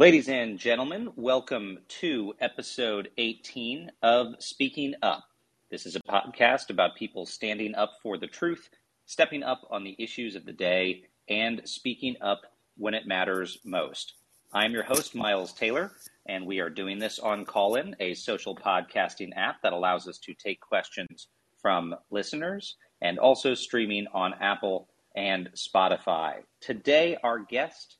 Ladies 0.00 0.28
and 0.28 0.60
gentlemen, 0.60 1.10
welcome 1.16 1.80
to 1.88 2.32
episode 2.40 3.10
18 3.18 3.90
of 4.00 4.36
Speaking 4.38 4.94
Up. 5.02 5.24
This 5.72 5.86
is 5.86 5.96
a 5.96 6.00
podcast 6.02 6.70
about 6.70 6.94
people 6.94 7.26
standing 7.26 7.74
up 7.74 7.94
for 8.00 8.16
the 8.16 8.28
truth, 8.28 8.70
stepping 9.06 9.42
up 9.42 9.62
on 9.72 9.82
the 9.82 9.96
issues 9.98 10.36
of 10.36 10.44
the 10.44 10.52
day, 10.52 11.02
and 11.28 11.62
speaking 11.64 12.14
up 12.20 12.42
when 12.76 12.94
it 12.94 13.08
matters 13.08 13.58
most. 13.64 14.12
I'm 14.52 14.70
your 14.70 14.84
host, 14.84 15.16
Miles 15.16 15.52
Taylor, 15.52 15.90
and 16.28 16.46
we 16.46 16.60
are 16.60 16.70
doing 16.70 17.00
this 17.00 17.18
on 17.18 17.44
Callin, 17.44 17.96
a 17.98 18.14
social 18.14 18.54
podcasting 18.54 19.30
app 19.34 19.60
that 19.64 19.72
allows 19.72 20.06
us 20.06 20.18
to 20.18 20.32
take 20.32 20.60
questions 20.60 21.26
from 21.60 21.92
listeners 22.12 22.76
and 23.00 23.18
also 23.18 23.52
streaming 23.52 24.06
on 24.14 24.34
Apple 24.34 24.86
and 25.16 25.50
Spotify. 25.56 26.34
Today, 26.60 27.16
our 27.24 27.40
guest 27.40 27.96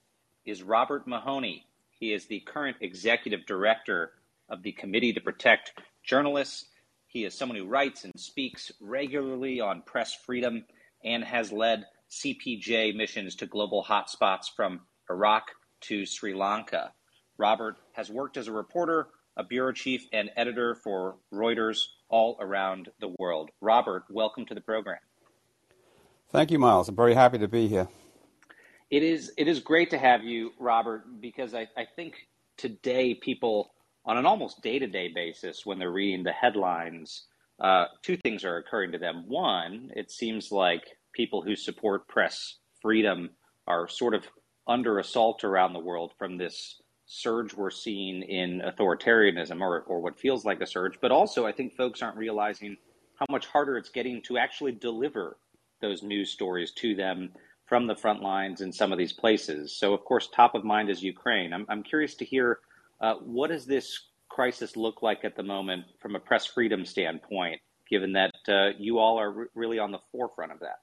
is 0.46 0.62
Robert 0.62 1.08
Mahoney. 1.08 1.64
He 1.98 2.12
is 2.12 2.26
the 2.26 2.40
current 2.40 2.76
executive 2.80 3.44
director 3.46 4.12
of 4.48 4.62
the 4.62 4.72
Committee 4.72 5.12
to 5.12 5.20
Protect 5.20 5.72
Journalists. 6.04 6.66
He 7.08 7.24
is 7.24 7.34
someone 7.34 7.58
who 7.58 7.66
writes 7.66 8.04
and 8.04 8.12
speaks 8.16 8.70
regularly 8.80 9.60
on 9.60 9.82
press 9.82 10.14
freedom 10.14 10.64
and 11.04 11.24
has 11.24 11.50
led 11.50 11.86
CPJ 12.10 12.94
missions 12.94 13.34
to 13.36 13.46
global 13.46 13.84
hotspots 13.84 14.44
from 14.54 14.80
Iraq 15.10 15.50
to 15.82 16.06
Sri 16.06 16.34
Lanka. 16.34 16.92
Robert 17.36 17.76
has 17.92 18.10
worked 18.10 18.36
as 18.36 18.46
a 18.46 18.52
reporter, 18.52 19.08
a 19.36 19.42
bureau 19.42 19.72
chief, 19.72 20.06
and 20.12 20.30
editor 20.36 20.76
for 20.76 21.16
Reuters 21.32 21.80
all 22.08 22.36
around 22.40 22.90
the 23.00 23.14
world. 23.18 23.50
Robert, 23.60 24.04
welcome 24.08 24.46
to 24.46 24.54
the 24.54 24.60
program. 24.60 24.98
Thank 26.30 26.50
you, 26.50 26.58
Miles. 26.58 26.88
I'm 26.88 26.96
very 26.96 27.14
happy 27.14 27.38
to 27.38 27.48
be 27.48 27.66
here. 27.66 27.88
It 28.90 29.02
is 29.02 29.32
it 29.36 29.48
is 29.48 29.60
great 29.60 29.90
to 29.90 29.98
have 29.98 30.24
you, 30.24 30.52
Robert, 30.58 31.20
because 31.20 31.54
I, 31.54 31.68
I 31.76 31.84
think 31.96 32.14
today 32.56 33.14
people 33.14 33.72
on 34.04 34.16
an 34.16 34.24
almost 34.24 34.62
day 34.62 34.78
to 34.78 34.86
day 34.86 35.08
basis 35.08 35.66
when 35.66 35.78
they're 35.78 35.90
reading 35.92 36.24
the 36.24 36.32
headlines, 36.32 37.26
uh, 37.60 37.86
two 38.02 38.16
things 38.16 38.44
are 38.44 38.56
occurring 38.56 38.92
to 38.92 38.98
them. 38.98 39.24
One, 39.26 39.90
it 39.94 40.10
seems 40.10 40.50
like 40.50 40.84
people 41.12 41.42
who 41.42 41.54
support 41.54 42.08
press 42.08 42.56
freedom 42.80 43.30
are 43.66 43.88
sort 43.88 44.14
of 44.14 44.26
under 44.66 44.98
assault 44.98 45.44
around 45.44 45.74
the 45.74 45.78
world 45.78 46.12
from 46.18 46.38
this 46.38 46.80
surge 47.04 47.54
we're 47.54 47.70
seeing 47.70 48.22
in 48.22 48.60
authoritarianism 48.60 49.60
or, 49.60 49.80
or 49.82 50.00
what 50.00 50.18
feels 50.18 50.44
like 50.44 50.60
a 50.60 50.66
surge. 50.66 50.98
But 51.00 51.10
also, 51.10 51.46
I 51.46 51.52
think 51.52 51.74
folks 51.74 52.00
aren't 52.00 52.16
realizing 52.16 52.76
how 53.18 53.26
much 53.30 53.46
harder 53.46 53.76
it's 53.76 53.88
getting 53.88 54.22
to 54.22 54.38
actually 54.38 54.72
deliver 54.72 55.38
those 55.80 56.02
news 56.02 56.30
stories 56.30 56.72
to 56.72 56.94
them 56.94 57.30
from 57.68 57.86
the 57.86 57.94
front 57.94 58.22
lines 58.22 58.60
in 58.62 58.72
some 58.72 58.92
of 58.92 58.98
these 58.98 59.12
places. 59.12 59.76
So, 59.76 59.92
of 59.92 60.04
course, 60.04 60.28
top 60.34 60.54
of 60.54 60.64
mind 60.64 60.88
is 60.88 61.02
Ukraine. 61.02 61.52
I'm, 61.52 61.66
I'm 61.68 61.82
curious 61.82 62.14
to 62.16 62.24
hear 62.24 62.60
uh, 63.00 63.14
what 63.16 63.50
does 63.50 63.66
this 63.66 64.08
crisis 64.28 64.76
look 64.76 65.02
like 65.02 65.24
at 65.24 65.36
the 65.36 65.42
moment 65.42 65.84
from 66.00 66.16
a 66.16 66.18
press 66.18 66.46
freedom 66.46 66.84
standpoint, 66.84 67.60
given 67.90 68.12
that 68.12 68.34
uh, 68.48 68.70
you 68.78 68.98
all 68.98 69.18
are 69.18 69.48
really 69.54 69.78
on 69.78 69.90
the 69.90 69.98
forefront 70.12 70.52
of 70.52 70.60
that. 70.60 70.78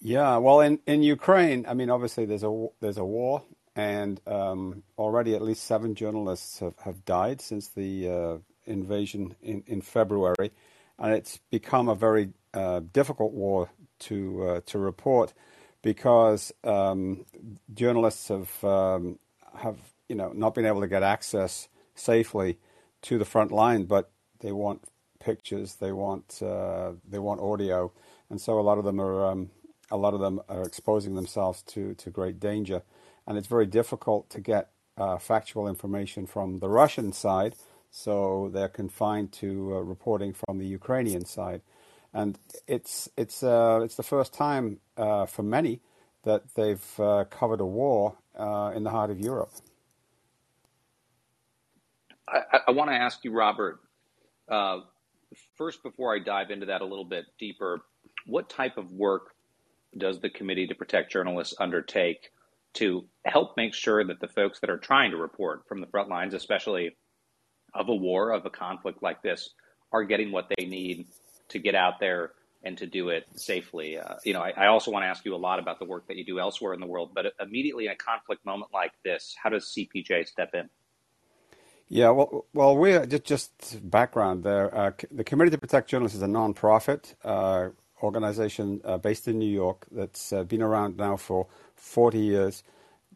Yeah, 0.00 0.36
well, 0.36 0.60
in, 0.60 0.78
in 0.86 1.02
Ukraine, 1.02 1.64
I 1.66 1.74
mean, 1.74 1.90
obviously 1.90 2.24
there's 2.24 2.44
a 2.44 2.66
there's 2.80 2.98
a 2.98 3.04
war, 3.04 3.42
and 3.74 4.20
um, 4.26 4.82
already 4.96 5.34
at 5.34 5.42
least 5.42 5.64
seven 5.64 5.94
journalists 5.94 6.60
have, 6.60 6.74
have 6.84 7.04
died 7.04 7.40
since 7.40 7.68
the 7.68 8.08
uh, 8.08 8.38
invasion 8.66 9.34
in, 9.42 9.64
in 9.66 9.80
February, 9.80 10.52
and 10.98 11.14
it's 11.14 11.38
become 11.50 11.88
a 11.88 11.94
very 11.94 12.30
uh, 12.54 12.80
difficult 12.92 13.32
war 13.32 13.70
to 14.00 14.48
uh, 14.48 14.60
to 14.66 14.78
report 14.78 15.32
because 15.82 16.52
um, 16.64 17.24
journalists 17.72 18.28
have 18.28 18.64
um, 18.64 19.18
have 19.56 19.78
you 20.08 20.16
know 20.16 20.32
not 20.32 20.54
been 20.54 20.66
able 20.66 20.80
to 20.80 20.88
get 20.88 21.02
access 21.02 21.68
safely 21.94 22.58
to 23.02 23.18
the 23.18 23.24
front 23.24 23.52
line, 23.52 23.84
but 23.84 24.10
they 24.40 24.52
want 24.52 24.82
pictures, 25.20 25.76
they 25.76 25.92
want 25.92 26.40
uh, 26.42 26.92
they 27.08 27.18
want 27.18 27.40
audio, 27.40 27.92
and 28.30 28.40
so 28.40 28.58
a 28.58 28.62
lot 28.62 28.78
of 28.78 28.84
them 28.84 29.00
are 29.00 29.24
um, 29.26 29.50
a 29.90 29.96
lot 29.96 30.14
of 30.14 30.20
them 30.20 30.40
are 30.48 30.62
exposing 30.62 31.14
themselves 31.14 31.62
to 31.62 31.94
to 31.94 32.10
great 32.10 32.40
danger, 32.40 32.82
and 33.26 33.38
it's 33.38 33.48
very 33.48 33.66
difficult 33.66 34.28
to 34.30 34.40
get 34.40 34.70
uh, 34.96 35.18
factual 35.18 35.68
information 35.68 36.26
from 36.26 36.58
the 36.58 36.68
Russian 36.68 37.12
side, 37.12 37.54
so 37.90 38.50
they're 38.52 38.68
confined 38.68 39.32
to 39.32 39.76
uh, 39.76 39.80
reporting 39.80 40.32
from 40.32 40.58
the 40.58 40.66
Ukrainian 40.66 41.24
side 41.24 41.62
and 42.14 42.38
it's 42.66 43.08
it's 43.16 43.42
uh, 43.42 43.80
it's 43.82 43.96
the 43.96 44.02
first 44.02 44.32
time 44.34 44.78
uh, 44.96 45.26
for 45.26 45.42
many 45.42 45.80
that 46.24 46.42
they've 46.54 47.00
uh, 47.00 47.24
covered 47.30 47.60
a 47.60 47.66
war 47.66 48.16
uh, 48.38 48.72
in 48.74 48.84
the 48.84 48.90
heart 48.90 49.10
of 49.10 49.20
Europe. 49.20 49.50
I, 52.28 52.60
I 52.68 52.70
want 52.72 52.90
to 52.90 52.96
ask 52.96 53.24
you, 53.24 53.32
Robert. 53.32 53.80
Uh, 54.48 54.80
first, 55.56 55.82
before 55.82 56.14
I 56.14 56.18
dive 56.18 56.50
into 56.50 56.66
that 56.66 56.80
a 56.80 56.84
little 56.84 57.04
bit 57.04 57.26
deeper, 57.38 57.80
what 58.26 58.48
type 58.48 58.76
of 58.76 58.90
work 58.92 59.34
does 59.96 60.20
the 60.20 60.30
Committee 60.30 60.66
to 60.66 60.74
Protect 60.74 61.10
Journalists 61.10 61.54
undertake 61.58 62.30
to 62.74 63.06
help 63.24 63.56
make 63.56 63.74
sure 63.74 64.04
that 64.04 64.20
the 64.20 64.28
folks 64.28 64.60
that 64.60 64.70
are 64.70 64.78
trying 64.78 65.10
to 65.12 65.16
report 65.16 65.66
from 65.66 65.80
the 65.80 65.86
front 65.86 66.08
lines, 66.08 66.34
especially 66.34 66.96
of 67.74 67.88
a 67.88 67.94
war, 67.94 68.30
of 68.30 68.44
a 68.44 68.50
conflict 68.50 69.02
like 69.02 69.22
this, 69.22 69.50
are 69.92 70.04
getting 70.04 70.30
what 70.30 70.50
they 70.56 70.66
need 70.66 71.06
to 71.48 71.58
get 71.58 71.74
out 71.74 72.00
there 72.00 72.32
and 72.62 72.76
to 72.78 72.86
do 72.86 73.08
it 73.10 73.24
safely. 73.36 73.98
Uh, 73.98 74.16
you 74.24 74.32
know, 74.32 74.40
I, 74.40 74.52
I, 74.56 74.66
also 74.66 74.90
want 74.90 75.04
to 75.04 75.06
ask 75.06 75.24
you 75.24 75.34
a 75.34 75.36
lot 75.36 75.58
about 75.58 75.78
the 75.78 75.84
work 75.84 76.08
that 76.08 76.16
you 76.16 76.24
do 76.24 76.40
elsewhere 76.40 76.74
in 76.74 76.80
the 76.80 76.86
world, 76.86 77.12
but 77.14 77.26
immediately 77.40 77.86
in 77.86 77.92
a 77.92 77.96
conflict 77.96 78.44
moment 78.44 78.72
like 78.74 78.92
this, 79.04 79.36
how 79.40 79.50
does 79.50 79.72
CPJ 79.76 80.26
step 80.26 80.50
in? 80.54 80.68
Yeah, 81.88 82.10
well, 82.10 82.44
well, 82.52 82.76
we're 82.76 83.06
just 83.06 83.24
just 83.24 83.90
background 83.90 84.44
there. 84.44 84.74
Uh, 84.76 84.90
the 85.10 85.24
Committee 85.24 85.50
to 85.52 85.58
Protect 85.58 85.88
Journalists 85.88 86.16
is 86.16 86.22
a 86.22 86.26
nonprofit 86.26 87.14
uh, 87.24 87.70
organization 88.02 88.80
uh, 88.84 88.98
based 88.98 89.26
in 89.26 89.38
New 89.38 89.50
York 89.50 89.86
that's 89.90 90.32
uh, 90.32 90.44
been 90.44 90.60
around 90.60 90.98
now 90.98 91.16
for 91.16 91.46
40 91.76 92.18
years, 92.18 92.62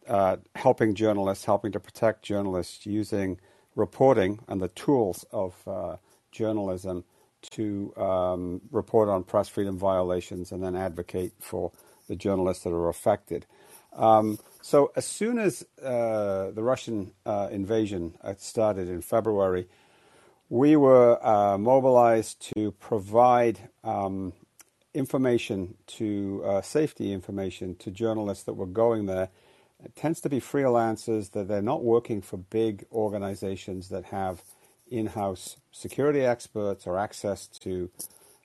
uh, 0.08 0.36
helping 0.54 0.94
journalists, 0.94 1.44
helping 1.44 1.72
to 1.72 1.80
protect 1.80 2.22
journalists 2.22 2.86
using 2.86 3.38
reporting 3.74 4.40
and 4.48 4.62
the 4.62 4.68
tools 4.68 5.26
of 5.32 5.56
uh, 5.66 5.96
journalism 6.30 7.04
to 7.50 7.92
um, 7.96 8.60
report 8.70 9.08
on 9.08 9.24
press 9.24 9.48
freedom 9.48 9.78
violations 9.78 10.52
and 10.52 10.62
then 10.62 10.76
advocate 10.76 11.32
for 11.38 11.72
the 12.08 12.16
journalists 12.16 12.64
that 12.64 12.70
are 12.70 12.88
affected. 12.88 13.46
Um, 13.92 14.38
so 14.60 14.92
as 14.96 15.06
soon 15.06 15.38
as 15.38 15.66
uh, 15.82 16.50
the 16.50 16.62
Russian 16.62 17.12
uh, 17.26 17.48
invasion 17.50 18.14
started 18.38 18.88
in 18.88 19.02
February, 19.02 19.68
we 20.48 20.76
were 20.76 21.24
uh, 21.26 21.58
mobilized 21.58 22.52
to 22.54 22.72
provide 22.72 23.70
um, 23.84 24.32
information 24.94 25.74
to 25.86 26.42
uh, 26.44 26.62
safety 26.62 27.12
information 27.12 27.74
to 27.76 27.90
journalists 27.90 28.44
that 28.44 28.54
were 28.54 28.66
going 28.66 29.06
there. 29.06 29.30
It 29.84 29.96
tends 29.96 30.20
to 30.20 30.28
be 30.28 30.40
freelancers 30.40 31.32
that 31.32 31.48
they're 31.48 31.62
not 31.62 31.82
working 31.82 32.22
for 32.22 32.36
big 32.36 32.84
organizations 32.92 33.88
that 33.88 34.04
have 34.06 34.42
in-house 34.90 35.56
security 35.72 36.20
experts 36.20 36.86
or 36.86 36.98
access 36.98 37.46
to, 37.48 37.90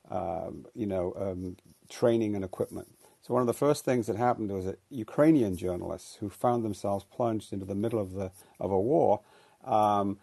um, 0.10 0.66
you 0.74 0.88
know, 0.88 1.14
um, 1.18 1.58
training 1.90 2.36
and 2.36 2.44
equipment. 2.44 2.88
So 3.22 3.34
one 3.34 3.42
of 3.42 3.48
the 3.48 3.54
first 3.54 3.84
things 3.84 4.08
that 4.08 4.16
happened 4.16 4.52
was 4.52 4.66
that 4.66 4.80
Ukrainian 4.90 5.58
journalists 5.58 6.16
who 6.16 6.30
found 6.30 6.64
themselves 6.64 7.04
plunged 7.04 7.52
into 7.52 7.66
the 7.66 7.76
middle 7.76 8.00
of 8.00 8.14
the 8.14 8.32
of 8.60 8.72
a 8.72 8.80
war 8.80 9.20
um, 9.66 10.18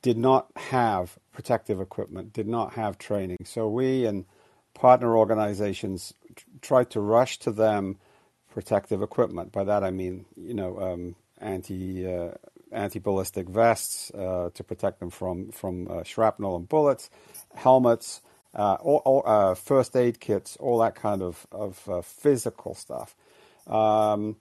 did 0.00 0.16
not 0.16 0.46
have 0.56 1.18
protective 1.32 1.80
equipment, 1.80 2.32
did 2.32 2.46
not 2.46 2.74
have 2.74 2.98
training. 2.98 3.38
So 3.44 3.68
we 3.68 4.06
and 4.06 4.24
partner 4.74 5.16
organizations 5.16 6.14
tried 6.60 6.90
to 6.90 7.00
rush 7.00 7.38
to 7.40 7.50
them 7.50 7.98
protective 8.52 9.02
equipment. 9.02 9.50
By 9.50 9.64
that 9.64 9.82
I 9.82 9.90
mean, 9.90 10.26
you 10.36 10.54
know, 10.54 10.78
um, 10.80 11.16
anti 11.40 12.06
uh, 12.06 12.30
anti-ballistic 12.76 13.48
vests 13.48 14.10
uh, 14.12 14.50
to 14.54 14.62
protect 14.62 15.00
them 15.00 15.10
from 15.10 15.50
from 15.50 15.88
uh, 15.88 16.02
shrapnel 16.04 16.56
and 16.56 16.68
bullets, 16.68 17.10
helmets, 17.54 18.20
uh, 18.54 18.76
all, 18.80 19.02
all, 19.04 19.54
first 19.54 19.96
aid 19.96 20.20
kits, 20.20 20.56
all 20.56 20.78
that 20.78 20.94
kind 20.94 21.22
of 21.22 21.46
of 21.50 22.06
physical 22.06 22.74
stuff. 22.74 23.16
Um, 23.66 24.36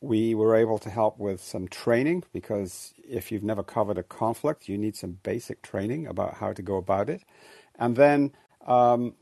we 0.00 0.34
were 0.34 0.54
able 0.54 0.78
to 0.78 0.90
help 0.90 1.18
with 1.18 1.40
some 1.42 1.68
training 1.68 2.24
because 2.32 2.92
if 3.08 3.32
you've 3.32 3.42
never 3.42 3.62
covered 3.62 3.98
a 3.98 4.02
conflict, 4.02 4.68
you 4.68 4.76
need 4.76 4.94
some 4.94 5.18
basic 5.22 5.62
training 5.62 6.06
about 6.06 6.34
how 6.34 6.52
to 6.52 6.62
go 6.62 6.76
about 6.76 7.08
it, 7.08 7.22
and 7.78 7.96
then 7.96 8.32
um, 8.66 9.14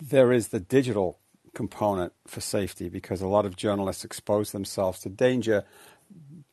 there 0.00 0.32
is 0.32 0.48
the 0.48 0.60
digital 0.60 1.18
component 1.54 2.12
for 2.26 2.40
safety 2.40 2.88
because 2.88 3.20
a 3.20 3.28
lot 3.28 3.44
of 3.44 3.56
journalists 3.56 4.04
expose 4.04 4.52
themselves 4.52 5.00
to 5.00 5.08
danger 5.08 5.64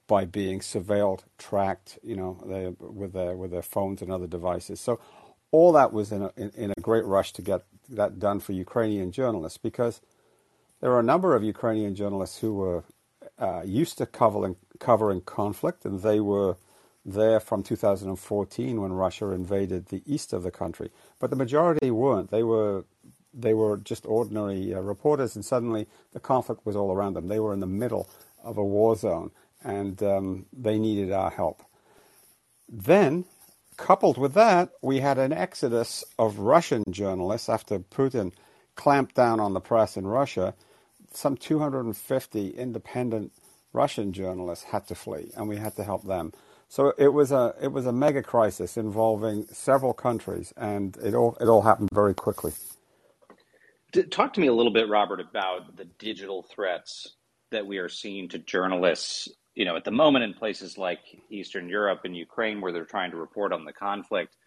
by 0.09 0.25
being 0.25 0.59
surveilled, 0.59 1.21
tracked, 1.37 1.99
you 2.03 2.15
know, 2.15 2.43
they, 2.45 2.67
with 2.79 3.13
their 3.13 3.37
with 3.37 3.51
their 3.51 3.61
phones 3.61 4.01
and 4.01 4.11
other 4.11 4.27
devices. 4.27 4.81
So 4.81 4.99
all 5.51 5.71
that 5.73 5.93
was 5.93 6.11
in 6.11 6.23
a, 6.23 6.31
in, 6.35 6.49
in, 6.57 6.71
a 6.75 6.81
great 6.81 7.05
rush 7.05 7.31
to 7.33 7.43
get 7.43 7.61
that 7.87 8.19
done 8.19 8.39
for 8.39 8.53
Ukrainian 8.53 9.11
journalists 9.11 9.59
because 9.59 10.01
there 10.81 10.91
are 10.91 10.99
a 10.99 11.11
number 11.13 11.35
of 11.35 11.43
Ukrainian 11.43 11.93
journalists 11.93 12.39
who 12.39 12.55
were 12.55 12.83
uh, 13.37 13.61
used 13.63 13.99
to 13.99 14.07
covering 14.07 14.55
covering 14.79 15.21
conflict, 15.21 15.85
and 15.85 16.01
they 16.01 16.19
were 16.19 16.57
there 17.05 17.39
from 17.39 17.61
2014 17.61 18.81
when 18.81 18.91
Russia 18.91 19.29
invaded 19.29 19.85
the 19.85 20.01
east 20.05 20.33
of 20.33 20.41
the 20.41 20.51
country. 20.51 20.89
But 21.19 21.29
the 21.29 21.35
majority 21.35 21.91
weren't. 21.91 22.31
They 22.31 22.43
were 22.43 22.85
they 23.31 23.53
were 23.53 23.77
just 23.77 24.07
ordinary 24.07 24.73
uh, 24.73 24.79
reporters, 24.79 25.35
and 25.35 25.45
suddenly 25.45 25.87
the 26.13 26.19
conflict 26.19 26.65
was 26.65 26.75
all 26.75 26.91
around 26.91 27.13
them. 27.13 27.27
They 27.27 27.39
were 27.39 27.53
in 27.53 27.59
the 27.59 27.67
middle 27.83 28.09
of 28.43 28.57
a 28.57 28.63
war 28.63 28.95
zone, 28.95 29.29
and 29.63 30.01
um, 30.03 30.45
they 30.53 30.77
needed 30.79 31.11
our 31.11 31.29
help. 31.29 31.61
Then, 32.67 33.25
coupled 33.77 34.17
with 34.17 34.33
that, 34.33 34.69
we 34.81 34.99
had 34.99 35.17
an 35.17 35.33
exodus 35.33 36.03
of 36.17 36.39
Russian 36.39 36.83
journalists 36.89 37.49
after 37.49 37.79
Putin 37.79 38.31
clamped 38.75 39.15
down 39.15 39.39
on 39.39 39.53
the 39.53 39.59
press 39.59 39.97
in 39.97 40.07
Russia. 40.07 40.53
Some 41.11 41.35
250 41.35 42.49
independent 42.51 43.31
Russian 43.73 44.13
journalists 44.13 44.65
had 44.65 44.87
to 44.87 44.95
flee, 44.95 45.31
and 45.35 45.47
we 45.47 45.57
had 45.57 45.75
to 45.75 45.83
help 45.83 46.05
them. 46.05 46.33
So 46.69 46.93
it 46.97 47.09
was 47.09 47.31
a 47.31 47.55
it 47.61 47.71
was 47.71 47.87
a 47.87 47.91
mega 47.91 48.21
crisis 48.21 48.77
involving 48.77 49.47
several 49.47 49.93
countries, 49.93 50.53
and 50.55 50.95
it 50.97 51.15
all 51.15 51.35
it 51.41 51.47
all 51.47 51.63
happened 51.63 51.89
very 51.91 52.13
quickly. 52.13 52.53
Talk 54.11 54.33
to 54.33 54.39
me 54.39 54.47
a 54.47 54.53
little 54.53 54.71
bit, 54.71 54.87
Robert, 54.87 55.19
about 55.19 55.75
the 55.75 55.85
digital 55.85 56.43
threats 56.43 57.15
that 57.49 57.65
we 57.65 57.79
are 57.79 57.89
seeing 57.89 58.29
to 58.29 58.37
journalists. 58.37 59.27
You 59.59 59.65
know, 59.65 59.75
at 59.75 59.83
the 59.83 59.91
moment 59.91 60.23
in 60.23 60.33
places 60.33 60.77
like 60.77 61.01
Eastern 61.29 61.67
Europe 61.67 62.05
and 62.05 62.15
Ukraine, 62.15 62.61
where 62.61 62.71
they're 62.71 62.85
trying 62.85 63.11
to 63.11 63.17
report 63.17 63.51
on 63.51 63.65
the 63.65 63.73
conflict, 63.73 64.37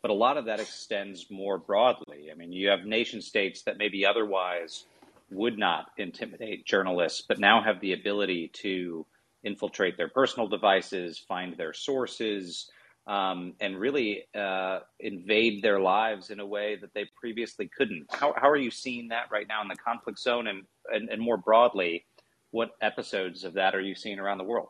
but 0.00 0.12
a 0.12 0.14
lot 0.14 0.36
of 0.36 0.44
that 0.44 0.60
extends 0.60 1.28
more 1.28 1.58
broadly. 1.58 2.28
I 2.30 2.36
mean, 2.36 2.52
you 2.52 2.68
have 2.68 2.84
nation 2.84 3.20
states 3.20 3.62
that 3.62 3.78
maybe 3.78 4.06
otherwise 4.06 4.84
would 5.28 5.58
not 5.58 5.86
intimidate 5.98 6.66
journalists, 6.66 7.24
but 7.26 7.40
now 7.40 7.60
have 7.60 7.80
the 7.80 7.94
ability 7.94 8.52
to 8.62 9.04
infiltrate 9.42 9.96
their 9.96 10.08
personal 10.08 10.46
devices, 10.46 11.18
find 11.18 11.56
their 11.56 11.72
sources, 11.72 12.70
um, 13.08 13.54
and 13.60 13.76
really 13.76 14.22
uh, 14.38 14.78
invade 15.00 15.62
their 15.62 15.80
lives 15.80 16.30
in 16.30 16.38
a 16.38 16.46
way 16.46 16.76
that 16.76 16.94
they 16.94 17.06
previously 17.20 17.68
couldn't. 17.76 18.06
How, 18.12 18.34
how 18.36 18.48
are 18.48 18.56
you 18.56 18.70
seeing 18.70 19.08
that 19.08 19.32
right 19.32 19.48
now 19.48 19.62
in 19.62 19.68
the 19.68 19.74
conflict 19.74 20.20
zone, 20.20 20.46
and, 20.46 20.62
and, 20.94 21.08
and 21.08 21.20
more 21.20 21.38
broadly, 21.38 22.04
what 22.50 22.70
episodes 22.80 23.44
of 23.44 23.54
that 23.54 23.74
are 23.74 23.80
you 23.80 23.94
seeing 23.94 24.18
around 24.18 24.38
the 24.38 24.44
world? 24.44 24.68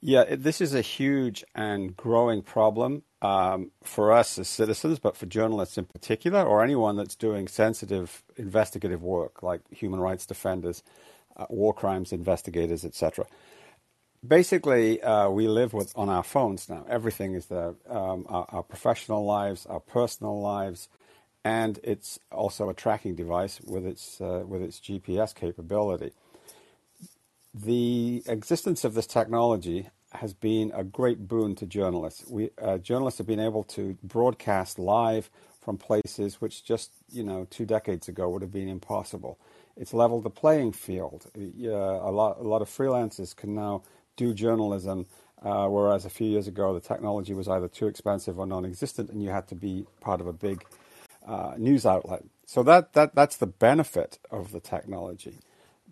Yeah, 0.00 0.36
this 0.36 0.60
is 0.60 0.74
a 0.74 0.80
huge 0.80 1.44
and 1.54 1.96
growing 1.96 2.42
problem 2.42 3.02
um, 3.20 3.72
for 3.82 4.12
us 4.12 4.38
as 4.38 4.46
citizens, 4.46 5.00
but 5.00 5.16
for 5.16 5.26
journalists 5.26 5.76
in 5.76 5.86
particular, 5.86 6.42
or 6.44 6.62
anyone 6.62 6.96
that's 6.96 7.16
doing 7.16 7.48
sensitive 7.48 8.22
investigative 8.36 9.02
work 9.02 9.42
like 9.42 9.60
human 9.70 9.98
rights 9.98 10.24
defenders 10.24 10.84
uh, 11.36 11.46
war 11.48 11.72
crimes 11.72 12.12
investigators, 12.12 12.84
etc. 12.84 13.26
Basically, 14.26 15.00
uh, 15.02 15.30
we 15.30 15.48
live 15.48 15.72
with 15.72 15.92
on 15.96 16.08
our 16.08 16.22
phones 16.22 16.68
now. 16.68 16.84
Everything 16.88 17.34
is 17.34 17.46
there: 17.46 17.74
um, 17.88 18.26
our, 18.28 18.46
our, 18.50 18.62
professional 18.62 19.24
lives, 19.24 19.66
our 19.66 19.80
personal 19.80 20.40
lives, 20.40 20.88
and 21.48 21.80
it's 21.82 22.18
also 22.30 22.68
a 22.68 22.74
tracking 22.74 23.14
device 23.14 23.60
with 23.62 23.86
its 23.86 24.20
uh, 24.20 24.42
with 24.46 24.62
its 24.62 24.78
GPS 24.80 25.34
capability. 25.34 26.12
The 27.54 28.22
existence 28.26 28.84
of 28.84 28.92
this 28.94 29.06
technology 29.06 29.88
has 30.12 30.32
been 30.34 30.72
a 30.74 30.84
great 30.84 31.26
boon 31.26 31.54
to 31.56 31.66
journalists. 31.66 32.20
We 32.28 32.50
uh, 32.60 32.78
journalists 32.78 33.18
have 33.18 33.26
been 33.26 33.46
able 33.50 33.64
to 33.76 33.96
broadcast 34.02 34.78
live 34.78 35.30
from 35.62 35.78
places 35.78 36.40
which 36.42 36.64
just 36.64 36.90
you 37.10 37.24
know 37.28 37.46
two 37.48 37.66
decades 37.66 38.08
ago 38.08 38.28
would 38.28 38.42
have 38.42 38.52
been 38.52 38.68
impossible 38.68 39.38
it's 39.78 39.94
leveled 39.94 40.24
the 40.24 40.30
playing 40.30 40.72
field. 40.72 41.30
Uh, 41.36 41.70
a 41.70 42.10
lot, 42.10 42.38
a 42.40 42.42
lot 42.42 42.62
of 42.62 42.68
freelancers 42.68 43.34
can 43.34 43.54
now 43.54 43.82
do 44.16 44.34
journalism, 44.34 45.06
uh, 45.40 45.66
whereas 45.68 46.04
a 46.04 46.10
few 46.10 46.26
years 46.26 46.48
ago 46.48 46.74
the 46.74 46.80
technology 46.80 47.32
was 47.32 47.48
either 47.48 47.68
too 47.68 47.86
expensive 47.86 48.38
or 48.38 48.46
non-existent, 48.46 49.08
and 49.10 49.22
you 49.22 49.30
had 49.30 49.46
to 49.46 49.54
be 49.54 49.86
part 50.00 50.20
of 50.20 50.26
a 50.26 50.32
big 50.32 50.64
uh, 51.28 51.54
news 51.58 51.86
outlet. 51.86 52.24
So 52.46 52.64
that, 52.64 52.94
that 52.94 53.14
that's 53.14 53.36
the 53.36 53.46
benefit 53.46 54.18
of 54.30 54.52
the 54.52 54.60
technology. 54.60 55.36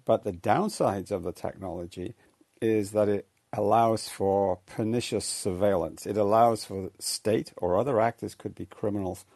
But 0.06 0.24
the 0.24 0.32
downsides 0.32 1.12
of 1.12 1.24
the 1.24 1.32
technology 1.32 2.14
is 2.62 2.92
that 2.92 3.08
it 3.08 3.28
allows 3.52 4.08
for 4.08 4.58
pernicious 4.66 5.26
surveillance. 5.26 6.06
It 6.06 6.16
allows 6.16 6.64
for 6.64 6.90
state 6.98 7.52
or 7.58 7.78
other 7.78 8.00
actors, 8.00 8.34
could 8.34 8.54
be 8.54 8.66
criminals, 8.66 9.26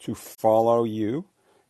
to 0.00 0.14
follow 0.14 0.84
you 0.84 1.26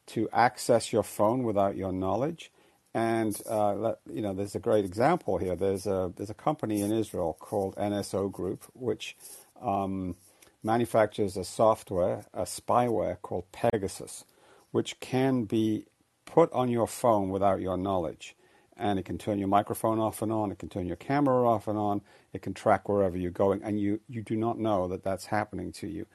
to 0.07 0.29
access 0.33 0.93
your 0.93 1.03
phone 1.05 1.45
without 1.45 1.77
your 1.77 1.93
knowledge. 1.93 2.53
And 2.95 3.41
uh, 3.49 3.95
you 4.11 4.23
know, 4.23 4.35
there's 4.35 4.55
a 4.55 4.61
great 4.61 4.85
example 4.85 5.39
here. 5.39 5.57
There's 5.57 5.87
a 5.87 6.13
there's 6.17 6.31
a 6.31 6.35
company 6.35 6.83
in 6.83 6.93
Israel 6.93 7.37
called 7.41 7.75
NSO 7.77 8.31
Group, 8.31 8.65
which 8.75 9.17
um, 9.63 10.17
manufactures 10.63 11.37
a 11.37 11.45
software, 11.45 12.25
a 12.33 12.43
spyware 12.43 13.21
called 13.21 13.51
Pegasus, 13.53 14.25
which 14.71 15.01
can 15.01 15.45
be 15.45 15.87
put 16.25 16.53
on 16.53 16.69
your 16.69 16.87
phone 16.87 17.31
without 17.31 17.61
your 17.61 17.77
knowledge. 17.77 18.37
And 18.77 18.99
it 18.99 19.05
can 19.05 19.19
turn 19.19 19.39
your 19.39 19.49
microphone 19.49 19.99
off 19.99 20.23
and 20.23 20.33
on. 20.33 20.51
It 20.51 20.59
can 20.59 20.69
turn 20.69 20.87
your 20.87 20.97
camera 20.97 21.49
off 21.49 21.69
and 21.69 21.79
on. 21.79 22.01
It 22.33 22.43
can 22.43 22.55
track 22.55 22.89
wherever 22.89 23.17
you're 23.17 23.31
going, 23.31 23.63
and 23.63 23.79
you 23.79 24.01
you 24.09 24.23
do 24.23 24.35
not 24.35 24.59
know 24.59 24.89
that 24.89 25.05
that's 25.05 25.27
happening 25.27 25.73
to 25.73 25.87
you. 25.87 26.07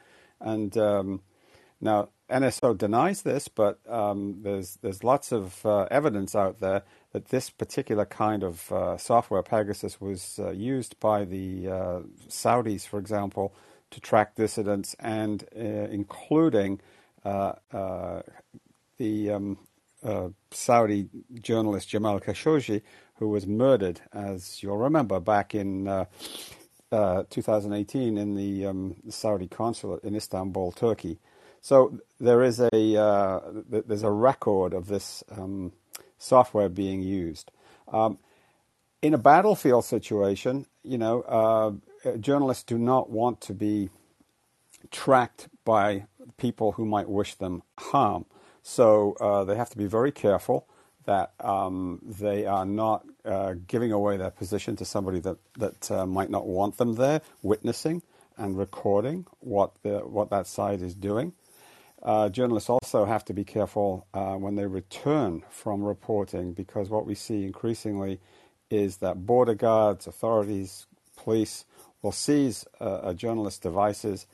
And 0.42 0.76
um, 0.76 1.22
now, 1.80 2.10
NSO 2.30 2.78
denies 2.78 3.22
this, 3.22 3.48
but 3.48 3.80
um, 3.88 4.40
there's 4.42 4.78
there's 4.82 5.04
lots 5.04 5.32
of 5.32 5.66
uh, 5.66 5.88
evidence 5.92 6.36
out 6.36 6.60
there 6.60 6.84
that 7.14 7.30
this 7.30 7.50
particular 7.50 8.06
kind 8.06 8.44
of 8.44 8.72
uh, 8.72 8.98
software, 8.98 9.44
Pegasus, 9.44 10.02
was 10.02 10.40
uh, 10.40 10.52
used 10.52 11.00
by 11.00 11.24
the 11.24 11.68
uh, 11.68 12.00
Saudis, 12.28 12.88
for 12.88 13.00
example, 13.00 13.54
to 13.92 14.00
track 14.00 14.36
dissidents, 14.36 14.96
and 15.00 15.44
uh, 15.56 15.60
including 15.60 16.80
uh, 17.26 17.54
the 18.98 19.32
um, 19.32 19.58
Saudi 20.52 21.10
journalist 21.42 21.90
Jamal 21.90 22.20
Khashoggi, 22.20 22.82
who 23.16 23.30
was 23.30 23.48
murdered, 23.48 24.02
as 24.14 24.62
you'll 24.62 24.78
remember, 24.78 25.20
back 25.20 25.56
in. 25.56 26.06
2018 26.90 28.18
in 28.18 28.36
the 28.36 28.66
um, 28.66 28.96
Saudi 29.10 29.46
consulate 29.46 30.02
in 30.06 30.16
Istanbul, 30.16 30.72
Turkey. 30.72 31.20
So 31.60 32.00
there 32.18 32.44
is 32.44 32.62
a 32.62 32.98
uh, 32.98 33.40
there's 33.70 34.04
a 34.04 34.10
record 34.10 34.74
of 34.74 34.88
this 34.88 35.22
um, 35.30 35.74
software 36.18 36.70
being 36.70 37.02
used. 37.02 37.52
Um, 37.92 38.20
in 39.02 39.14
a 39.14 39.18
battlefield 39.18 39.86
situation, 39.86 40.66
you 40.84 40.98
know, 40.98 41.22
uh, 41.22 41.72
journalists 42.16 42.64
do 42.64 42.78
not 42.78 43.10
want 43.10 43.42
to 43.42 43.54
be 43.54 43.90
tracked 44.92 45.50
by 45.66 46.06
people 46.38 46.74
who 46.74 46.86
might 46.86 47.10
wish 47.10 47.36
them 47.36 47.64
harm. 47.78 48.26
So 48.64 49.16
uh, 49.20 49.44
they 49.44 49.56
have 49.56 49.70
to 49.72 49.78
be 49.78 49.86
very 49.86 50.12
careful 50.12 50.68
that 51.06 51.32
um, 51.40 52.02
they 52.04 52.46
are 52.46 52.66
not 52.66 53.06
uh, 53.26 53.56
giving 53.68 53.92
away 53.92 54.18
their 54.18 54.30
position 54.30 54.76
to 54.76 54.86
somebody 54.86 55.20
that 55.22 55.38
that 55.58 55.90
uh, 55.90 56.06
might 56.06 56.30
not 56.30 56.46
want 56.46 56.78
them 56.78 56.96
there, 56.96 57.22
witnessing 57.42 58.02
and 58.38 58.58
recording 58.58 59.26
what 59.40 59.72
the 59.84 60.00
what 60.00 60.30
that 60.30 60.48
side 60.48 60.82
is 60.82 60.94
doing. 60.94 61.34
Uh, 62.04 62.30
journalists 62.30 62.70
also 62.70 63.06
have 63.06 63.26
to 63.26 63.34
be 63.34 63.44
careful 63.44 64.06
uh, 64.14 64.36
when 64.36 64.56
they 64.56 64.66
return 64.66 65.44
from 65.50 65.84
reporting 65.84 66.54
because 66.54 66.90
what 66.90 67.06
we 67.06 67.16
see 67.16 67.44
increasingly 67.44 68.20
is 68.70 68.98
that 68.98 69.26
border 69.26 69.56
guards, 69.56 70.06
authorities, 70.06 70.86
police 71.16 71.66
will 72.02 72.12
seize 72.12 72.66
uh, 72.80 73.02
a 73.04 73.14
journalist's 73.14 73.60
devices 73.60 74.28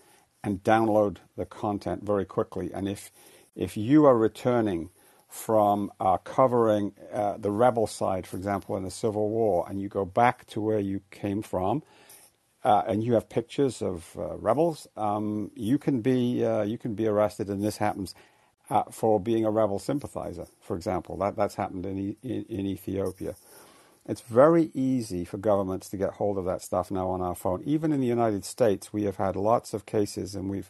and 0.43 0.63
download 0.63 1.17
the 1.37 1.45
content 1.45 2.03
very 2.03 2.25
quickly. 2.25 2.71
And 2.73 2.87
if 2.87 3.11
if 3.55 3.77
you 3.77 4.05
are 4.05 4.17
returning 4.17 4.89
from 5.29 5.91
uh, 5.99 6.17
covering 6.17 6.93
uh, 7.13 7.37
the 7.37 7.51
rebel 7.51 7.87
side, 7.87 8.27
for 8.27 8.37
example, 8.37 8.77
in 8.77 8.83
the 8.83 8.91
Civil 8.91 9.29
War, 9.29 9.65
and 9.69 9.81
you 9.81 9.89
go 9.89 10.05
back 10.05 10.45
to 10.47 10.61
where 10.61 10.79
you 10.79 11.01
came 11.11 11.41
from, 11.41 11.83
uh, 12.63 12.83
and 12.87 13.03
you 13.03 13.13
have 13.13 13.29
pictures 13.29 13.81
of 13.81 14.15
uh, 14.17 14.37
rebels, 14.37 14.87
um, 14.97 15.51
you 15.55 15.77
can 15.77 16.01
be 16.01 16.45
uh, 16.45 16.63
you 16.63 16.77
can 16.77 16.95
be 16.95 17.07
arrested, 17.07 17.49
and 17.49 17.63
this 17.63 17.77
happens 17.77 18.15
for 18.91 19.19
being 19.19 19.45
a 19.45 19.51
rebel 19.51 19.79
sympathizer, 19.79 20.47
for 20.61 20.75
example. 20.75 21.17
That 21.17 21.35
that's 21.35 21.55
happened 21.55 21.85
in, 21.85 22.15
in, 22.23 22.45
in 22.49 22.65
Ethiopia. 22.67 23.35
It's 24.07 24.21
very 24.21 24.69
easy 24.73 25.23
for 25.23 25.37
governments 25.37 25.89
to 25.89 25.97
get 25.97 26.11
hold 26.11 26.37
of 26.37 26.45
that 26.45 26.61
stuff 26.61 26.91
now 26.91 27.09
on 27.09 27.21
our 27.21 27.35
phone. 27.35 27.63
Even 27.65 27.93
in 27.93 28.01
the 28.01 28.07
United 28.07 28.43
States, 28.43 28.91
we 28.91 29.03
have 29.03 29.15
had 29.17 29.35
lots 29.35 29.73
of 29.73 29.85
cases, 29.85 30.35
and 30.35 30.49
we've 30.49 30.69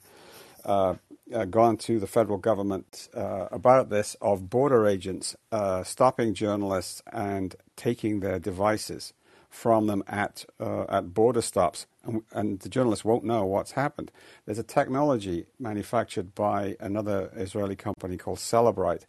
uh, 0.66 0.96
uh, 1.34 1.46
gone 1.46 1.78
to 1.78 2.00
the 2.00 2.08
federal 2.08 2.38
government 2.38 3.10
about 3.14 3.90
this 3.90 4.16
of 4.22 4.50
border 4.50 4.86
agents 4.86 5.36
stopping 5.84 6.34
journalists 6.34 7.02
and 7.12 7.56
taking 7.76 8.20
their 8.20 8.40
devices 8.40 9.14
from 9.54 9.86
them 9.86 10.04
at 10.08 10.46
uh, 10.60 10.86
at 10.90 11.14
border 11.14 11.42
stops, 11.42 11.86
and, 12.04 12.24
and, 12.32 12.60
the 12.62 12.70
journalists 12.70 13.06
won't 13.06 13.24
know 13.24 13.46
what's 13.46 13.74
happened. 13.74 14.12
There's 14.46 14.58
a 14.58 14.64
technology 14.64 15.46
manufactured 15.60 16.34
by 16.34 16.76
another 16.80 17.32
Israeli 17.36 17.76
company 17.76 18.18
called 18.18 18.40
Cellebrite, 18.40 19.04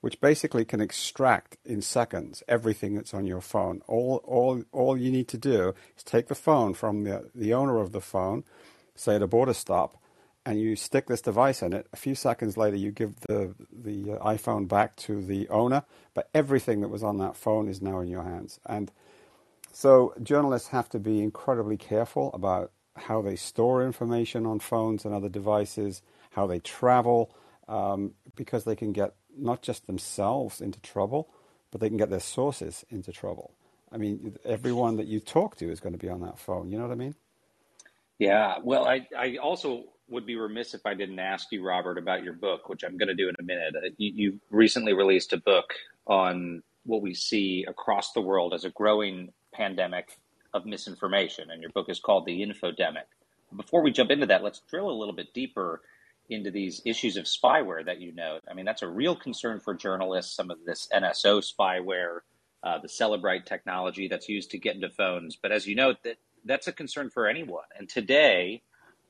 which 0.00 0.20
basically 0.20 0.64
can 0.64 0.80
extract 0.80 1.56
in 1.64 1.82
seconds 1.82 2.42
everything 2.48 2.94
that's 2.94 3.14
on 3.14 3.26
your 3.26 3.40
phone. 3.40 3.82
All, 3.86 4.22
all, 4.24 4.64
all 4.72 4.96
you 4.96 5.10
need 5.10 5.28
to 5.28 5.38
do 5.38 5.74
is 5.96 6.02
take 6.02 6.28
the 6.28 6.34
phone 6.34 6.74
from 6.74 7.04
the, 7.04 7.30
the 7.34 7.52
owner 7.52 7.78
of 7.78 7.92
the 7.92 8.00
phone, 8.00 8.44
say 8.94 9.16
at 9.16 9.22
a 9.22 9.26
border 9.26 9.54
stop, 9.54 9.96
and 10.46 10.58
you 10.58 10.74
stick 10.74 11.06
this 11.06 11.20
device 11.20 11.62
in 11.62 11.72
it. 11.72 11.86
A 11.92 11.96
few 11.96 12.14
seconds 12.14 12.56
later, 12.56 12.76
you 12.76 12.90
give 12.90 13.20
the, 13.28 13.54
the 13.70 14.18
iPhone 14.22 14.66
back 14.66 14.96
to 14.96 15.22
the 15.22 15.48
owner, 15.48 15.84
but 16.14 16.30
everything 16.34 16.80
that 16.80 16.88
was 16.88 17.02
on 17.02 17.18
that 17.18 17.36
phone 17.36 17.68
is 17.68 17.82
now 17.82 18.00
in 18.00 18.08
your 18.08 18.24
hands. 18.24 18.58
And 18.64 18.90
so 19.70 20.14
journalists 20.22 20.68
have 20.68 20.88
to 20.90 20.98
be 20.98 21.22
incredibly 21.22 21.76
careful 21.76 22.32
about 22.32 22.72
how 22.96 23.22
they 23.22 23.36
store 23.36 23.84
information 23.84 24.46
on 24.46 24.60
phones 24.60 25.04
and 25.04 25.14
other 25.14 25.28
devices, 25.28 26.02
how 26.30 26.46
they 26.46 26.58
travel, 26.58 27.34
um, 27.68 28.14
because 28.34 28.64
they 28.64 28.76
can 28.76 28.92
get 28.92 29.14
not 29.40 29.62
just 29.62 29.86
themselves 29.86 30.60
into 30.60 30.80
trouble, 30.80 31.28
but 31.70 31.80
they 31.80 31.88
can 31.88 31.96
get 31.96 32.10
their 32.10 32.20
sources 32.20 32.84
into 32.90 33.12
trouble. 33.12 33.52
I 33.92 33.96
mean, 33.96 34.36
everyone 34.44 34.96
that 34.96 35.06
you 35.06 35.20
talk 35.20 35.56
to 35.56 35.70
is 35.70 35.80
going 35.80 35.92
to 35.92 35.98
be 35.98 36.08
on 36.08 36.20
that 36.20 36.38
phone. 36.38 36.70
You 36.70 36.78
know 36.78 36.84
what 36.84 36.92
I 36.92 36.96
mean? 36.96 37.14
Yeah. 38.18 38.56
Well, 38.62 38.86
I, 38.86 39.06
I 39.16 39.36
also 39.36 39.84
would 40.08 40.26
be 40.26 40.36
remiss 40.36 40.74
if 40.74 40.84
I 40.84 40.94
didn't 40.94 41.18
ask 41.18 41.48
you, 41.50 41.64
Robert, 41.64 41.98
about 41.98 42.22
your 42.22 42.34
book, 42.34 42.68
which 42.68 42.84
I'm 42.84 42.96
going 42.96 43.08
to 43.08 43.14
do 43.14 43.28
in 43.28 43.34
a 43.38 43.42
minute. 43.42 43.74
Uh, 43.76 43.88
you, 43.96 44.12
you 44.14 44.40
recently 44.50 44.92
released 44.92 45.32
a 45.32 45.38
book 45.38 45.74
on 46.06 46.62
what 46.84 47.02
we 47.02 47.14
see 47.14 47.64
across 47.66 48.12
the 48.12 48.20
world 48.20 48.54
as 48.54 48.64
a 48.64 48.70
growing 48.70 49.32
pandemic 49.52 50.18
of 50.52 50.66
misinformation, 50.66 51.50
and 51.50 51.62
your 51.62 51.70
book 51.70 51.88
is 51.88 52.00
called 52.00 52.26
The 52.26 52.42
Infodemic. 52.42 53.06
Before 53.56 53.82
we 53.82 53.92
jump 53.92 54.10
into 54.10 54.26
that, 54.26 54.42
let's 54.42 54.60
drill 54.68 54.90
a 54.90 54.92
little 54.92 55.14
bit 55.14 55.32
deeper 55.34 55.82
into 56.30 56.50
these 56.50 56.80
issues 56.84 57.16
of 57.16 57.24
spyware 57.24 57.84
that 57.84 58.00
you 58.00 58.12
note. 58.12 58.42
I 58.48 58.54
mean, 58.54 58.64
that's 58.64 58.82
a 58.82 58.88
real 58.88 59.16
concern 59.16 59.60
for 59.60 59.74
journalists. 59.74 60.34
Some 60.34 60.50
of 60.50 60.58
this 60.64 60.88
NSO 60.94 61.42
spyware, 61.42 62.20
uh, 62.62 62.78
the 62.78 62.88
Cellebrite 62.88 63.44
technology 63.44 64.08
that's 64.08 64.28
used 64.28 64.52
to 64.52 64.58
get 64.58 64.76
into 64.76 64.90
phones. 64.90 65.36
But 65.36 65.52
as 65.52 65.66
you 65.66 65.74
note, 65.74 65.96
that 66.04 66.18
that's 66.44 66.68
a 66.68 66.72
concern 66.72 67.10
for 67.10 67.26
anyone. 67.26 67.64
And 67.76 67.88
today, 67.88 68.62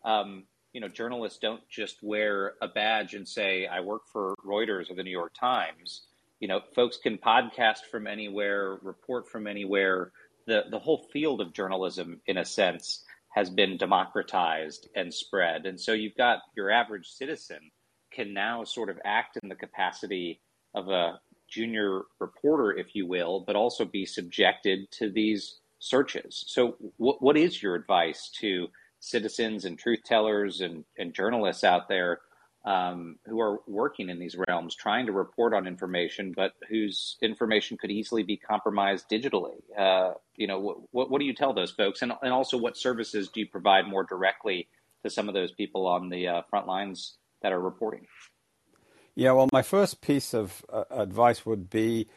um, 0.04 0.44
you 0.72 0.80
know, 0.80 0.88
journalists 0.88 1.38
don't 1.38 1.66
just 1.68 2.02
wear 2.02 2.54
a 2.62 2.68
badge 2.68 3.14
and 3.14 3.28
say, 3.28 3.66
"I 3.66 3.80
work 3.80 4.06
for 4.06 4.34
Reuters 4.44 4.90
or 4.90 4.94
the 4.94 5.02
New 5.02 5.10
York 5.10 5.34
Times." 5.38 6.06
You 6.40 6.48
know, 6.48 6.60
folks 6.74 6.96
can 6.96 7.18
podcast 7.18 7.84
from 7.90 8.06
anywhere, 8.06 8.78
report 8.82 9.28
from 9.28 9.46
anywhere. 9.46 10.12
The 10.46 10.64
the 10.70 10.78
whole 10.78 11.02
field 11.12 11.40
of 11.40 11.52
journalism, 11.52 12.20
in 12.26 12.38
a 12.38 12.44
sense, 12.44 13.04
has 13.30 13.48
been 13.50 13.76
democratized 13.76 14.88
and 14.96 15.12
spread. 15.12 15.66
And 15.66 15.80
so 15.80 15.92
you've 15.92 16.16
got 16.16 16.40
your 16.56 16.70
average 16.70 17.06
citizen 17.06 17.70
can 18.12 18.34
now 18.34 18.64
sort 18.64 18.90
of 18.90 18.98
act 19.04 19.38
in 19.42 19.48
the 19.48 19.54
capacity 19.54 20.40
of 20.74 20.88
a 20.88 21.20
junior 21.48 22.02
reporter, 22.18 22.76
if 22.76 22.94
you 22.94 23.06
will, 23.06 23.44
but 23.46 23.56
also 23.56 23.84
be 23.84 24.04
subjected 24.04 24.90
to 24.92 25.10
these 25.10 25.60
searches. 25.78 26.44
So, 26.46 26.76
what, 26.96 27.22
what 27.22 27.36
is 27.36 27.62
your 27.62 27.74
advice 27.74 28.30
to 28.40 28.68
citizens 29.00 29.64
and 29.64 29.78
truth 29.78 30.00
tellers 30.04 30.60
and, 30.60 30.84
and 30.98 31.14
journalists 31.14 31.64
out 31.64 31.88
there 31.88 32.20
um, 32.64 33.16
who 33.26 33.40
are 33.40 33.60
working 33.66 34.10
in 34.10 34.18
these 34.18 34.36
realms, 34.48 34.74
trying 34.74 35.06
to 35.06 35.12
report 35.12 35.54
on 35.54 35.66
information, 35.66 36.32
but 36.36 36.52
whose 36.68 37.16
information 37.22 37.78
could 37.78 37.90
easily 37.90 38.22
be 38.22 38.36
compromised 38.36 39.08
digitally. 39.10 39.62
Uh, 39.76 40.12
you 40.36 40.46
know, 40.46 40.86
what, 40.90 41.10
what 41.10 41.18
do 41.18 41.24
you 41.24 41.34
tell 41.34 41.54
those 41.54 41.70
folks, 41.70 42.02
and, 42.02 42.12
and 42.22 42.32
also 42.32 42.58
what 42.58 42.76
services 42.76 43.28
do 43.28 43.40
you 43.40 43.46
provide 43.46 43.86
more 43.86 44.04
directly 44.04 44.68
to 45.04 45.10
some 45.10 45.28
of 45.28 45.34
those 45.34 45.52
people 45.52 45.86
on 45.86 46.10
the 46.10 46.28
uh, 46.28 46.42
front 46.50 46.66
lines 46.66 47.16
that 47.42 47.52
are 47.52 47.60
reporting? 47.60 48.06
Yeah, 49.14 49.32
well, 49.32 49.48
my 49.52 49.62
first 49.62 50.02
piece 50.02 50.34
of 50.34 50.64
uh, 50.72 50.84
advice 50.90 51.44
would 51.46 51.70
be 51.70 52.08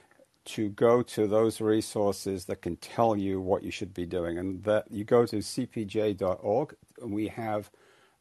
to 0.45 0.69
go 0.69 1.01
to 1.01 1.25
those 1.25 1.61
resources 1.61 2.45
that 2.45 2.61
can 2.61 2.75
tell 2.75 3.15
you 3.15 3.39
what 3.39 3.63
you 3.63 3.71
should 3.71 3.93
be 3.93 4.05
doing, 4.05 4.37
and 4.37 4.63
that 4.63 4.91
you 4.91 5.05
go 5.05 5.25
to 5.25 5.37
cpj.org. 5.37 6.75
And 7.01 7.13
we 7.13 7.29
have 7.29 7.71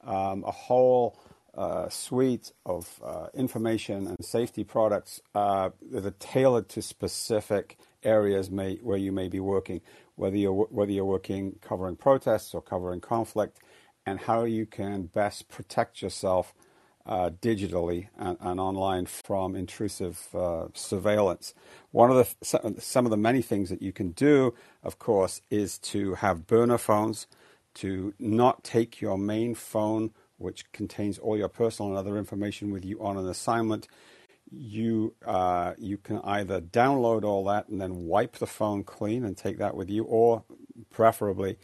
um, 0.04 0.44
a 0.44 0.50
whole 0.52 1.18
suite 1.88 2.52
of 2.64 3.00
uh, 3.04 3.26
information 3.34 4.06
and 4.06 4.24
safety 4.24 4.64
products 4.64 5.20
uh, 5.34 5.70
that 5.90 6.06
are 6.06 6.14
tailored 6.18 6.68
to 6.70 6.82
specific 6.82 7.78
areas 8.02 8.50
where 8.50 8.98
you 8.98 9.12
may 9.12 9.28
be 9.28 9.40
working, 9.40 9.80
whether 10.16 10.36
you're, 10.36 10.52
whether 10.52 10.90
you're 10.90 11.04
working 11.04 11.58
covering 11.60 11.96
protests 11.96 12.54
or 12.54 12.62
covering 12.62 13.00
conflict, 13.00 13.58
and 14.06 14.20
how 14.20 14.44
you 14.44 14.66
can 14.66 15.04
best 15.04 15.48
protect 15.48 16.02
yourself 16.02 16.54
uh, 17.04 17.30
digitally 17.40 18.08
and, 18.16 18.60
online 18.60 19.06
from 19.06 19.56
intrusive 19.56 20.28
uh, 20.34 20.68
surveillance. 20.74 21.54
One 21.90 22.10
of 22.10 22.16
the 22.40 22.80
some 22.80 23.06
of 23.06 23.10
the 23.10 23.16
many 23.16 23.42
things 23.42 23.70
that 23.70 23.82
you 23.82 23.92
can 23.92 24.12
do, 24.12 24.54
of 24.82 24.98
course, 24.98 25.40
is 25.50 25.78
to 25.78 26.14
have 26.14 26.46
burner 26.46 26.78
phones, 26.78 27.26
to 27.74 28.14
not 28.18 28.62
take 28.62 29.00
your 29.00 29.18
main 29.18 29.54
phone 29.54 30.12
which 30.42 30.70
contains 30.72 31.18
all 31.18 31.36
your 31.36 31.48
personal 31.48 31.90
and 31.90 31.98
other 31.98 32.18
information 32.18 32.72
with 32.72 32.84
you 32.84 33.02
on 33.02 33.16
an 33.16 33.28
assignment. 33.28 33.88
You 34.50 35.14
uh, 35.24 35.72
you 35.78 35.96
can 35.96 36.20
either 36.24 36.60
download 36.60 37.24
all 37.24 37.44
that 37.44 37.68
and 37.68 37.80
then 37.80 38.04
wipe 38.04 38.36
the 38.36 38.46
phone 38.46 38.84
clean 38.84 39.24
and 39.24 39.36
take 39.36 39.58
that 39.58 39.74
with 39.74 39.88
you, 39.88 40.04
or 40.04 40.44
preferably 40.90 41.58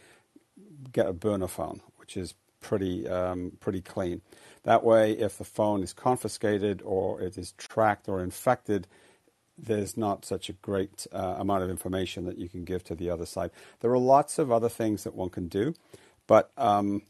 get 0.92 1.06
a 1.06 1.12
burner 1.12 1.48
phone, 1.48 1.80
which 1.96 2.16
is 2.16 2.34
pretty 2.60 3.06
um, 3.06 3.52
pretty 3.60 3.82
clean. 3.82 4.22
That 4.62 4.84
way, 4.84 5.12
if 5.12 5.38
the 5.38 5.44
phone 5.44 5.82
is 5.82 5.92
confiscated 5.92 6.82
or 6.84 7.20
it 7.20 7.36
is 7.38 7.52
tracked 7.52 8.08
or 8.08 8.22
infected, 8.22 8.86
there's 9.56 9.96
not 9.96 10.24
such 10.24 10.48
a 10.48 10.52
great 10.54 11.06
uh, 11.12 11.36
amount 11.38 11.64
of 11.64 11.70
information 11.70 12.24
that 12.26 12.38
you 12.38 12.48
can 12.48 12.64
give 12.64 12.84
to 12.84 12.94
the 12.94 13.10
other 13.10 13.26
side. 13.26 13.50
There 13.80 13.90
are 13.90 13.98
lots 13.98 14.38
of 14.38 14.50
other 14.50 14.68
things 14.68 15.04
that 15.04 15.14
one 15.14 15.30
can 15.30 15.48
do, 15.48 15.74
but 16.26 16.50
um, 16.56 17.02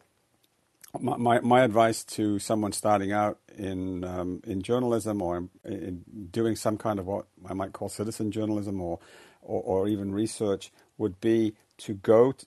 my, 0.99 1.41
my 1.41 1.63
advice 1.63 2.03
to 2.05 2.39
someone 2.39 2.73
starting 2.73 3.13
out 3.13 3.39
in 3.57 4.05
um, 4.05 4.41
in 4.47 4.63
journalism 4.63 5.21
or 5.21 5.37
in, 5.37 5.51
in, 5.65 6.05
doing 6.31 6.57
some 6.57 6.79
kind 6.79 6.99
of 6.99 7.07
what 7.07 7.27
I 7.49 7.55
might 7.55 7.73
call 7.73 7.89
citizen 7.89 8.31
journalism 8.31 8.81
or 8.81 8.99
or, 9.43 9.63
or 9.63 9.89
even 9.89 10.13
research 10.13 10.73
would 10.97 11.21
be 11.21 11.55
to 11.79 11.95
go 11.95 12.33
t- 12.33 12.47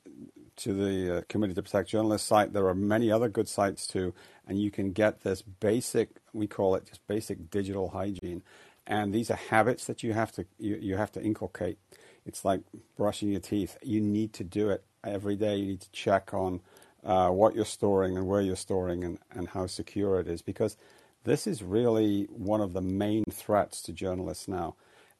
to 0.57 0.74
the 0.74 1.17
uh, 1.17 1.21
Committee 1.29 1.53
to 1.53 1.62
Protect 1.62 1.89
Journalists 1.89 2.27
site. 2.27 2.53
There 2.53 2.67
are 2.67 2.75
many 2.75 3.12
other 3.12 3.29
good 3.29 3.48
sites 3.48 3.88
too, 3.88 4.13
and 4.48 4.60
you 4.60 4.71
can 4.71 4.91
get 4.91 5.21
this 5.21 5.41
basic 5.41 6.10
we 6.33 6.48
call 6.48 6.75
it 6.75 6.86
just 6.88 7.05
basic 7.07 7.51
digital 7.51 7.89
hygiene, 7.89 8.41
and 8.88 9.13
these 9.13 9.29
are 9.29 9.36
habits 9.36 9.86
that 9.86 10.01
you 10.03 10.13
have 10.13 10.31
to 10.33 10.45
you, 10.57 10.77
you 10.81 10.98
have 10.98 11.12
to 11.12 11.21
inculcate. 11.21 11.77
It's 12.25 12.43
like 12.43 12.62
brushing 12.98 13.29
your 13.29 13.39
teeth. 13.39 13.77
You 13.83 14.00
need 14.01 14.33
to 14.33 14.43
do 14.43 14.69
it 14.69 14.83
every 15.03 15.36
day. 15.36 15.57
You 15.57 15.65
need 15.65 15.81
to 15.81 15.91
check 15.91 16.33
on 16.33 16.62
uh, 17.03 17.29
what 17.29 17.55
you're 17.55 17.65
storing 17.65 18.17
and 18.17 18.27
where 18.27 18.41
you're 18.41 18.55
storing 18.55 19.03
and, 19.03 19.20
and 19.31 19.50
how 19.50 19.67
secure 19.67 20.20
it 20.20 20.27
is 20.27 20.41
because 20.41 20.77
this 21.24 21.48
is 21.48 21.63
really 21.63 22.24
one 22.25 22.62
of 22.62 22.74
the 22.74 22.81
main 22.81 23.24
threats 23.25 23.81
to 23.84 23.93
journalists 23.93 24.48
now. 24.48 24.75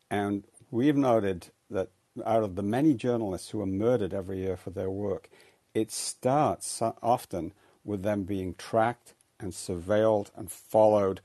And 0.10 0.44
we've 0.72 0.98
noted 0.98 1.48
that 1.70 1.90
out 2.26 2.44
of 2.44 2.56
the 2.56 2.64
many 2.64 2.94
journalists 2.94 3.50
who 3.50 3.62
are 3.62 3.68
murdered 3.68 4.14
every 4.14 4.40
year 4.40 4.58
for 4.58 4.72
their 4.72 4.90
work, 4.90 5.30
it 5.74 5.92
starts 5.92 6.82
often 7.02 7.54
with 7.84 8.04
them 8.04 8.24
being 8.24 8.56
tracked 8.56 9.14
and 9.40 9.52
surveilled 9.52 10.30
and 10.36 10.52
followed 10.52 11.22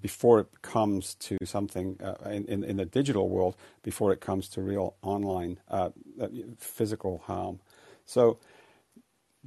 before 0.00 0.40
it 0.40 0.62
comes 0.62 1.14
to 1.16 1.36
something 1.44 1.98
uh, 2.02 2.28
in, 2.28 2.44
in, 2.46 2.64
in, 2.64 2.76
the 2.76 2.84
digital 2.84 3.28
world, 3.28 3.56
before 3.82 4.12
it 4.12 4.20
comes 4.20 4.48
to 4.48 4.60
real 4.60 4.94
online 5.02 5.58
uh, 5.68 5.90
physical 6.58 7.18
harm. 7.26 7.58
So 8.06 8.38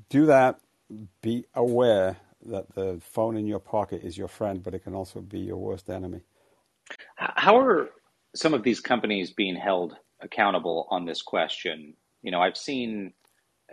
do 0.10 0.26
that. 0.28 0.60
Be 1.22 1.46
aware 1.56 2.18
that 2.46 2.76
the 2.76 3.00
phone 3.02 3.38
in 3.38 3.48
your 3.48 3.60
pocket 3.60 4.04
is 4.04 4.18
your 4.18 4.28
friend, 4.28 4.62
but 4.64 4.74
it 4.74 4.84
can 4.84 4.94
also 4.94 5.22
be 5.22 5.40
your 5.40 5.58
worst 5.58 5.90
enemy. 5.90 6.22
How 7.16 7.58
are 7.58 7.90
some 8.36 8.54
of 8.54 8.64
these 8.64 8.80
companies 8.80 9.32
being 9.32 9.56
held 9.56 9.96
accountable 10.22 10.88
on 10.90 11.06
this 11.06 11.22
question? 11.22 11.96
You 12.22 12.32
know, 12.32 12.42
I've 12.42 12.58
seen 12.58 13.14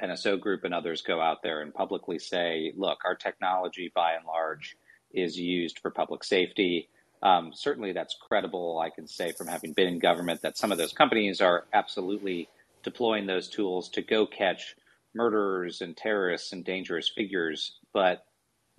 NSO 0.02 0.40
Group 0.40 0.64
and 0.64 0.72
others 0.72 1.02
go 1.02 1.20
out 1.20 1.42
there 1.42 1.60
and 1.62 1.74
publicly 1.74 2.18
say, 2.18 2.72
look, 2.76 2.98
our 3.04 3.14
technology 3.14 3.90
by 3.94 4.14
and 4.14 4.24
large 4.24 4.76
is 5.12 5.38
used 5.38 5.78
for 5.80 5.90
public 5.90 6.24
safety. 6.24 6.88
Um, 7.22 7.50
certainly, 7.54 7.92
that's 7.92 8.16
credible. 8.20 8.78
I 8.78 8.90
can 8.90 9.06
say 9.06 9.32
from 9.32 9.46
having 9.48 9.72
been 9.72 9.88
in 9.88 9.98
government 9.98 10.42
that 10.42 10.56
some 10.56 10.72
of 10.72 10.78
those 10.78 10.92
companies 10.92 11.40
are 11.40 11.64
absolutely 11.72 12.48
deploying 12.82 13.26
those 13.26 13.48
tools 13.48 13.90
to 13.90 14.02
go 14.02 14.26
catch 14.26 14.74
murderers 15.14 15.80
and 15.80 15.96
terrorists 15.96 16.52
and 16.52 16.64
dangerous 16.64 17.08
figures, 17.08 17.76
but 17.92 18.24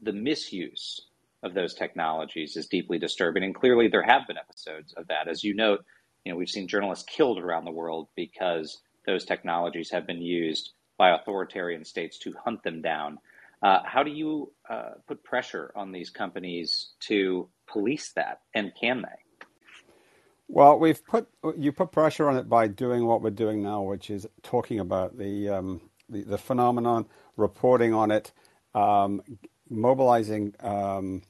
the 0.02 0.14
misuse 0.14 1.02
of 1.44 1.54
those 1.54 1.74
technologies 1.74 2.56
is 2.56 2.68
deeply 2.68 3.00
disturbing. 3.00 3.44
And 3.44 3.56
clearly, 3.56 3.88
there 3.88 4.04
have 4.04 4.28
been 4.28 4.38
episodes 4.38 4.94
of 4.94 5.08
that. 5.08 5.28
As 5.28 5.44
you 5.44 5.54
note, 5.56 5.84
you 6.24 6.32
know, 6.32 6.38
we've 6.38 6.50
seen 6.50 6.68
journalists 6.68 7.06
killed 7.06 7.40
around 7.40 7.66
the 7.66 7.72
world 7.72 8.08
because 8.16 8.80
those 9.06 9.26
technologies 9.26 9.90
have 9.92 10.06
been 10.06 10.22
used 10.22 10.72
by 10.98 11.10
authoritarian 11.10 11.84
states 11.84 12.20
to 12.20 12.34
hunt 12.44 12.62
them 12.64 12.82
down. 12.82 13.18
Uh, 13.64 13.80
how 13.86 14.04
do 14.04 14.12
you 14.12 14.52
uh, 14.70 14.92
put 15.08 15.24
pressure 15.24 15.72
on 15.76 15.92
these 15.92 16.10
companies 16.10 16.94
to 17.00 17.48
police 17.68 18.12
that, 18.14 18.42
and 18.54 18.72
can 18.80 19.02
they? 19.02 19.46
Well, 20.48 20.80
we've 20.80 21.04
put 21.06 21.28
you 21.58 21.72
put 21.72 21.92
pressure 21.92 22.28
on 22.28 22.38
it 22.38 22.50
by 22.50 22.68
doing 22.68 23.06
what 23.06 23.22
we're 23.22 23.30
doing 23.30 23.64
now, 23.64 23.84
which 23.84 24.10
is 24.10 24.28
talking 24.44 24.80
about 24.80 25.18
the 25.18 25.50
um, 25.50 25.82
the, 26.12 26.24
the, 26.24 26.38
phenomenon, 26.38 27.06
reporting 27.38 27.94
on 27.94 28.12
it, 28.12 28.32
um, 28.76 29.22
mobilizing 29.70 30.54
um, 30.60 31.22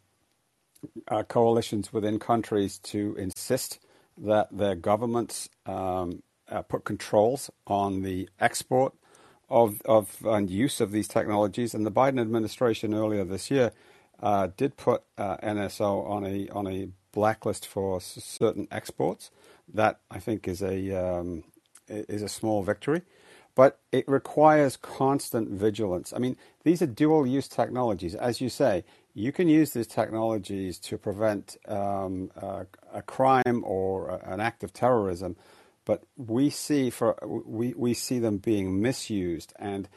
uh, 1.08 1.24
coalitions 1.24 1.94
within 1.94 2.20
countries 2.20 2.80
to 2.80 3.16
insist 3.18 3.80
that 4.18 4.48
their 4.52 4.76
governments 4.76 5.50
um, 5.66 6.22
uh, 6.50 6.62
put 6.64 6.84
controls 6.84 7.50
on 7.68 8.02
the 8.02 8.30
export 8.40 8.94
of 9.50 9.82
of 9.84 10.18
and 10.26 10.50
use 10.50 10.82
of 10.82 10.92
these 10.92 11.08
technologies. 11.08 11.74
And 11.74 11.86
the 11.86 11.92
Biden 11.92 12.20
administration 12.20 12.94
earlier 12.94 13.24
this 13.24 13.52
year 13.52 13.72
uh, 14.22 14.48
did 14.56 14.78
put 14.78 15.04
uh, 15.18 15.38
NSO 15.38 16.10
on 16.10 16.26
a 16.26 16.48
on 16.50 16.68
a 16.68 16.90
blacklist 17.12 17.68
for 17.68 18.00
certain 18.02 18.68
exports. 18.72 19.32
That 19.74 20.00
I 20.10 20.20
think 20.20 20.48
is 20.48 20.62
a 20.62 20.92
um, 20.92 21.44
is 21.88 22.22
a 22.22 22.30
small 22.30 22.64
victory, 22.64 23.02
but 23.56 23.80
it 23.92 24.08
requires 24.08 24.78
constant 24.78 25.50
vigilance. 25.50 26.14
I 26.16 26.20
mean, 26.20 26.38
these 26.64 26.82
are 26.82 26.88
dual 26.88 27.28
use 27.28 27.48
technologies, 27.48 28.16
as 28.16 28.42
you 28.42 28.50
say. 28.50 28.84
You 29.14 29.32
can 29.32 29.50
use 29.50 29.74
these 29.74 29.88
technologies 29.88 30.80
to 30.80 30.98
prevent 30.98 31.58
um, 31.68 32.32
a, 32.36 32.66
a 32.94 33.02
crime 33.02 33.64
or 33.66 34.10
a, 34.10 34.34
an 34.34 34.40
act 34.40 34.64
of 34.64 34.72
terrorism, 34.72 35.36
but 35.84 36.04
we 36.16 36.50
see 36.50 36.90
for 36.90 37.18
we, 37.26 37.74
we 37.74 37.94
see 37.94 38.20
them 38.20 38.38
being 38.38 38.82
misused, 38.82 39.54
and 39.58 39.90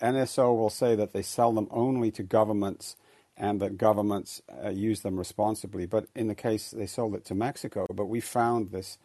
NSO 0.00 0.56
will 0.56 0.70
say 0.70 0.94
that 0.96 1.12
they 1.12 1.22
sell 1.22 1.52
them 1.52 1.68
only 1.70 2.10
to 2.12 2.22
governments 2.22 2.96
and 3.36 3.60
that 3.60 3.78
governments 3.78 4.42
uh, 4.62 4.68
use 4.68 5.00
them 5.00 5.16
responsibly. 5.16 5.86
But 5.86 6.06
in 6.14 6.28
the 6.28 6.34
case, 6.34 6.70
they 6.70 6.86
sold 6.86 7.14
it 7.14 7.24
to 7.26 7.34
Mexico, 7.34 7.86
but 7.92 8.06
we 8.06 8.20
found 8.20 8.70
this 8.70 8.98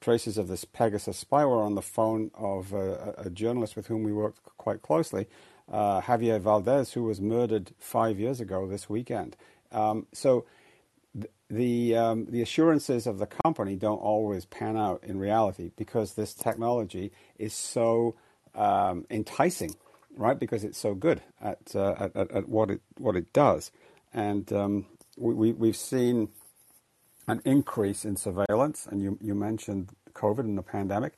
traces 0.00 0.38
of 0.38 0.48
this 0.48 0.64
Pegasus 0.64 1.22
spyware 1.22 1.64
on 1.64 1.74
the 1.74 1.82
phone 1.82 2.30
of 2.34 2.72
a, 2.72 3.14
a 3.18 3.30
journalist 3.30 3.76
with 3.76 3.86
whom 3.86 4.02
we 4.02 4.12
worked 4.12 4.42
quite 4.56 4.82
closely, 4.82 5.26
uh, 5.70 6.00
Javier 6.00 6.40
Valdez, 6.40 6.92
who 6.92 7.04
was 7.04 7.20
murdered 7.20 7.72
five 7.78 8.18
years 8.18 8.40
ago 8.40 8.66
this 8.66 8.88
weekend. 8.88 9.36
Um, 9.72 10.06
so 10.12 10.46
the 11.48 11.96
um, 11.96 12.26
the 12.30 12.42
assurances 12.42 13.06
of 13.06 13.18
the 13.18 13.26
company 13.26 13.76
don't 13.76 13.98
always 13.98 14.44
pan 14.44 14.76
out 14.76 15.02
in 15.02 15.18
reality 15.18 15.72
because 15.76 16.14
this 16.14 16.34
technology 16.34 17.10
is 17.38 17.52
so 17.52 18.14
um, 18.54 19.06
enticing 19.10 19.74
right? 20.16 20.38
Because 20.38 20.64
it's 20.64 20.78
so 20.78 20.94
good 20.94 21.22
at, 21.40 21.74
uh, 21.74 21.94
at, 21.98 22.16
at, 22.16 22.30
at, 22.30 22.48
what 22.48 22.70
it 22.70 22.80
what 22.98 23.16
it 23.16 23.32
does, 23.32 23.70
and 24.12 24.52
um, 24.52 24.86
we, 25.16 25.52
we 25.52 25.68
have 25.68 25.76
seen 25.76 26.28
an 27.30 27.42
increase 27.44 28.04
in 28.04 28.16
surveillance. 28.16 28.86
And 28.90 29.02
you 29.02 29.18
you 29.20 29.34
mentioned 29.34 29.90
COVID 30.12 30.40
and 30.40 30.58
the 30.58 30.62
pandemic, 30.62 31.14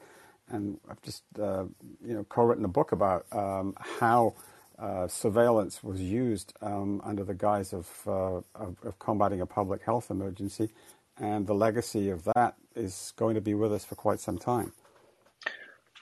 and 0.48 0.78
I've 0.88 1.02
just 1.02 1.24
uh, 1.38 1.64
you 2.04 2.14
know 2.14 2.24
co-written 2.24 2.64
a 2.64 2.68
book 2.68 2.92
about 2.92 3.26
um, 3.32 3.74
how. 3.78 4.34
Uh, 4.78 5.06
surveillance 5.06 5.84
was 5.84 6.00
used 6.00 6.54
um, 6.60 7.00
under 7.04 7.22
the 7.22 7.34
guise 7.34 7.72
of, 7.72 7.88
uh, 8.06 8.36
of, 8.56 8.74
of 8.82 8.98
combating 8.98 9.40
a 9.40 9.46
public 9.46 9.80
health 9.84 10.10
emergency, 10.10 10.70
and 11.18 11.46
the 11.46 11.54
legacy 11.54 12.08
of 12.08 12.24
that 12.34 12.56
is 12.74 13.12
going 13.14 13.36
to 13.36 13.40
be 13.40 13.54
with 13.54 13.72
us 13.72 13.84
for 13.84 13.94
quite 13.94 14.18
some 14.18 14.38
time. 14.38 14.72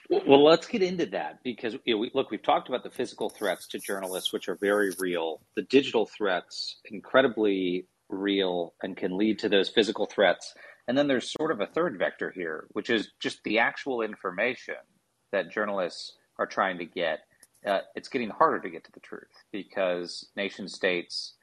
Well, 0.09 0.43
let's 0.43 0.67
get 0.67 0.83
into 0.83 1.05
that 1.07 1.41
because 1.41 1.77
you 1.85 1.93
know, 1.93 1.99
we, 1.99 2.11
look, 2.13 2.31
we've 2.31 2.43
talked 2.43 2.67
about 2.67 2.83
the 2.83 2.89
physical 2.89 3.29
threats 3.29 3.67
to 3.69 3.79
journalists, 3.79 4.33
which 4.33 4.49
are 4.49 4.55
very 4.55 4.91
real. 4.99 5.41
The 5.55 5.61
digital 5.61 6.05
threats, 6.05 6.77
incredibly 6.85 7.85
real, 8.11 8.73
and 8.81 8.97
can 8.97 9.17
lead 9.17 9.39
to 9.39 9.49
those 9.49 9.69
physical 9.69 10.05
threats. 10.05 10.53
And 10.87 10.97
then 10.97 11.07
there's 11.07 11.31
sort 11.31 11.51
of 11.51 11.61
a 11.61 11.67
third 11.67 11.97
vector 11.97 12.31
here, 12.31 12.67
which 12.71 12.89
is 12.89 13.09
just 13.19 13.43
the 13.43 13.59
actual 13.59 14.01
information 14.01 14.75
that 15.31 15.51
journalists 15.51 16.17
are 16.37 16.47
trying 16.47 16.77
to 16.79 16.85
get. 16.85 17.19
Uh, 17.65 17.79
it's 17.95 18.09
getting 18.09 18.29
harder 18.29 18.59
to 18.59 18.69
get 18.69 18.83
to 18.83 18.91
the 18.91 18.99
truth 18.99 19.31
because 19.51 20.27
nation 20.35 20.67
states, 20.67 21.35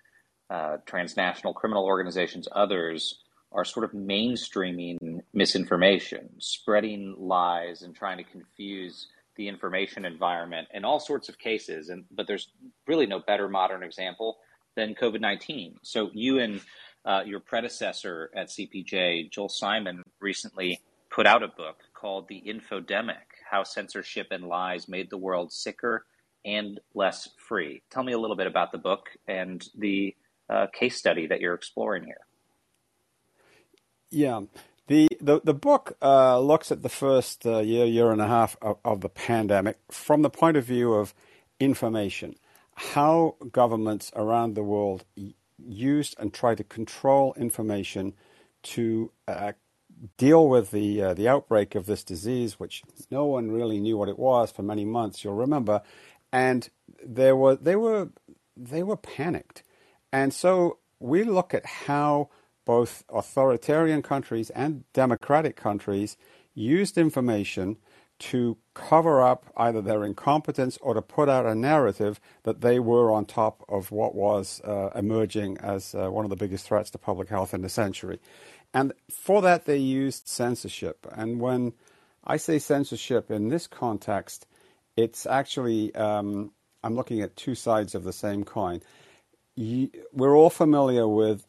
uh, 0.51 0.79
transnational 0.87 1.55
criminal 1.55 1.85
organizations, 1.85 2.49
others 2.53 3.23
are 3.53 3.65
sort 3.65 3.85
of 3.85 3.93
mainstreaming 3.93 5.21
misinformation, 5.33 6.29
spreading 6.39 7.15
lies, 7.19 7.83
and 7.83 7.95
trying 7.95 8.19
to 8.19 8.25
confuse 8.25 9.07
the 9.37 9.49
information 9.49 10.05
environment 10.05 10.69
in 10.75 10.85
all 10.85 11.01
sorts 11.01 11.29
of 11.29 11.39
cases. 11.39 11.89
And 11.89 12.05
but 12.11 12.27
there's 12.27 12.49
really 12.87 13.07
no 13.07 13.21
better 13.21 13.49
modern 13.49 13.83
example 13.83 14.39
than 14.79 14.95
COVID 14.95 15.21
nineteen. 15.21 15.79
So 15.83 16.11
you 16.15 16.39
and 16.39 16.61
uh, 17.05 17.23
your 17.27 17.41
predecessor 17.41 18.31
at 18.35 18.49
CPJ, 18.49 19.31
Joel 19.31 19.49
Simon, 19.49 20.03
recently 20.21 20.81
put 21.11 21.27
out 21.27 21.43
a 21.43 21.49
book 21.49 21.81
called 21.95 22.29
The 22.29 22.43
Infodemic: 22.47 23.43
How 23.51 23.65
Censorship 23.65 24.29
and 24.31 24.45
Lies 24.45 24.89
Made 24.89 25.11
the 25.11 25.19
World 25.19 25.53
Sicker 25.53 26.07
and 26.45 26.81
Less 26.95 27.29
Free. 27.37 27.83
Tell 27.91 28.03
me 28.03 28.13
a 28.13 28.19
little 28.19 28.37
bit 28.37 28.47
about 28.47 28.73
the 28.73 28.79
book 28.79 29.09
and 29.27 29.67
the 29.77 30.15
uh, 30.49 30.67
case 30.73 30.97
study 30.97 31.27
that 31.27 31.41
you're 31.41 31.55
exploring 31.55 32.05
here. 32.05 32.21
Yeah. 34.11 34.43
The, 34.87 35.07
the, 35.21 35.41
the 35.45 35.55
book 35.55 35.99
uh, 36.01 36.41
looks 36.41 36.73
at 36.73 36.83
the 36.83 36.89
first 36.89 37.45
uh, 37.45 37.59
year, 37.59 37.85
year 37.85 38.11
and 38.11 38.23
a 38.23 38.27
half 38.27 38.57
of, 38.63 38.79
of 38.85 39.03
the 39.03 39.11
pandemic 39.11 39.77
from 39.91 40.23
the 40.23 40.31
point 40.31 40.57
of 40.57 40.65
view 40.65 40.95
of 40.95 41.13
information, 41.61 42.37
how 42.79 43.35
governments 43.51 44.13
around 44.15 44.55
the 44.55 44.63
world 44.63 45.05
used 45.59 46.15
and 46.19 46.33
tried 46.33 46.59
to 46.59 46.65
control 46.65 47.35
information 47.35 48.15
to 48.63 49.11
uh, 49.27 49.53
deal 50.17 50.49
with 50.49 50.71
the 50.71 51.03
uh, 51.03 51.15
the 51.15 51.29
outbreak 51.29 51.75
of 51.75 51.87
this 51.87 52.05
disease, 52.05 52.61
which 52.61 52.83
no 53.11 53.25
one 53.25 53.51
really 53.51 53.81
knew 53.81 53.97
what 53.97 54.09
it 54.09 54.19
was 54.19 54.53
for 54.53 54.63
many 54.63 54.85
months. 54.85 55.25
You'll 55.25 55.35
remember, 55.35 55.83
and 56.33 56.69
there 57.05 57.35
were 57.35 57.57
they 57.57 57.75
were 57.75 58.11
they 58.57 58.85
were 58.85 58.97
panicked, 58.97 59.65
and 60.13 60.33
so 60.33 60.79
we 61.01 61.25
look 61.25 61.55
at 61.55 61.67
how 61.67 62.29
both 62.65 63.03
authoritarian 63.09 64.03
countries 64.03 64.51
and 64.51 64.85
democratic 64.93 65.57
countries 65.57 66.17
used 66.55 66.99
information 66.99 67.77
to 68.19 68.57
cover 68.75 69.23
up 69.23 69.47
either 69.57 69.81
their 69.81 70.05
incompetence 70.05 70.77
or 70.81 70.95
to 70.95 71.03
put 71.03 71.29
out 71.29 71.47
a 71.47 71.55
narrative 71.55 72.21
that 72.43 72.61
they 72.61 72.79
were 72.79 73.13
on 73.13 73.25
top 73.25 73.65
of 73.69 73.91
what 73.91 74.15
was 74.15 74.61
uh, 74.63 74.91
emerging 74.95 75.59
as 75.59 75.95
uh, 75.95 76.09
one 76.09 76.25
of 76.25 76.31
the 76.31 76.37
biggest 76.37 76.67
threats 76.67 76.91
to 76.91 76.99
public 76.99 77.29
health 77.29 77.55
in 77.55 77.63
the 77.63 77.69
century. 77.69 78.19
And 78.75 78.93
for 79.11 79.41
that, 79.43 79.65
they 79.65 79.79
used 79.79 80.29
censorship. 80.29 81.07
And 81.13 81.41
when 81.41 81.73
I 82.25 82.37
say 82.37 82.59
censorship 82.59 83.31
in 83.31 83.49
this 83.49 83.67
context, 83.67 84.47
it's 84.97 85.27
actually, 85.27 85.95
um, 85.95 86.53
I'm 86.83 86.95
looking 86.95 87.23
at 87.23 87.37
two 87.37 87.55
sides 87.55 87.95
of 87.95 88.05
the 88.05 88.13
same 88.13 88.45
coin. 88.45 88.83
we're 89.57 90.37
all 90.37 90.51
familiar 90.51 91.07
with 91.07 91.45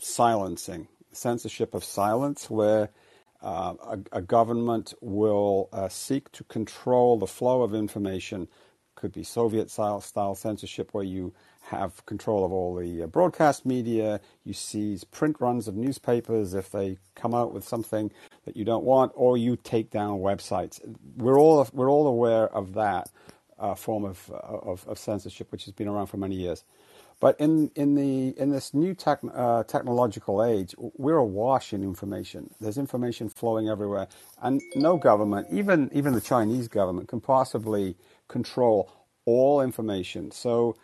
silencing, 0.00 0.88
censorship 1.12 1.74
of 1.74 1.84
silence, 1.84 2.48
where 2.48 2.90
a, 3.44 3.98
a, 4.12 4.22
government 4.22 4.94
will 5.00 5.68
uh, 5.72 5.88
seek 5.88 6.32
to 6.32 6.44
control 6.44 7.18
the 7.18 7.26
flow 7.26 7.62
of 7.62 7.74
information. 7.74 8.48
Could 8.96 9.12
be 9.12 9.24
Soviet 9.24 9.70
style, 9.70 10.00
style 10.00 10.34
censorship, 10.34 10.90
where 10.92 11.04
you 11.04 11.34
have 11.62 12.04
control 12.06 12.44
of 12.44 12.52
all 12.52 12.74
the 12.74 13.02
uh, 13.02 13.06
broadcast 13.06 13.66
media. 13.66 14.20
You 14.44 14.54
seize 14.54 15.04
print 15.04 15.36
runs 15.40 15.68
of 15.68 15.76
newspapers 15.76 16.54
if 16.54 16.70
they 16.70 16.98
come 17.14 17.34
out 17.34 17.52
with 17.52 17.66
something 17.66 18.12
that 18.46 18.56
you 18.56 18.64
don't 18.64 18.84
want, 18.84 19.12
or 19.14 19.36
you 19.36 19.56
take 19.56 19.90
down 19.90 20.20
websites. 20.20 20.80
We're 21.16 21.38
all 21.38 21.68
we're 21.72 21.90
all 21.90 22.06
aware 22.06 22.48
of 22.48 22.74
that 22.74 23.10
uh, 23.58 23.74
form 23.74 24.04
of, 24.04 24.30
of, 24.30 24.86
of 24.88 24.98
censorship, 24.98 25.52
which 25.52 25.64
has 25.64 25.72
been 25.72 25.88
around 25.88 26.06
for 26.06 26.16
many 26.16 26.36
years. 26.36 26.64
But 27.20 27.38
in 27.40 27.70
in 27.74 27.94
the 27.94 28.38
in 28.40 28.50
this 28.50 28.74
new 28.74 28.94
tech, 28.94 29.20
uh, 29.32 29.64
technological 29.64 30.44
age, 30.44 30.74
we're 30.78 31.16
awash 31.16 31.72
in 31.72 31.82
information. 31.82 32.50
There's 32.60 32.78
information 32.78 33.28
flowing 33.28 33.68
everywhere, 33.68 34.08
and 34.42 34.60
no 34.74 34.96
government, 34.96 35.48
even 35.50 35.90
even 35.92 36.12
the 36.12 36.20
Chinese 36.20 36.68
government, 36.68 37.08
can 37.08 37.20
possibly 37.20 37.96
control 38.28 38.90
all 39.24 39.60
information. 39.60 40.30
So 40.30 40.76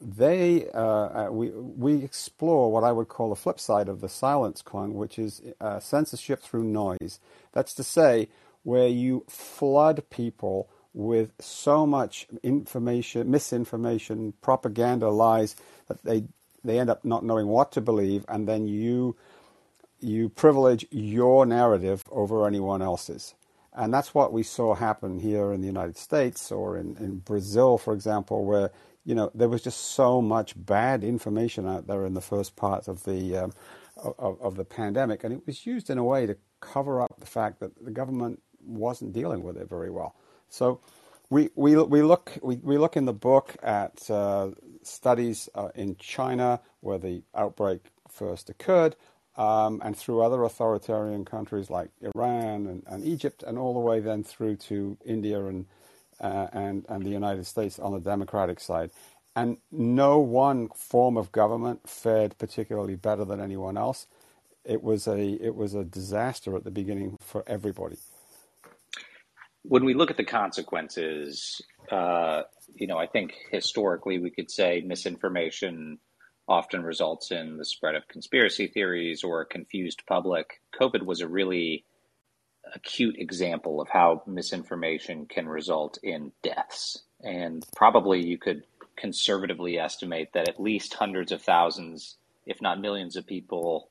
they 0.00 0.68
uh, 0.74 0.78
uh 0.78 1.28
we 1.30 1.50
we 1.50 2.02
explore 2.04 2.70
what 2.70 2.84
I 2.84 2.92
would 2.92 3.08
call 3.08 3.30
the 3.30 3.36
flip 3.36 3.58
side 3.58 3.88
of 3.88 4.00
the 4.00 4.08
silence 4.08 4.62
coin, 4.62 4.94
which 4.94 5.18
is 5.18 5.42
uh, 5.60 5.80
censorship 5.80 6.42
through 6.42 6.64
noise. 6.64 7.20
That's 7.52 7.74
to 7.74 7.82
say, 7.84 8.28
where 8.62 8.88
you 8.88 9.24
flood 9.28 10.04
people 10.10 10.68
with 10.94 11.32
so 11.40 11.86
much 11.86 12.26
information, 12.42 13.30
misinformation, 13.30 14.32
propaganda, 14.40 15.10
lies 15.10 15.56
that 15.88 16.02
they 16.04 16.24
they 16.64 16.78
end 16.78 16.88
up 16.88 17.04
not 17.04 17.24
knowing 17.24 17.48
what 17.48 17.72
to 17.72 17.80
believe, 17.80 18.24
and 18.28 18.48
then 18.48 18.66
you 18.66 19.16
you 20.00 20.28
privilege 20.28 20.86
your 20.90 21.44
narrative 21.46 22.04
over 22.10 22.46
anyone 22.46 22.82
else's. 22.82 23.34
And 23.72 23.92
that's 23.92 24.14
what 24.14 24.32
we 24.32 24.42
saw 24.44 24.74
happen 24.74 25.18
here 25.18 25.52
in 25.52 25.60
the 25.60 25.66
United 25.66 25.96
States 25.96 26.52
or 26.52 26.76
in, 26.78 26.96
in 26.98 27.18
Brazil, 27.18 27.76
for 27.76 27.92
example, 27.92 28.44
where 28.44 28.70
you 29.04 29.14
know 29.14 29.30
there 29.34 29.48
was 29.48 29.62
just 29.62 29.80
so 29.80 30.22
much 30.22 30.54
bad 30.56 31.02
information 31.02 31.66
out 31.66 31.86
there 31.88 32.06
in 32.06 32.14
the 32.14 32.20
first 32.20 32.56
part 32.56 32.88
of 32.88 33.04
the 33.04 33.36
um, 33.36 33.52
of, 33.96 34.40
of 34.40 34.56
the 34.56 34.64
pandemic, 34.64 35.24
and 35.24 35.32
it 35.34 35.46
was 35.46 35.66
used 35.66 35.90
in 35.90 35.98
a 35.98 36.04
way 36.04 36.26
to 36.26 36.36
cover 36.60 37.02
up 37.02 37.18
the 37.18 37.26
fact 37.26 37.60
that 37.60 37.84
the 37.84 37.90
government 37.90 38.40
wasn't 38.64 39.12
dealing 39.12 39.42
with 39.42 39.56
it 39.56 39.68
very 39.68 39.90
well. 39.90 40.14
So 40.54 40.78
we, 41.30 41.50
we, 41.56 41.74
we, 41.76 42.02
look, 42.02 42.38
we, 42.40 42.56
we 42.56 42.78
look 42.78 42.96
in 42.96 43.06
the 43.06 43.12
book 43.12 43.56
at 43.60 44.08
uh, 44.08 44.52
studies 44.84 45.48
uh, 45.56 45.70
in 45.74 45.96
China 45.96 46.60
where 46.80 46.98
the 46.98 47.24
outbreak 47.34 47.80
first 48.08 48.50
occurred, 48.50 48.94
um, 49.36 49.82
and 49.84 49.96
through 49.96 50.22
other 50.22 50.44
authoritarian 50.44 51.24
countries 51.24 51.70
like 51.70 51.90
Iran 52.00 52.68
and, 52.68 52.84
and, 52.86 53.04
Egypt, 53.04 53.42
and 53.42 53.58
all 53.58 53.74
the 53.74 53.80
way 53.80 53.98
then 53.98 54.22
through 54.22 54.54
to 54.68 54.96
India 55.04 55.44
and, 55.44 55.66
uh, 56.20 56.46
and, 56.52 56.86
and 56.88 57.04
the 57.04 57.10
United 57.10 57.46
States 57.46 57.80
on 57.80 57.92
the 57.92 57.98
democratic 57.98 58.60
side. 58.60 58.92
And 59.34 59.56
no 59.72 60.20
one 60.20 60.68
form 60.68 61.16
of 61.16 61.32
government 61.32 61.88
fared 61.88 62.38
particularly 62.38 62.94
better 62.94 63.24
than 63.24 63.40
anyone 63.40 63.76
else. 63.76 64.06
It 64.64 64.84
was 64.84 65.08
a, 65.08 65.18
it 65.18 65.56
was 65.56 65.74
a 65.74 65.82
disaster 65.82 66.54
at 66.54 66.62
the 66.62 66.70
beginning 66.70 67.18
for 67.20 67.42
everybody. 67.48 67.96
When 69.64 69.84
we 69.84 69.94
look 69.94 70.10
at 70.10 70.16
the 70.16 70.24
consequences, 70.24 71.60
uh, 71.90 72.42
you 72.74 72.86
know, 72.86 72.98
I 72.98 73.06
think 73.06 73.34
historically 73.50 74.18
we 74.18 74.30
could 74.30 74.50
say 74.50 74.82
misinformation 74.84 75.98
often 76.46 76.82
results 76.82 77.30
in 77.30 77.56
the 77.56 77.64
spread 77.64 77.94
of 77.94 78.06
conspiracy 78.08 78.66
theories 78.66 79.24
or 79.24 79.40
a 79.40 79.46
confused 79.46 80.02
public. 80.06 80.60
COVID 80.78 81.04
was 81.04 81.20
a 81.20 81.28
really 81.28 81.84
acute 82.74 83.16
example 83.18 83.80
of 83.80 83.88
how 83.88 84.22
misinformation 84.26 85.26
can 85.26 85.48
result 85.48 85.98
in 86.02 86.32
deaths. 86.42 87.02
And 87.22 87.64
probably 87.74 88.24
you 88.24 88.36
could 88.36 88.64
conservatively 88.96 89.78
estimate 89.78 90.32
that 90.34 90.48
at 90.48 90.60
least 90.60 90.94
hundreds 90.94 91.32
of 91.32 91.42
thousands, 91.42 92.16
if 92.46 92.60
not 92.60 92.80
millions 92.80 93.16
of 93.16 93.26
people 93.26 93.90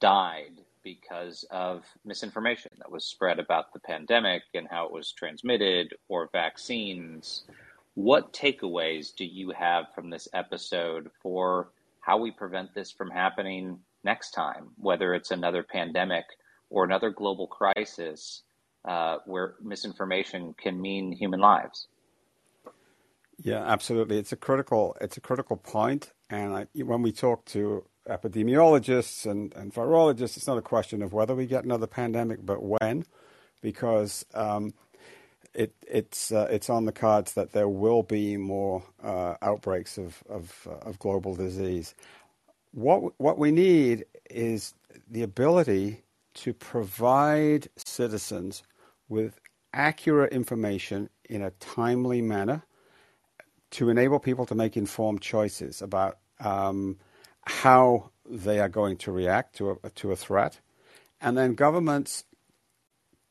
died 0.00 0.60
because 0.86 1.44
of 1.50 1.84
misinformation 2.04 2.70
that 2.78 2.88
was 2.88 3.04
spread 3.04 3.40
about 3.40 3.72
the 3.72 3.80
pandemic 3.80 4.42
and 4.54 4.68
how 4.70 4.86
it 4.86 4.92
was 4.92 5.10
transmitted 5.10 5.92
or 6.08 6.30
vaccines. 6.32 7.42
What 7.94 8.32
takeaways 8.32 9.12
do 9.12 9.24
you 9.24 9.50
have 9.50 9.86
from 9.96 10.10
this 10.10 10.28
episode 10.32 11.10
for 11.20 11.70
how 11.98 12.18
we 12.18 12.30
prevent 12.30 12.72
this 12.72 12.92
from 12.92 13.10
happening 13.10 13.80
next 14.04 14.30
time, 14.30 14.68
whether 14.76 15.12
it's 15.12 15.32
another 15.32 15.64
pandemic 15.64 16.24
or 16.70 16.84
another 16.84 17.10
global 17.10 17.48
crisis 17.48 18.42
uh, 18.84 19.16
where 19.26 19.54
misinformation 19.60 20.54
can 20.56 20.80
mean 20.80 21.10
human 21.10 21.40
lives? 21.40 21.88
Yeah, 23.42 23.64
absolutely. 23.64 24.18
It's 24.18 24.30
a 24.30 24.36
critical 24.36 24.96
it's 25.00 25.16
a 25.16 25.20
critical 25.20 25.56
point, 25.56 26.12
and 26.30 26.54
I, 26.54 26.66
when 26.74 27.02
we 27.02 27.10
talk 27.10 27.44
to 27.46 27.84
epidemiologists 28.08 29.30
and, 29.30 29.54
and 29.54 29.72
virologists, 29.72 30.36
it's 30.36 30.46
not 30.46 30.58
a 30.58 30.62
question 30.62 31.02
of 31.02 31.12
whether 31.12 31.34
we 31.34 31.46
get 31.46 31.64
another 31.64 31.86
pandemic, 31.86 32.44
but 32.44 32.62
when, 32.62 33.04
because 33.60 34.24
um, 34.34 34.72
it, 35.54 35.74
it's 35.88 36.30
uh, 36.32 36.46
it's 36.50 36.70
on 36.70 36.84
the 36.84 36.92
cards 36.92 37.32
that 37.34 37.52
there 37.52 37.68
will 37.68 38.02
be 38.02 38.36
more 38.36 38.82
uh, 39.02 39.34
outbreaks 39.42 39.98
of 39.98 40.22
of, 40.28 40.68
uh, 40.70 40.88
of 40.88 40.98
global 40.98 41.34
disease. 41.34 41.94
What 42.72 43.18
what 43.18 43.38
we 43.38 43.50
need 43.50 44.04
is 44.30 44.74
the 45.10 45.22
ability 45.22 46.02
to 46.34 46.52
provide 46.52 47.68
citizens 47.76 48.62
with 49.08 49.40
accurate 49.72 50.32
information 50.32 51.08
in 51.28 51.42
a 51.42 51.50
timely 51.52 52.20
manner 52.20 52.62
to 53.70 53.88
enable 53.88 54.18
people 54.18 54.46
to 54.46 54.54
make 54.54 54.76
informed 54.76 55.22
choices 55.22 55.82
about 55.82 56.18
um, 56.40 56.96
how 57.46 58.10
they 58.28 58.58
are 58.60 58.68
going 58.68 58.96
to 58.98 59.12
react 59.12 59.56
to 59.56 59.78
a, 59.82 59.90
to 59.90 60.12
a 60.12 60.16
threat. 60.16 60.60
And 61.20 61.36
then 61.36 61.54
governments 61.54 62.24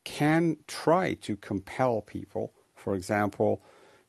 can 0.03 0.57
try 0.67 1.15
to 1.15 1.35
compel 1.35 2.01
people, 2.01 2.53
for 2.75 2.95
example, 2.95 3.61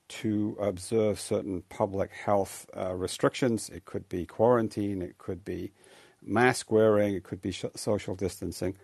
to 0.09 0.57
observe 0.61 1.19
certain 1.19 1.63
public 1.69 2.13
health 2.13 2.67
uh, 2.77 2.95
restrictions. 2.95 3.69
It 3.71 3.85
could 3.85 4.09
be 4.09 4.25
quarantine, 4.25 5.03
it 5.03 5.19
could 5.19 5.45
be 5.45 5.73
mask 6.23 6.71
wearing, 6.71 7.15
it 7.15 7.25
could 7.25 7.43
be 7.43 7.51
sh- 7.51 7.65
social 7.75 8.15
distancing. 8.15 8.77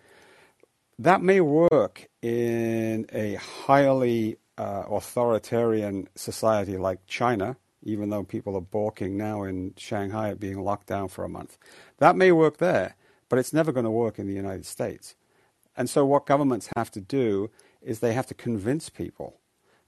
That 0.99 1.23
may 1.23 1.41
work 1.41 2.09
in 2.23 3.07
a 3.13 3.35
highly 3.35 4.39
uh, 4.59 4.85
authoritarian 4.91 6.09
society 6.15 6.77
like 6.77 7.07
China, 7.07 7.57
even 7.83 8.11
though 8.11 8.25
people 8.25 8.57
are 8.57 8.61
balking 8.61 9.17
now 9.17 9.43
in 9.43 9.75
Shanghai 9.77 10.31
at 10.31 10.41
being 10.41 10.63
locked 10.63 10.87
down 10.87 11.09
for 11.09 11.25
a 11.25 11.29
month. 11.29 11.59
That 11.99 12.17
may 12.17 12.33
work 12.33 12.59
there, 12.59 12.97
but 13.29 13.39
it's 13.39 13.53
never 13.53 13.73
going 13.73 13.85
to 13.85 13.91
work 13.91 14.19
in 14.19 14.27
the 14.27 14.35
United 14.35 14.67
States. 14.67 15.15
And 15.77 15.89
so, 15.89 16.05
what 16.05 16.27
governments 16.27 16.69
have 16.77 16.91
to 16.93 17.01
do 17.01 17.51
is 17.81 17.99
they 17.99 18.13
have 18.13 18.27
to 18.27 18.35
convince 18.35 18.89
people. 18.89 19.39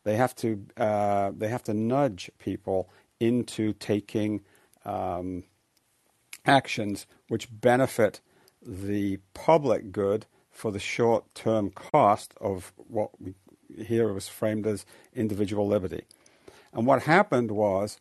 They 0.04 0.16
have 0.16 0.35
to 0.37 0.64
uh, 0.76 1.33
they 1.37 1.48
have 1.48 1.62
to 1.64 1.74
nudge 1.74 2.30
people 2.38 2.90
into 3.20 3.72
taking 3.74 4.42
um, 4.85 5.44
actions 6.46 7.07
which 7.28 7.48
benefit 7.50 8.20
the 8.62 9.18
public 9.33 9.92
good 9.92 10.26
for 10.50 10.70
the 10.70 10.78
short 10.78 11.35
term 11.35 11.70
cost 11.70 12.35
of 12.40 12.72
what 12.76 13.11
we 13.20 13.35
here 13.76 14.12
was 14.12 14.28
framed 14.28 14.66
as 14.66 14.87
individual 15.14 15.66
liberty. 15.66 16.04
And 16.75 16.87
what 16.87 17.03
happened 17.03 17.53
was 17.53 17.99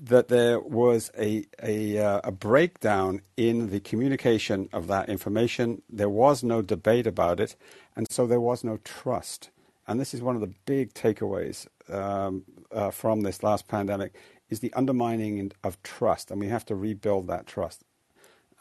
that 0.00 0.28
there 0.28 0.58
was 0.58 1.10
a, 1.18 1.46
a, 1.62 1.98
uh, 1.98 2.20
a, 2.24 2.32
breakdown 2.32 3.20
in 3.36 3.70
the 3.70 3.80
communication 3.80 4.68
of 4.72 4.86
that 4.88 5.08
information. 5.08 5.82
There 5.88 6.08
was 6.08 6.42
no 6.42 6.62
debate 6.62 7.06
about 7.06 7.40
it, 7.40 7.56
and 7.94 8.10
so 8.10 8.26
there 8.26 8.40
was 8.40 8.64
no 8.64 8.78
trust. 8.84 9.50
And 9.86 10.00
this 10.00 10.14
is 10.14 10.22
one 10.22 10.34
of 10.34 10.40
the 10.40 10.52
big 10.64 10.94
takeaways 10.94 11.66
um, 11.88 12.44
uh, 12.72 12.90
from 12.90 13.20
this 13.20 13.42
last 13.42 13.68
pandemic 13.68 14.14
is 14.48 14.60
the 14.60 14.72
undermining 14.72 15.52
of 15.62 15.82
trust, 15.82 16.30
and 16.30 16.40
we 16.40 16.48
have 16.48 16.64
to 16.66 16.74
rebuild 16.74 17.26
that 17.28 17.46
trust. 17.46 17.84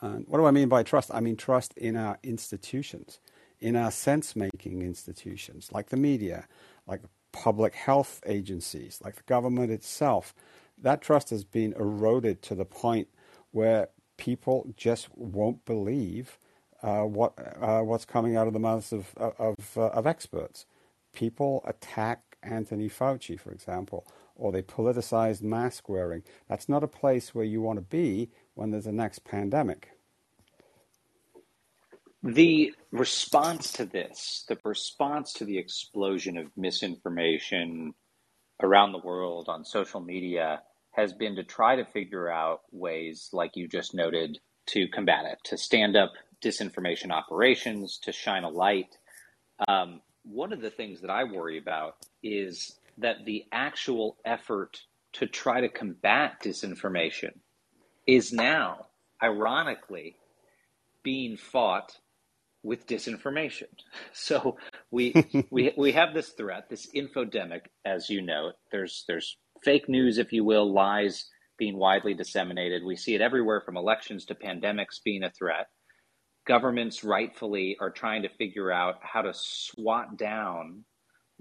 And 0.01 0.25
what 0.27 0.37
do 0.37 0.45
I 0.45 0.51
mean 0.51 0.69
by 0.69 0.83
trust? 0.83 1.11
I 1.13 1.19
mean 1.19 1.37
trust 1.37 1.73
in 1.77 1.95
our 1.95 2.19
institutions, 2.23 3.19
in 3.59 3.75
our 3.75 3.91
sense-making 3.91 4.81
institutions, 4.81 5.71
like 5.71 5.89
the 5.89 5.97
media, 5.97 6.47
like 6.85 7.01
public 7.35 7.75
health 7.75 8.21
agencies, 8.25 8.99
like 9.03 9.15
the 9.15 9.23
government 9.23 9.71
itself 9.71 10.33
that 10.81 11.01
trust 11.01 11.29
has 11.29 11.43
been 11.43 11.73
eroded 11.73 12.41
to 12.43 12.55
the 12.55 12.65
point 12.65 13.07
where 13.51 13.89
people 14.17 14.67
just 14.75 15.07
won't 15.15 15.65
believe 15.65 16.37
uh, 16.81 17.01
what 17.01 17.33
uh, 17.61 17.81
what's 17.81 18.05
coming 18.05 18.35
out 18.35 18.47
of 18.47 18.53
the 18.53 18.59
mouths 18.59 18.91
of 18.91 19.13
of, 19.17 19.55
uh, 19.77 19.87
of 19.87 20.05
experts. 20.05 20.65
People 21.13 21.63
attack 21.65 22.37
Anthony 22.43 22.89
Fauci, 22.89 23.39
for 23.39 23.51
example, 23.51 24.05
or 24.35 24.51
they 24.51 24.61
politicize 24.61 25.41
mask 25.41 25.87
wearing. 25.87 26.23
That's 26.49 26.69
not 26.69 26.83
a 26.83 26.87
place 26.87 27.33
where 27.33 27.45
you 27.45 27.61
want 27.61 27.77
to 27.77 27.85
be 27.85 28.29
when 28.53 28.71
there's 28.71 28.85
a 28.85 28.91
next 28.91 29.23
pandemic. 29.23 29.94
The 32.25 32.73
response 32.91 33.71
to 33.73 33.85
this, 33.85 34.45
the 34.47 34.57
response 34.63 35.31
to 35.33 35.45
the 35.45 35.59
explosion 35.59 36.39
of 36.39 36.47
misinformation 36.57 37.93
around 38.63 38.93
the 38.93 38.97
world 38.97 39.47
on 39.47 39.63
social 39.63 39.99
media 39.99 40.63
has 40.89 41.13
been 41.13 41.35
to 41.35 41.43
try 41.43 41.75
to 41.75 41.85
figure 41.85 42.27
out 42.27 42.61
ways, 42.71 43.29
like 43.31 43.51
you 43.55 43.67
just 43.67 43.93
noted, 43.93 44.39
to 44.69 44.87
combat 44.87 45.25
it, 45.25 45.37
to 45.43 45.55
stand 45.55 45.95
up 45.95 46.13
disinformation 46.43 47.11
operations, 47.11 47.99
to 47.99 48.11
shine 48.11 48.43
a 48.43 48.49
light. 48.49 48.97
Um, 49.67 50.01
one 50.23 50.51
of 50.51 50.61
the 50.61 50.71
things 50.71 51.01
that 51.01 51.11
I 51.11 51.25
worry 51.25 51.59
about 51.59 51.97
is 52.23 52.79
that 52.97 53.25
the 53.25 53.45
actual 53.51 54.17
effort 54.25 54.81
to 55.13 55.27
try 55.27 55.61
to 55.61 55.69
combat 55.69 56.41
disinformation 56.43 57.33
is 58.07 58.33
now, 58.33 58.87
ironically, 59.21 60.15
being 61.03 61.37
fought 61.37 61.99
with 62.65 62.87
disinformation. 62.87 63.67
So 64.13 64.57
we 64.91 65.13
we 65.51 65.73
we 65.77 65.91
have 65.91 66.13
this 66.13 66.29
threat, 66.29 66.69
this 66.69 66.87
infodemic, 66.95 67.61
as 67.85 68.09
you 68.09 68.21
know. 68.21 68.53
There's 68.71 69.03
there's 69.07 69.37
fake 69.63 69.87
news, 69.87 70.17
if 70.17 70.33
you 70.33 70.43
will, 70.43 70.73
lies 70.73 71.29
being 71.57 71.77
widely 71.77 72.13
disseminated. 72.13 72.83
We 72.83 72.95
see 72.95 73.15
it 73.15 73.21
everywhere 73.21 73.61
from 73.61 73.77
elections 73.77 74.25
to 74.25 74.35
pandemics 74.35 75.03
being 75.03 75.23
a 75.23 75.31
threat. 75.31 75.67
Governments 76.47 77.03
rightfully 77.03 77.77
are 77.79 77.91
trying 77.91 78.23
to 78.23 78.29
figure 78.29 78.71
out 78.71 78.95
how 79.01 79.21
to 79.21 79.33
swat 79.33 80.17
down 80.17 80.83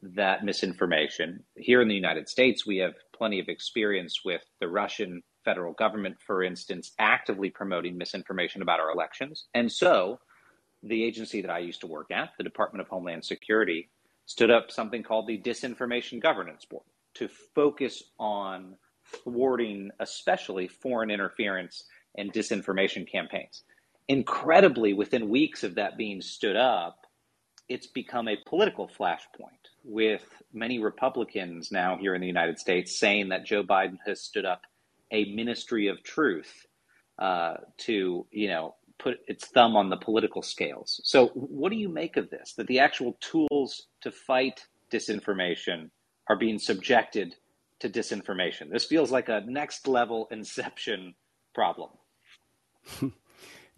that 0.03 0.45
misinformation. 0.45 1.45
Here 1.57 1.81
in 1.81 1.89
the 1.89 1.95
United 1.95 2.29
States, 2.29 2.67
we 2.67 2.79
have 2.79 2.95
plenty 3.17 3.41
of 3.41 3.49
experience 3.49 4.21
with 4.25 4.43
the 4.61 4.69
Russian 4.69 5.23
federal 5.45 5.73
government, 5.75 6.17
for 6.27 6.43
instance, 6.43 6.93
actively 6.99 7.51
promoting 7.51 7.97
misinformation 7.97 8.63
about 8.63 8.81
our 8.81 8.91
elections. 8.91 9.47
And 9.55 9.71
so 9.71 10.19
the 10.85 11.05
agency 11.05 11.41
that 11.43 11.51
I 11.51 11.59
used 11.61 11.81
to 11.81 11.87
work 11.87 12.11
at, 12.11 12.31
the 12.39 12.45
Department 12.45 12.83
of 12.83 12.89
Homeland 12.89 13.25
Security, 13.25 13.89
stood 14.27 14.51
up 14.51 14.71
something 14.71 15.03
called 15.03 15.27
the 15.27 15.39
Disinformation 15.39 16.21
Governance 16.21 16.65
Board 16.65 16.85
to 17.15 17.29
focus 17.55 18.03
on 18.19 18.77
thwarting, 19.25 19.91
especially 20.01 20.69
foreign 20.69 21.11
interference 21.11 21.85
and 22.17 22.33
disinformation 22.33 23.11
campaigns. 23.11 23.65
incredibly, 24.09 24.93
within 24.93 25.29
weeks 25.29 25.65
of 25.65 25.77
that 25.77 25.97
being 25.97 26.21
stood 26.21 26.57
up, 26.57 27.07
it's 27.69 27.87
become 27.87 28.29
a 28.29 28.37
political 28.47 28.89
flashpoint 28.89 29.71
with 29.83 30.25
many 30.53 30.79
Republicans 30.79 31.73
now 31.73 31.97
here 31.97 32.15
in 32.15 32.21
the 32.21 32.27
United 32.27 32.59
States 32.59 32.99
saying 32.99 33.31
that 33.31 33.47
Joe 33.47 33.63
Biden 33.63 33.99
has 34.07 34.21
stood 34.21 34.45
up 34.45 34.63
a 35.11 35.25
ministry 35.27 35.89
of 35.89 36.03
truth 36.03 36.67
uh, 37.19 37.55
to, 37.79 38.27
you 38.31 38.49
know, 38.49 38.75
put 38.99 39.19
its 39.27 39.47
thumb 39.47 39.77
on 39.77 39.91
the 39.91 39.97
political 39.97 40.43
scales. 40.43 41.01
So, 41.05 41.29
what 41.35 41.71
do 41.71 41.77
you 41.77 41.89
make 41.89 42.17
of 42.17 42.31
this? 42.31 42.55
That 42.57 42.67
the 42.67 42.79
actual 42.79 43.17
tools 43.21 43.89
to 44.03 44.11
fight 44.11 44.67
disinformation 44.93 45.91
are 46.29 46.37
being 46.37 46.59
subjected 46.59 47.35
to 47.81 47.91
disinformation. 47.91 48.71
This 48.71 48.85
feels 48.85 49.11
like 49.11 49.29
a 49.29 49.43
next 49.47 49.87
level 49.87 50.29
inception 50.31 51.15
problem. 51.55 51.91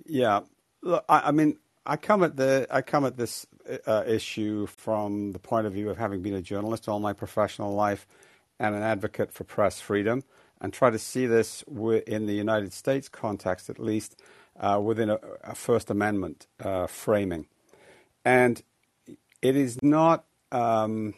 yeah, 0.07 0.40
look, 0.83 1.05
I, 1.09 1.29
I, 1.29 1.31
mean, 1.33 1.59
I 1.85 1.96
come 1.96 2.22
at 2.22 2.37
the 2.37 2.66
I 2.70 2.83
come 2.83 3.05
at 3.05 3.16
this 3.16 3.46
uh, 3.87 4.05
issue 4.07 4.66
from 4.66 5.33
the 5.33 5.38
point 5.38 5.66
of 5.66 5.72
view 5.72 5.90
of 5.90 5.96
having 5.96 6.22
been 6.22 6.35
a 6.35 6.42
journalist 6.42 6.88
all 6.88 7.00
my 7.00 7.12
professional 7.12 7.74
life 7.74 8.07
and 8.59 8.74
an 8.74 8.83
advocate 8.83 9.33
for 9.33 9.44
press 9.44 9.81
freedom, 9.81 10.24
and 10.61 10.72
try 10.72 10.88
to 10.90 10.98
see 10.98 11.26
this 11.26 11.62
in 12.07 12.26
the 12.26 12.33
United 12.33 12.72
States 12.72 13.09
context, 13.09 13.68
at 13.68 13.79
least 13.79 14.20
uh, 14.59 14.81
within 14.83 15.11
a, 15.11 15.19
a, 15.45 15.55
First 15.55 15.90
Amendment 15.90 16.47
uh, 16.61 16.87
framing. 16.87 17.47
And 18.25 18.62
it 19.42 19.57
is 19.57 19.83
not, 19.83 20.25
um, 20.53 21.14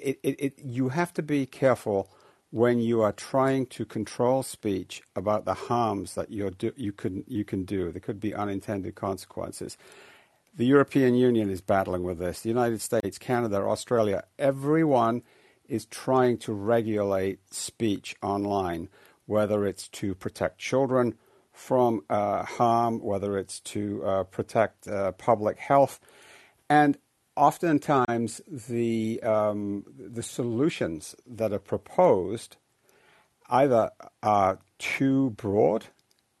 it, 0.00 0.18
it, 0.22 0.36
it, 0.38 0.58
you 0.58 0.88
have 0.88 1.12
to 1.14 1.22
be 1.22 1.46
careful 1.46 2.10
when 2.50 2.78
you 2.78 3.00
are 3.00 3.12
trying 3.12 3.66
to 3.66 3.84
control 3.84 4.42
speech 4.42 5.02
about 5.16 5.44
the 5.44 5.54
harms 5.54 6.14
that 6.14 6.30
you 6.30 6.50
you, 6.76 6.92
can, 6.92 7.24
you 7.26 7.44
can 7.44 7.64
do. 7.64 7.90
There 7.90 8.00
could 8.00 8.20
be 8.20 8.34
unintended 8.34 8.94
consequences. 8.94 9.78
The 10.54 10.66
European 10.66 11.14
Union 11.14 11.48
is 11.48 11.62
battling 11.62 12.02
with 12.02 12.18
this. 12.18 12.40
The 12.40 12.50
United 12.50 12.82
States, 12.82 13.16
Canada, 13.16 13.56
Australia, 13.56 14.24
everyone 14.38 15.22
is 15.66 15.86
trying 15.86 16.36
to 16.36 16.52
regulate 16.52 17.38
speech 17.54 18.14
online, 18.22 18.90
whether 19.24 19.64
it's 19.64 19.88
to 19.88 20.14
protect 20.14 20.58
children 20.58 21.14
from 21.52 22.02
uh, 22.08 22.44
harm, 22.44 23.00
whether 23.00 23.38
it's 23.38 23.60
to 23.60 24.04
uh, 24.04 24.24
protect 24.24 24.88
uh, 24.88 25.12
public 25.12 25.58
health. 25.58 26.00
And 26.68 26.98
oftentimes, 27.36 28.40
the, 28.48 29.22
um, 29.22 29.84
the 29.98 30.22
solutions 30.22 31.14
that 31.26 31.52
are 31.52 31.58
proposed 31.58 32.56
either 33.48 33.90
are 34.22 34.58
too 34.78 35.30
broad 35.30 35.86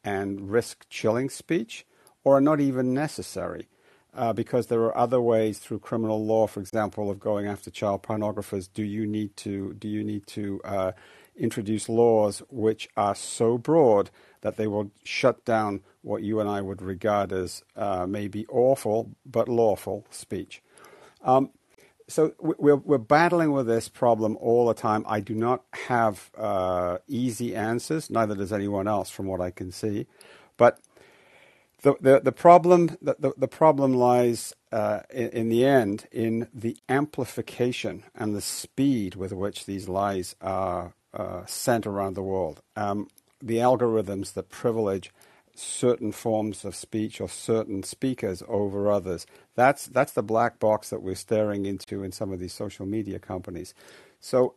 and 0.02 0.50
risk 0.50 0.86
chilling 0.88 1.28
speech 1.30 1.86
or 2.24 2.38
are 2.38 2.40
not 2.40 2.60
even 2.60 2.94
necessary. 2.94 3.68
Uh, 4.14 4.30
because 4.30 4.66
there 4.66 4.82
are 4.82 4.96
other 4.96 5.22
ways 5.22 5.58
through 5.58 5.78
criminal 5.78 6.22
law, 6.22 6.46
for 6.46 6.60
example, 6.60 7.10
of 7.10 7.18
going 7.18 7.46
after 7.46 7.70
child 7.70 8.02
pornographers. 8.02 8.68
Do 8.70 8.82
you 8.82 9.06
need 9.06 9.34
to 9.38 9.72
do 9.72 9.88
you 9.88 10.04
need 10.04 10.26
to 10.26 10.60
uh, 10.64 10.92
introduce 11.34 11.88
laws 11.88 12.42
which 12.50 12.90
are 12.94 13.14
so 13.14 13.56
broad 13.56 14.10
that 14.42 14.56
they 14.56 14.66
will 14.66 14.90
shut 15.04 15.44
down 15.44 15.80
what 16.02 16.22
you 16.22 16.40
and 16.40 16.48
I 16.48 16.60
would 16.60 16.82
regard 16.82 17.32
as 17.32 17.64
uh, 17.76 18.06
maybe 18.06 18.46
awful 18.48 19.10
but 19.24 19.48
lawful 19.48 20.06
speech. 20.10 20.62
Um, 21.24 21.50
so 22.08 22.34
we're, 22.38 22.76
we're 22.76 22.98
battling 22.98 23.52
with 23.52 23.66
this 23.66 23.88
problem 23.88 24.36
all 24.40 24.66
the 24.66 24.74
time. 24.74 25.04
I 25.08 25.20
do 25.20 25.34
not 25.34 25.64
have 25.86 26.30
uh, 26.36 26.98
easy 27.08 27.54
answers, 27.56 28.10
neither 28.10 28.34
does 28.34 28.52
anyone 28.52 28.86
else, 28.86 29.08
from 29.08 29.26
what 29.26 29.40
I 29.40 29.50
can 29.50 29.72
see. 29.72 30.06
But 30.56 30.78
the 31.82 31.96
the, 32.00 32.20
the 32.20 32.32
problem 32.32 32.96
the, 33.00 33.32
the, 33.36 33.48
problem 33.48 33.94
lies 33.94 34.54
uh, 34.70 35.00
in, 35.10 35.28
in, 35.30 35.48
the 35.48 35.64
end 35.64 36.06
in 36.12 36.48
the 36.54 36.76
amplification 36.88 38.04
and 38.14 38.34
the 38.34 38.40
speed 38.40 39.14
with 39.14 39.32
which 39.32 39.66
these 39.66 39.88
lies 39.88 40.36
are 40.40 40.94
uh, 41.14 41.44
sent 41.46 41.86
around 41.86 42.14
the 42.14 42.22
world. 42.22 42.62
Um, 42.76 43.08
the 43.42 43.56
algorithms 43.56 44.32
that 44.34 44.48
privilege 44.48 45.12
certain 45.54 46.12
forms 46.12 46.64
of 46.64 46.74
speech 46.74 47.20
or 47.20 47.28
certain 47.28 47.82
speakers 47.82 48.42
over 48.48 48.90
others. 48.90 49.26
That's 49.54 49.86
that's 49.86 50.12
the 50.12 50.22
black 50.22 50.58
box 50.58 50.90
that 50.90 51.02
we're 51.02 51.14
staring 51.14 51.66
into 51.66 52.02
in 52.02 52.12
some 52.12 52.32
of 52.32 52.38
these 52.38 52.54
social 52.54 52.86
media 52.86 53.18
companies. 53.18 53.74
So 54.20 54.54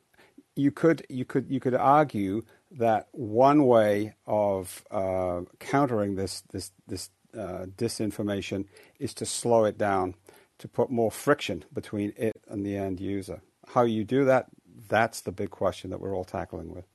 you 0.56 0.72
could 0.72 1.06
you 1.10 1.26
could 1.26 1.50
you 1.50 1.60
could 1.60 1.76
argue 1.76 2.44
that 2.72 3.08
one 3.12 3.66
way 3.66 4.16
of 4.26 4.84
uh, 4.92 5.42
countering 5.60 6.16
this 6.16 6.42
this 6.52 6.72
this 6.88 7.10
uh, 7.38 7.66
disinformation 7.78 8.66
is 9.00 9.14
to 9.16 9.26
slow 9.26 9.66
it 9.66 9.78
down, 9.78 10.16
to 10.60 10.68
put 10.68 10.90
more 10.90 11.12
friction 11.12 11.66
between 11.74 12.14
it 12.16 12.34
and 12.48 12.66
the 12.66 12.78
end 12.78 13.00
user. 13.00 13.42
How 13.68 13.84
you 13.84 14.06
do 14.06 14.24
that, 14.26 14.48
that's 14.88 15.22
the 15.22 15.32
big 15.32 15.50
question 15.50 15.90
that 15.90 16.00
we're 16.00 16.16
all 16.16 16.24
tackling 16.24 16.74
with. 16.74 16.86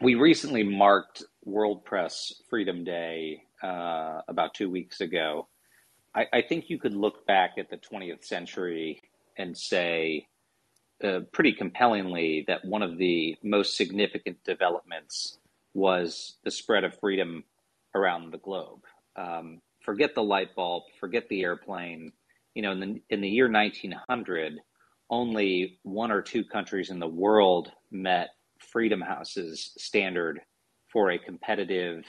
We 0.00 0.14
recently 0.14 0.62
marked 0.62 1.24
World 1.44 1.84
Press 1.84 2.32
Freedom 2.48 2.84
Day 2.84 3.42
uh, 3.64 4.20
about 4.28 4.54
two 4.54 4.70
weeks 4.70 5.00
ago. 5.00 5.48
I, 6.14 6.26
I, 6.32 6.42
think 6.42 6.70
you 6.70 6.78
could 6.78 6.94
look 6.94 7.26
back 7.26 7.54
at 7.58 7.68
the 7.68 7.78
20th 7.78 8.24
century 8.24 9.02
and 9.38 9.58
say 9.58 10.28
uh, 11.02 11.20
pretty 11.32 11.52
compellingly 11.52 12.44
that 12.46 12.64
one 12.64 12.82
of 12.82 12.96
the 12.96 13.34
most 13.42 13.76
significant 13.76 14.36
developments 14.44 15.38
was 15.74 16.36
the 16.44 16.50
spread 16.52 16.84
of 16.84 16.96
freedom 17.00 17.42
around 17.96 18.32
the 18.32 18.38
globe. 18.38 18.82
Um, 19.16 19.60
forget 19.80 20.14
the 20.14 20.22
light 20.22 20.54
bulb, 20.54 20.84
forget 21.00 21.28
the 21.28 21.42
airplane. 21.42 22.12
You 22.54 22.62
know, 22.62 22.70
in 22.70 22.80
the, 22.80 23.02
in 23.10 23.20
the 23.20 23.28
year 23.28 23.50
1900, 23.50 24.60
only 25.10 25.80
one 25.82 26.12
or 26.12 26.22
two 26.22 26.44
countries 26.44 26.90
in 26.90 27.00
the 27.00 27.08
world 27.08 27.72
met 27.90 28.28
Freedom 28.58 29.00
House's 29.00 29.72
standard 29.78 30.40
for 30.92 31.10
a 31.10 31.18
competitive 31.18 32.04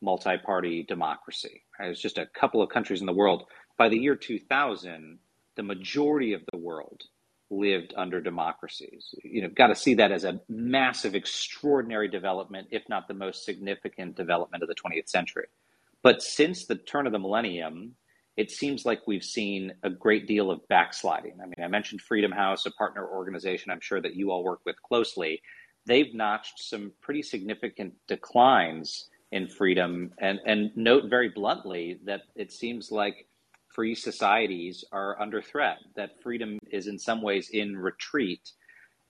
multi 0.00 0.36
party 0.38 0.84
democracy. 0.88 1.62
Right? 1.78 1.90
It's 1.90 2.00
just 2.00 2.18
a 2.18 2.26
couple 2.26 2.62
of 2.62 2.70
countries 2.70 3.00
in 3.00 3.06
the 3.06 3.12
world. 3.12 3.44
By 3.76 3.88
the 3.88 3.98
year 3.98 4.16
2000, 4.16 5.18
the 5.56 5.62
majority 5.62 6.32
of 6.32 6.42
the 6.52 6.58
world 6.58 7.02
lived 7.50 7.94
under 7.96 8.20
democracies. 8.20 9.14
You 9.22 9.42
know, 9.42 9.48
got 9.48 9.68
to 9.68 9.74
see 9.74 9.94
that 9.94 10.12
as 10.12 10.24
a 10.24 10.40
massive, 10.48 11.14
extraordinary 11.14 12.08
development, 12.08 12.68
if 12.70 12.82
not 12.88 13.08
the 13.08 13.14
most 13.14 13.44
significant 13.44 14.16
development 14.16 14.62
of 14.62 14.68
the 14.68 14.74
20th 14.74 15.08
century. 15.08 15.46
But 16.02 16.22
since 16.22 16.66
the 16.66 16.76
turn 16.76 17.06
of 17.06 17.12
the 17.12 17.18
millennium, 17.18 17.94
it 18.36 18.50
seems 18.50 18.84
like 18.84 19.00
we've 19.06 19.24
seen 19.24 19.72
a 19.82 19.90
great 19.90 20.28
deal 20.28 20.50
of 20.50 20.66
backsliding. 20.68 21.38
I 21.42 21.46
mean, 21.46 21.64
I 21.64 21.68
mentioned 21.68 22.02
Freedom 22.02 22.30
House, 22.30 22.66
a 22.66 22.70
partner 22.70 23.06
organization 23.08 23.72
I'm 23.72 23.80
sure 23.80 24.00
that 24.00 24.14
you 24.14 24.30
all 24.30 24.44
work 24.44 24.60
with 24.64 24.80
closely 24.82 25.40
they've 25.88 26.14
notched 26.14 26.60
some 26.60 26.92
pretty 27.00 27.22
significant 27.22 27.94
declines 28.06 29.08
in 29.32 29.48
freedom 29.48 30.12
and, 30.18 30.38
and 30.46 30.70
note 30.76 31.06
very 31.06 31.30
bluntly 31.30 31.98
that 32.04 32.22
it 32.36 32.52
seems 32.52 32.92
like 32.92 33.26
free 33.68 33.94
societies 33.94 34.84
are 34.92 35.20
under 35.20 35.42
threat, 35.42 35.78
that 35.96 36.22
freedom 36.22 36.58
is 36.70 36.86
in 36.86 36.98
some 36.98 37.22
ways 37.22 37.50
in 37.52 37.76
retreat. 37.76 38.52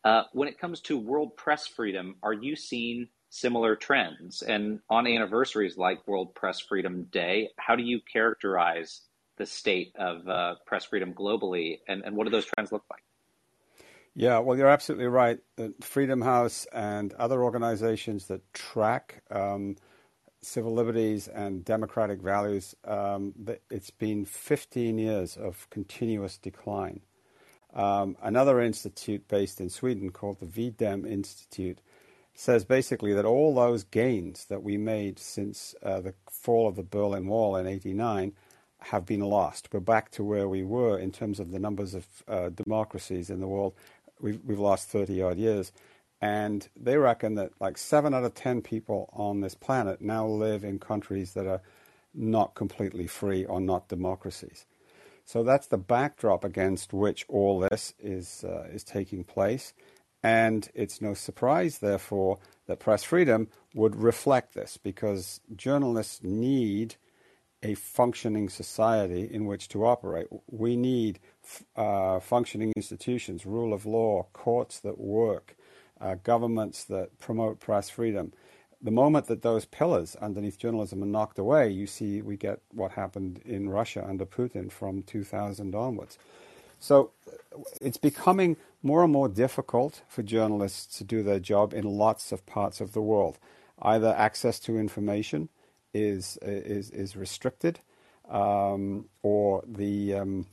Uh, 0.04 0.22
when 0.32 0.48
it 0.48 0.58
comes 0.58 0.80
to 0.80 0.96
world 0.98 1.36
press 1.36 1.66
freedom, 1.66 2.16
are 2.22 2.32
you 2.32 2.54
seeing 2.56 3.08
similar 3.28 3.76
trends? 3.76 4.42
And 4.42 4.80
on 4.88 5.06
anniversaries 5.06 5.76
like 5.76 6.06
World 6.06 6.34
Press 6.34 6.60
Freedom 6.60 7.04
Day, 7.10 7.50
how 7.58 7.76
do 7.76 7.82
you 7.82 8.00
characterize 8.12 9.02
the 9.36 9.46
state 9.46 9.92
of 9.98 10.26
uh, 10.28 10.54
press 10.66 10.84
freedom 10.84 11.12
globally, 11.12 11.78
and, 11.88 12.02
and 12.04 12.16
what 12.16 12.24
do 12.24 12.30
those 12.30 12.46
trends 12.46 12.72
look 12.72 12.84
like? 12.90 13.02
Yeah, 14.18 14.40
well, 14.40 14.58
you're 14.58 14.66
absolutely 14.66 15.06
right. 15.06 15.38
Freedom 15.80 16.22
House 16.22 16.66
and 16.72 17.12
other 17.14 17.40
organizations 17.40 18.26
that 18.26 18.52
track 18.52 19.22
um, 19.30 19.76
civil 20.42 20.74
liberties 20.74 21.28
and 21.28 21.64
democratic 21.64 22.20
values, 22.20 22.74
um, 22.84 23.32
it's 23.70 23.90
been 23.92 24.24
15 24.24 24.98
years 24.98 25.36
of 25.36 25.70
continuous 25.70 26.36
decline. 26.36 27.02
Um, 27.72 28.16
another 28.20 28.60
institute 28.60 29.28
based 29.28 29.60
in 29.60 29.70
Sweden 29.70 30.10
called 30.10 30.40
the 30.40 30.46
V-Dem 30.46 31.06
Institute 31.06 31.80
says 32.34 32.64
basically 32.64 33.12
that 33.12 33.24
all 33.24 33.54
those 33.54 33.84
gains 33.84 34.46
that 34.46 34.64
we 34.64 34.76
made 34.76 35.20
since 35.20 35.76
uh, 35.84 36.00
the 36.00 36.14
fall 36.28 36.66
of 36.66 36.74
the 36.74 36.82
Berlin 36.82 37.28
Wall 37.28 37.54
in 37.54 37.68
89 37.68 38.32
have 38.80 39.04
been 39.06 39.20
lost. 39.20 39.68
We're 39.72 39.80
back 39.80 40.10
to 40.12 40.24
where 40.24 40.48
we 40.48 40.62
were 40.62 40.98
in 40.98 41.12
terms 41.12 41.40
of 41.40 41.50
the 41.50 41.58
numbers 41.58 41.94
of 41.94 42.06
uh, 42.26 42.48
democracies 42.50 43.30
in 43.30 43.40
the 43.40 43.48
world 43.48 43.74
we've, 44.20 44.40
we've 44.44 44.58
lost 44.58 44.88
30 44.88 45.22
odd 45.22 45.38
years. 45.38 45.72
And 46.20 46.68
they 46.76 46.96
reckon 46.96 47.36
that 47.36 47.52
like 47.60 47.78
seven 47.78 48.12
out 48.12 48.24
of 48.24 48.34
10 48.34 48.62
people 48.62 49.08
on 49.12 49.40
this 49.40 49.54
planet 49.54 50.00
now 50.00 50.26
live 50.26 50.64
in 50.64 50.78
countries 50.78 51.34
that 51.34 51.46
are 51.46 51.62
not 52.12 52.54
completely 52.54 53.06
free 53.06 53.44
or 53.44 53.60
not 53.60 53.88
democracies. 53.88 54.66
So 55.24 55.42
that's 55.42 55.66
the 55.66 55.78
backdrop 55.78 56.42
against 56.42 56.92
which 56.92 57.24
all 57.28 57.60
this 57.60 57.94
is, 58.00 58.44
uh, 58.44 58.66
is 58.72 58.82
taking 58.82 59.24
place. 59.24 59.74
And 60.22 60.68
it's 60.74 61.00
no 61.00 61.14
surprise, 61.14 61.78
therefore, 61.78 62.38
that 62.66 62.80
press 62.80 63.04
freedom 63.04 63.48
would 63.74 63.94
reflect 63.94 64.54
this 64.54 64.76
because 64.76 65.40
journalists 65.54 66.22
need 66.22 66.96
a 67.62 67.74
functioning 67.74 68.48
society 68.48 69.28
in 69.30 69.46
which 69.46 69.68
to 69.68 69.84
operate. 69.84 70.28
We 70.50 70.76
need 70.76 71.18
uh, 71.76 72.20
functioning 72.20 72.72
institutions, 72.76 73.46
rule 73.46 73.72
of 73.72 73.84
law, 73.84 74.26
courts 74.32 74.80
that 74.80 74.98
work, 74.98 75.56
uh, 76.00 76.16
governments 76.22 76.84
that 76.84 77.18
promote 77.18 77.58
press 77.58 77.90
freedom. 77.90 78.32
The 78.80 78.92
moment 78.92 79.26
that 79.26 79.42
those 79.42 79.64
pillars 79.64 80.14
underneath 80.16 80.58
journalism 80.58 81.02
are 81.02 81.06
knocked 81.06 81.38
away, 81.38 81.70
you 81.70 81.86
see 81.86 82.22
we 82.22 82.36
get 82.36 82.60
what 82.72 82.92
happened 82.92 83.40
in 83.44 83.68
Russia 83.68 84.06
under 84.08 84.24
Putin 84.24 84.70
from 84.70 85.02
2000 85.02 85.74
onwards. 85.74 86.16
So 86.78 87.10
it's 87.80 87.96
becoming 87.96 88.56
more 88.82 89.02
and 89.02 89.12
more 89.12 89.28
difficult 89.28 90.02
for 90.06 90.22
journalists 90.22 90.96
to 90.98 91.04
do 91.04 91.24
their 91.24 91.40
job 91.40 91.74
in 91.74 91.84
lots 91.84 92.30
of 92.30 92.46
parts 92.46 92.80
of 92.80 92.92
the 92.92 93.02
world. 93.02 93.38
Either 93.82 94.14
access 94.16 94.60
to 94.60 94.78
information 94.78 95.48
is 95.94 96.38
is 96.42 96.90
is 96.90 97.16
restricted, 97.16 97.80
um, 98.28 99.06
or 99.22 99.62
the 99.66 100.14
um, 100.14 100.46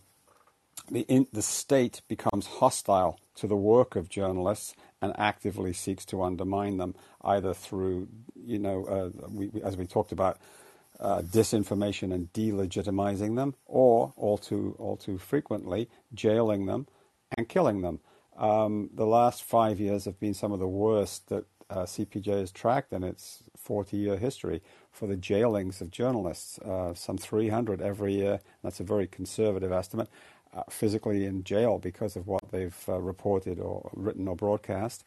the 0.90 1.02
in, 1.02 1.28
the 1.34 1.42
state 1.42 2.02
becomes 2.08 2.48
hostile 2.48 3.20
to 3.36 3.48
the 3.48 3.56
work 3.56 3.96
of 3.96 4.10
journalists 4.10 4.76
and 5.02 5.14
actively 5.18 5.74
seeks 5.74 6.06
to 6.06 6.24
undermine 6.24 6.78
them, 6.78 6.96
either 7.24 7.54
through 7.54 8.08
you 8.36 8.60
know 8.60 8.86
uh, 8.86 9.28
we, 9.30 9.52
as 9.64 9.78
we 9.78 9.86
talked 9.86 10.12
about 10.12 10.38
uh, 11.00 11.22
disinformation 11.22 12.14
and 12.14 12.32
delegitimizing 12.34 13.36
them, 13.36 13.56
or 13.66 14.14
all 14.16 14.38
too 14.38 14.76
all 14.80 14.98
too 14.98 15.18
frequently 15.18 15.90
jailing 16.14 16.66
them 16.66 16.88
and 17.38 17.50
killing 17.50 17.82
them. 17.82 18.00
Um, 18.38 18.90
the 18.94 19.06
last 19.06 19.44
five 19.44 19.80
years 19.80 20.06
have 20.06 20.20
been 20.20 20.34
some 20.34 20.52
of 20.52 20.60
the 20.60 20.68
worst 20.68 21.30
that 21.30 21.46
uh, 21.70 21.84
CPJ 21.84 22.28
has 22.28 22.52
tracked 22.52 22.92
and 22.92 23.04
its 23.04 23.44
40-year 23.68 24.18
history 24.18 24.62
for 24.92 25.08
the 25.08 25.16
jailings 25.16 25.82
of 25.82 25.92
journalists. 25.92 26.60
Uh, 26.60 26.94
some 26.94 27.18
300 27.18 27.82
every 27.82 28.14
year. 28.14 28.40
That's 28.64 28.80
a 28.80 28.84
very 28.84 29.08
conservative 29.08 29.72
estimate. 29.72 30.10
Uh, 30.54 30.64
physically 30.70 31.26
in 31.26 31.44
jail 31.44 31.80
because 31.80 32.16
of 32.16 32.28
what 32.28 32.42
they've 32.50 32.86
uh, 32.88 32.98
reported 33.02 33.60
or 33.60 33.90
written 33.94 34.26
or 34.26 34.38
broadcast. 34.38 35.04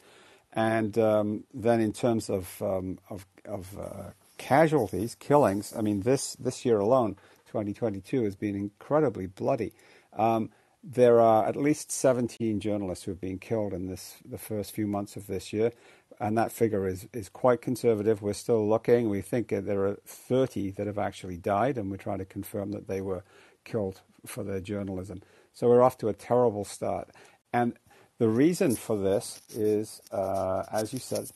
And 0.53 0.99
um, 0.99 1.45
then 1.55 1.81
in 1.81 1.95
terms 1.95 2.29
of 2.29 2.61
um, 2.61 2.99
of, 3.09 3.27
of 3.47 3.79
uh, 3.79 4.11
casualties, 4.39 5.15
killings. 5.17 5.75
I 5.77 5.83
mean, 5.83 6.01
this 6.01 6.35
this 6.37 6.65
year 6.65 6.79
alone, 6.79 7.17
2022, 7.49 8.23
has 8.25 8.37
been 8.37 8.55
incredibly 8.55 9.27
bloody. 9.27 9.73
Um, 10.17 10.51
there 10.91 11.21
are 11.21 11.47
at 11.47 11.55
least 11.55 11.93
17 11.93 12.61
journalists 12.61 13.05
who 13.05 13.11
have 13.11 13.21
been 13.21 13.39
killed 13.39 13.75
in 13.75 13.89
this 13.89 14.17
the 14.25 14.39
first 14.39 14.75
few 14.75 14.87
months 14.87 15.17
of 15.17 15.27
this 15.27 15.53
year, 15.53 15.73
and 16.19 16.37
that 16.39 16.51
figure 16.51 16.87
is 16.87 17.07
is 17.13 17.29
quite 17.29 17.61
conservative. 17.61 18.23
We're 18.23 18.33
still 18.33 18.67
looking. 18.67 19.11
We 19.11 19.21
think 19.21 19.49
there 19.49 19.87
are 19.87 19.99
30 20.07 20.71
that 20.73 20.87
have 20.87 20.99
actually 20.99 21.37
died, 21.37 21.77
and 21.77 21.91
we're 21.91 21.99
trying 21.99 22.19
to 22.19 22.25
confirm 22.25 22.73
that 22.73 22.89
they 22.89 23.03
were 23.03 23.23
killed 23.65 24.01
for 24.25 24.43
their 24.43 24.61
journalism. 24.61 25.21
So 25.53 25.69
we're 25.69 25.83
off 25.83 25.99
to 25.99 26.09
a 26.09 26.15
terrible 26.15 26.65
start. 26.65 27.11
And 27.53 27.75
the 28.19 28.29
reason 28.29 28.75
for 28.75 28.97
this 28.97 29.43
is, 29.51 30.01
uh, 30.11 30.65
as 30.73 30.95
you 30.95 30.99
said, 30.99 31.31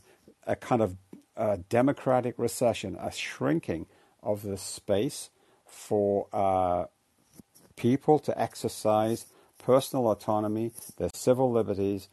a 0.47 0.57
kind 0.57 0.81
of 0.81 0.97
a 1.37 1.59
democratic 1.59 2.38
recession, 2.38 2.97
a 2.99 3.12
shrinking 3.12 3.87
of 4.23 4.43
the 4.43 4.57
space 4.57 5.29
for 5.67 6.29
uh, 6.33 6.87
people 7.77 8.19
to 8.21 8.41
exercise 8.41 9.27
personal 9.62 10.11
autonomy, 10.11 10.72
their 10.98 11.11
civil 11.14 11.51
liberties, 11.51 12.09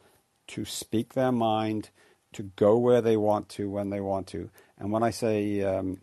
to 0.48 0.64
speak 0.64 1.14
their 1.14 1.32
mind, 1.32 1.90
to 2.32 2.44
go 2.44 2.76
where 2.76 3.00
they 3.00 3.16
want 3.16 3.48
to 3.50 3.68
when 3.68 3.90
they 3.90 4.00
want 4.00 4.26
to. 4.28 4.50
And 4.78 4.92
when 4.92 5.02
I 5.02 5.10
say 5.10 5.62
um, 5.62 6.00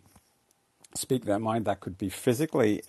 speak 0.94 1.26
their 1.26 1.40
mind, 1.40 1.66
that 1.66 1.80
could 1.80 1.98
be 1.98 2.10
physically 2.10 2.82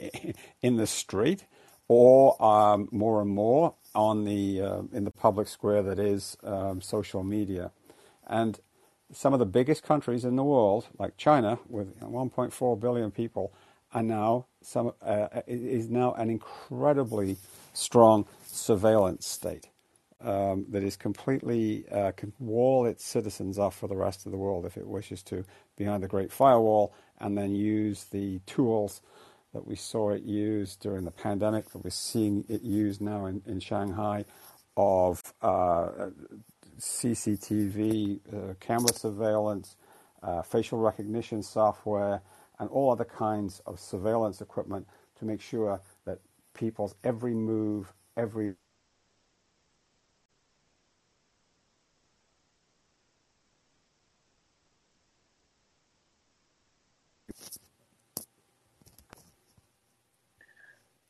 in 0.62 0.76
the 0.76 0.86
street 0.86 1.44
or 1.88 2.40
um, 2.42 2.88
more 2.90 3.20
and 3.20 3.30
more 3.30 3.74
on 3.94 4.24
the 4.24 4.60
uh, 4.60 4.82
in 4.92 5.04
the 5.04 5.10
public 5.10 5.48
square 5.48 5.82
that 5.82 5.98
is 5.98 6.36
um, 6.42 6.80
social 6.80 7.22
media. 7.22 7.70
And 8.26 8.60
some 9.12 9.32
of 9.32 9.38
the 9.38 9.46
biggest 9.46 9.82
countries 9.82 10.24
in 10.24 10.36
the 10.36 10.44
world, 10.44 10.86
like 10.98 11.16
China, 11.16 11.58
with 11.68 11.98
1.4 12.00 12.80
billion 12.80 13.10
people, 13.10 13.52
are 13.92 14.02
now 14.02 14.46
some 14.62 14.92
uh, 15.02 15.28
is 15.46 15.88
now 15.88 16.12
an 16.14 16.30
incredibly 16.30 17.36
strong 17.72 18.26
surveillance 18.46 19.26
state 19.26 19.68
um, 20.20 20.66
that 20.70 20.82
is 20.82 20.96
completely 20.96 21.84
uh, 21.90 22.12
can 22.16 22.32
wall 22.38 22.86
its 22.86 23.04
citizens 23.04 23.58
off 23.58 23.76
for 23.76 23.88
the 23.88 23.96
rest 23.96 24.26
of 24.26 24.32
the 24.32 24.38
world 24.38 24.66
if 24.66 24.76
it 24.76 24.86
wishes 24.86 25.22
to 25.22 25.44
behind 25.76 26.02
the 26.02 26.08
Great 26.08 26.32
Firewall, 26.32 26.92
and 27.20 27.38
then 27.38 27.54
use 27.54 28.04
the 28.06 28.40
tools 28.40 29.00
that 29.54 29.66
we 29.66 29.76
saw 29.76 30.10
it 30.10 30.22
use 30.22 30.76
during 30.76 31.04
the 31.04 31.10
pandemic, 31.10 31.70
that 31.70 31.82
we're 31.82 31.90
seeing 31.90 32.44
it 32.48 32.62
used 32.62 33.00
now 33.00 33.26
in, 33.26 33.42
in 33.46 33.60
Shanghai, 33.60 34.24
of 34.76 35.22
uh, 35.40 35.88
CCTV, 36.78 38.20
uh, 38.32 38.54
camera 38.60 38.92
surveillance, 38.92 39.76
uh, 40.22 40.42
facial 40.42 40.78
recognition 40.78 41.42
software, 41.42 42.20
and 42.58 42.68
all 42.70 42.92
other 42.92 43.04
kinds 43.04 43.60
of 43.66 43.78
surveillance 43.78 44.40
equipment 44.40 44.86
to 45.18 45.24
make 45.24 45.40
sure 45.40 45.80
that 46.04 46.18
people's 46.54 46.94
every 47.04 47.34
move, 47.34 47.92
every 48.16 48.54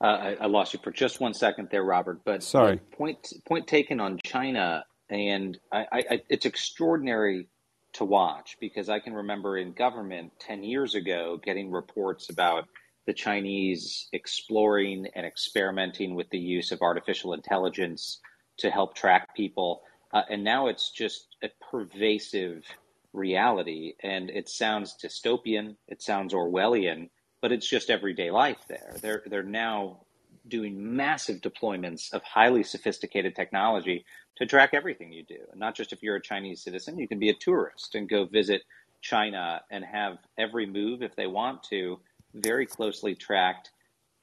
Uh, 0.00 0.04
I, 0.04 0.36
I, 0.42 0.46
lost 0.46 0.74
you 0.74 0.80
for 0.80 0.92
just 0.92 1.20
one 1.20 1.34
second 1.34 1.70
there, 1.72 1.82
Robert. 1.82 2.20
But 2.24 2.44
sorry. 2.44 2.76
Point 2.92 3.18
point 3.48 3.66
taken 3.66 3.98
on 3.98 4.20
China 4.24 4.84
and 5.10 5.58
I, 5.72 5.86
I, 5.92 6.22
it's 6.28 6.46
extraordinary 6.46 7.48
to 7.94 8.04
watch 8.04 8.56
because 8.60 8.88
I 8.88 9.00
can 9.00 9.14
remember 9.14 9.56
in 9.58 9.72
government 9.72 10.32
10 10.40 10.62
years 10.62 10.94
ago 10.94 11.40
getting 11.42 11.70
reports 11.70 12.30
about 12.30 12.68
the 13.06 13.12
Chinese 13.14 14.08
exploring 14.12 15.06
and 15.14 15.24
experimenting 15.24 16.14
with 16.14 16.28
the 16.30 16.38
use 16.38 16.72
of 16.72 16.82
artificial 16.82 17.32
intelligence 17.32 18.20
to 18.58 18.70
help 18.70 18.94
track 18.94 19.34
people. 19.34 19.82
Uh, 20.12 20.22
and 20.28 20.44
now 20.44 20.66
it's 20.66 20.90
just 20.90 21.36
a 21.42 21.48
pervasive 21.70 22.64
reality. 23.12 23.94
And 24.02 24.28
it 24.30 24.48
sounds 24.48 24.96
dystopian, 25.02 25.76
it 25.86 26.02
sounds 26.02 26.34
Orwellian, 26.34 27.08
but 27.40 27.52
it's 27.52 27.68
just 27.68 27.88
everyday 27.88 28.30
life 28.30 28.58
there. 28.68 28.94
They're, 29.00 29.22
they're 29.26 29.42
now 29.42 30.00
doing 30.48 30.96
massive 30.96 31.40
deployments 31.40 32.12
of 32.12 32.22
highly 32.22 32.62
sophisticated 32.62 33.34
technology 33.34 34.04
to 34.36 34.46
track 34.46 34.70
everything 34.72 35.12
you 35.12 35.24
do. 35.24 35.38
And 35.50 35.60
not 35.60 35.74
just 35.74 35.92
if 35.92 36.02
you're 36.02 36.16
a 36.16 36.22
Chinese 36.22 36.62
citizen, 36.62 36.98
you 36.98 37.08
can 37.08 37.18
be 37.18 37.30
a 37.30 37.34
tourist 37.34 37.94
and 37.94 38.08
go 38.08 38.24
visit 38.24 38.62
China 39.00 39.60
and 39.70 39.84
have 39.84 40.18
every 40.38 40.66
move, 40.66 41.02
if 41.02 41.14
they 41.16 41.26
want 41.26 41.62
to, 41.64 42.00
very 42.34 42.66
closely 42.66 43.14
tracked 43.14 43.70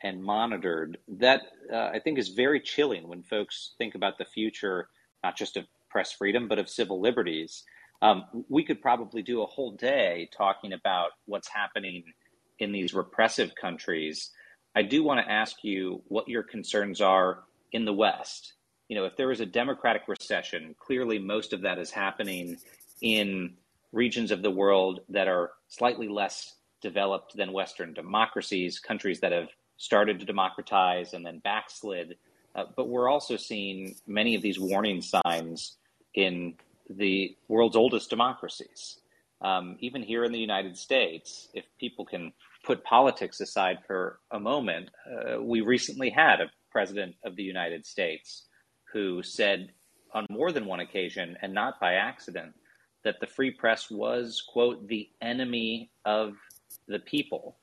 and 0.03 0.23
monitored. 0.23 0.97
That 1.07 1.41
uh, 1.71 1.89
I 1.93 1.99
think 1.99 2.17
is 2.17 2.29
very 2.29 2.59
chilling 2.59 3.07
when 3.07 3.23
folks 3.23 3.73
think 3.77 3.95
about 3.95 4.17
the 4.17 4.25
future, 4.25 4.89
not 5.23 5.37
just 5.37 5.57
of 5.57 5.65
press 5.89 6.11
freedom, 6.11 6.47
but 6.47 6.59
of 6.59 6.69
civil 6.69 6.99
liberties. 6.99 7.63
Um, 8.01 8.25
we 8.49 8.63
could 8.63 8.81
probably 8.81 9.21
do 9.21 9.41
a 9.41 9.45
whole 9.45 9.71
day 9.71 10.29
talking 10.35 10.73
about 10.73 11.11
what's 11.25 11.47
happening 11.49 12.03
in 12.59 12.71
these 12.71 12.93
repressive 12.93 13.53
countries 13.59 14.31
I 14.75 14.81
do 14.81 15.03
want 15.03 15.25
to 15.25 15.31
ask 15.31 15.63
you 15.63 16.01
what 16.09 16.27
your 16.27 16.43
concerns 16.43 16.99
are 16.99 17.43
in 17.71 17.85
the 17.85 17.93
West. 17.93 18.53
You 18.89 18.97
know, 18.97 19.05
if 19.05 19.15
there 19.15 19.31
is 19.31 19.39
a 19.39 19.45
democratic 19.45 20.03
recession, 20.07 20.75
clearly 20.77 21.17
most 21.17 21.53
of 21.53 21.61
that 21.61 21.79
is 21.79 21.91
happening 21.91 22.57
in 23.01 23.55
regions 23.93 24.31
of 24.31 24.41
the 24.41 24.51
world 24.51 24.99
that 25.09 25.27
are 25.27 25.51
slightly 25.69 26.09
less 26.09 26.55
developed 26.81 27.35
than 27.35 27.53
Western 27.53 27.93
democracies, 27.93 28.79
countries 28.79 29.21
that 29.21 29.31
have 29.31 29.47
started 29.77 30.19
to 30.19 30.25
democratize 30.25 31.13
and 31.13 31.25
then 31.25 31.39
backslid. 31.39 32.17
Uh, 32.53 32.65
but 32.75 32.89
we're 32.89 33.09
also 33.09 33.37
seeing 33.37 33.95
many 34.05 34.35
of 34.35 34.41
these 34.41 34.59
warning 34.59 35.01
signs 35.01 35.77
in 36.13 36.53
the 36.89 37.35
world's 37.47 37.75
oldest 37.75 38.09
democracies. 38.09 38.99
Um, 39.41 39.77
even 39.79 40.03
here 40.03 40.23
in 40.23 40.31
the 40.31 40.39
United 40.39 40.77
States, 40.77 41.49
if 41.53 41.65
people 41.79 42.05
can 42.05 42.33
put 42.65 42.83
politics 42.83 43.39
aside 43.39 43.77
for 43.85 44.19
a 44.31 44.39
moment, 44.39 44.89
uh, 45.07 45.41
we 45.41 45.61
recently 45.61 46.09
had 46.09 46.41
a 46.41 46.51
president 46.71 47.15
of 47.23 47.35
the 47.35 47.43
United 47.43 47.85
States 47.85 48.47
who 48.91 49.21
said 49.21 49.69
on 50.13 50.25
more 50.29 50.51
than 50.51 50.65
one 50.65 50.79
occasion, 50.79 51.37
and 51.41 51.53
not 51.53 51.79
by 51.79 51.93
accident, 51.93 52.53
that 53.03 53.19
the 53.19 53.27
free 53.27 53.51
press 53.51 53.91
was, 53.91 54.41
quote, 54.47 54.87
the 54.87 55.09
enemy 55.21 55.91
of 56.05 56.33
the 56.87 56.99
people. 56.99 57.57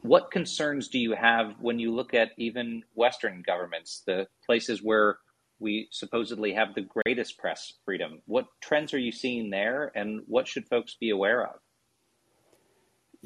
What 0.00 0.30
concerns 0.30 0.88
do 0.88 0.98
you 0.98 1.14
have 1.14 1.54
when 1.60 1.78
you 1.78 1.94
look 1.94 2.12
at 2.12 2.32
even 2.36 2.82
Western 2.94 3.42
governments, 3.46 4.02
the 4.06 4.26
places 4.44 4.82
where 4.82 5.18
we 5.58 5.88
supposedly 5.92 6.52
have 6.52 6.74
the 6.74 6.86
greatest 7.04 7.38
press 7.38 7.72
freedom? 7.84 8.20
What 8.26 8.46
trends 8.60 8.92
are 8.92 8.98
you 8.98 9.12
seeing 9.12 9.50
there, 9.50 9.92
and 9.94 10.22
what 10.26 10.48
should 10.48 10.66
folks 10.68 10.96
be 11.00 11.10
aware 11.10 11.46
of? 11.46 11.60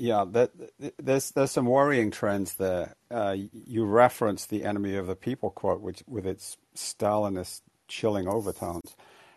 Yeah, 0.00 0.24
that, 0.30 0.50
there's 0.98 1.30
there's 1.32 1.50
some 1.50 1.66
worrying 1.66 2.10
trends 2.10 2.54
there. 2.54 2.96
Uh, 3.10 3.36
you 3.52 3.84
reference 3.84 4.46
the 4.46 4.64
"enemy 4.64 4.96
of 4.96 5.06
the 5.06 5.14
people" 5.14 5.50
quote, 5.50 5.82
which 5.82 6.02
with 6.06 6.26
its 6.26 6.56
Stalinist 6.74 7.60
chilling 7.86 8.26
overtones. 8.26 8.96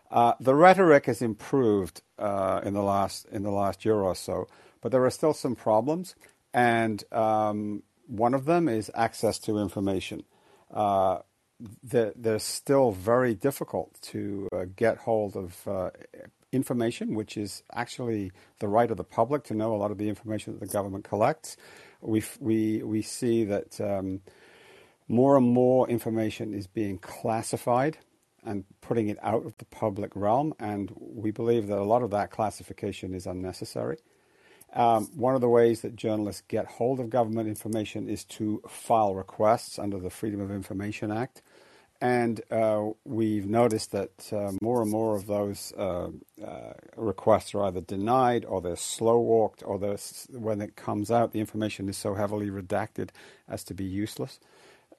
Uh, 0.09 0.35
the 0.39 0.55
rhetoric 0.55 1.07
has 1.07 1.21
improved 1.21 2.01
uh, 2.17 2.61
in 2.63 2.73
the 2.73 2.81
last 2.81 3.25
in 3.29 3.43
the 3.43 3.51
last 3.51 3.83
year 3.83 3.95
or 3.95 4.15
so, 4.15 4.47
but 4.79 4.93
there 4.93 5.03
are 5.03 5.09
still 5.09 5.33
some 5.33 5.53
problems, 5.53 6.15
and 6.53 7.03
um, 7.11 7.83
one 8.07 8.33
of 8.33 8.45
them 8.45 8.69
is 8.69 8.89
access 8.95 9.39
to 9.39 9.57
information. 9.57 10.23
Uh, 10.73 11.17
they're, 11.83 12.13
they're, 12.15 12.39
still 12.39 12.91
very 12.91 13.35
difficult 13.35 13.99
to 14.01 14.47
uh, 14.53 14.65
get 14.75 14.97
hold 14.99 15.35
of 15.35 15.67
uh, 15.67 15.89
information, 16.53 17.15
which 17.15 17.37
is 17.37 17.63
actually 17.73 18.31
the 18.59 18.67
right 18.67 18.89
of 18.91 18.97
the 18.97 19.03
public 19.03 19.43
to 19.45 19.53
know 19.53 19.73
a 19.73 19.77
lot 19.77 19.91
of 19.91 19.97
the 19.97 20.09
information 20.09 20.53
that 20.53 20.59
the 20.59 20.71
government 20.71 21.03
collects. 21.03 21.57
We 22.01 22.23
we 22.39 22.83
we 22.83 23.01
see 23.01 23.43
that 23.45 23.79
um, 23.81 24.21
more 25.07 25.37
and 25.37 25.47
more 25.47 25.89
information 25.89 26.53
is 26.53 26.67
being 26.67 26.97
classified 26.99 27.97
and 28.45 28.65
putting 28.81 29.07
it 29.07 29.17
out 29.21 29.45
of 29.45 29.57
the 29.57 29.65
public 29.65 30.11
realm, 30.15 30.53
and 30.59 30.91
we 30.97 31.31
believe 31.31 31.67
that 31.67 31.77
a 31.77 31.83
lot 31.83 32.03
of 32.03 32.11
that 32.11 32.29
classification 32.29 33.13
is 33.13 33.25
unnecessary. 33.25 33.97
Um, 34.73 35.05
one 35.15 35.35
of 35.35 35.41
the 35.41 35.49
ways 35.49 35.81
that 35.81 35.95
journalists 35.95 36.43
get 36.47 36.65
hold 36.65 36.99
of 36.99 37.09
government 37.09 37.47
information 37.47 38.09
is 38.09 38.23
to 38.25 38.61
file 38.67 39.13
requests 39.13 39.77
under 39.77 39.99
the 39.99 40.09
Freedom 40.09 40.41
of 40.41 40.51
Information 40.51 41.11
Act. 41.11 41.41
And 42.01 42.41
uh, 42.51 42.89
we've 43.05 43.45
noticed 43.45 43.91
that 43.91 44.33
uh, 44.33 44.51
more 44.61 44.81
and 44.81 44.91
more 44.91 45.15
of 45.15 45.25
those 45.25 45.71
uh, 45.77 46.09
uh 46.45 46.73
requests 46.97 47.55
are 47.55 47.63
either 47.63 47.79
denied 47.79 48.43
or 48.43 48.61
they're 48.61 48.75
slow 48.75 49.19
walked, 49.19 49.63
or 49.65 49.77
when 50.29 50.61
it 50.61 50.75
comes 50.75 51.09
out, 51.09 51.31
the 51.31 51.39
information 51.39 51.87
is 51.87 51.97
so 51.97 52.13
heavily 52.15 52.49
redacted 52.49 53.09
as 53.47 53.63
to 53.63 53.73
be 53.73 53.85
useless. 53.85 54.39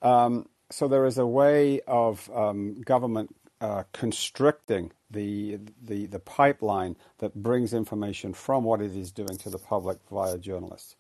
Um, 0.00 0.48
so 0.70 0.88
there 0.88 1.04
is 1.04 1.18
a 1.18 1.26
way 1.26 1.80
of 1.86 2.30
um, 2.34 2.80
government 2.80 3.34
uh, 3.60 3.84
constricting 3.92 4.92
the, 5.10 5.58
the, 5.82 6.06
the 6.06 6.18
pipeline 6.18 6.96
that 7.18 7.34
brings 7.34 7.72
information 7.72 8.34
from 8.34 8.64
what 8.64 8.80
it 8.80 8.96
is 8.96 9.12
doing 9.12 9.36
to 9.38 9.50
the 9.50 9.58
public 9.58 9.98
via 10.10 10.36
journalists. 10.38 10.96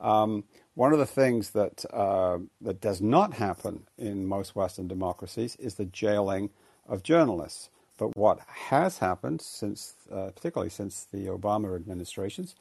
Um, 0.00 0.44
one 0.78 0.92
of 0.92 1.00
the 1.00 1.06
things 1.06 1.50
that 1.50 1.84
uh, 1.92 2.38
that 2.60 2.80
does 2.80 3.00
not 3.00 3.34
happen 3.34 3.82
in 3.98 4.28
most 4.28 4.54
Western 4.54 4.86
democracies 4.86 5.56
is 5.56 5.74
the 5.74 5.84
jailing 5.84 6.50
of 6.88 7.02
journalists. 7.02 7.68
But 7.96 8.16
what 8.16 8.38
has 8.46 8.98
happened 8.98 9.42
since, 9.42 9.94
uh, 10.08 10.30
particularly 10.36 10.70
since 10.70 11.02
the 11.12 11.26
Obama 11.26 11.74
administrations, 11.74 12.54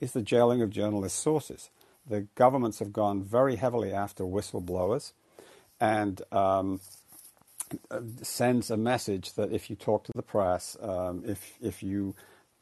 is 0.00 0.12
the 0.12 0.20
jailing 0.20 0.60
of 0.60 0.68
journalist 0.68 1.18
sources. 1.18 1.70
The 2.06 2.26
governments 2.34 2.78
have 2.80 2.92
gone 2.92 3.22
very 3.22 3.56
heavily 3.56 3.90
after 3.90 4.22
whistleblowers, 4.24 5.12
and 5.80 6.20
um, 6.30 6.78
sends 8.20 8.70
a 8.70 8.76
message 8.76 9.32
that 9.32 9.50
if 9.50 9.70
you 9.70 9.76
talk 9.76 10.04
to 10.04 10.12
the 10.14 10.22
press, 10.22 10.76
um, 10.82 11.22
if 11.26 11.54
if 11.62 11.82
you 11.82 12.14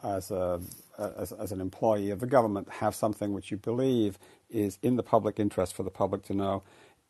as 0.04 0.30
a 0.30 0.60
as, 0.98 1.32
as, 1.32 1.52
an 1.52 1.60
employee 1.60 2.10
of 2.10 2.20
the 2.20 2.26
government 2.26 2.68
have 2.70 2.94
something 2.94 3.32
which 3.32 3.50
you 3.50 3.56
believe 3.56 4.18
is 4.50 4.78
in 4.82 4.96
the 4.96 5.02
public 5.02 5.38
interest 5.38 5.74
for 5.74 5.82
the 5.82 5.90
public 5.90 6.22
to 6.24 6.34
know, 6.34 6.62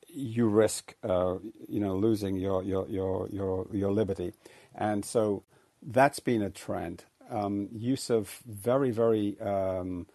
you 0.09 0.49
risk 0.49 0.95
uh, 1.03 1.37
you 1.69 1.81
know 1.81 1.97
losing 1.97 2.37
your 2.37 2.63
your 2.63 2.89
your 2.89 3.29
your 3.31 3.67
your 3.73 3.93
liberty, 3.93 4.33
and 4.75 5.05
so 5.05 5.45
that's 5.83 6.21
been 6.21 6.43
a 6.43 6.51
trend. 6.51 7.05
Um, 7.31 7.69
use 7.73 8.11
of 8.11 8.43
very 8.47 8.91
very 8.91 9.41
um, 9.41 10.07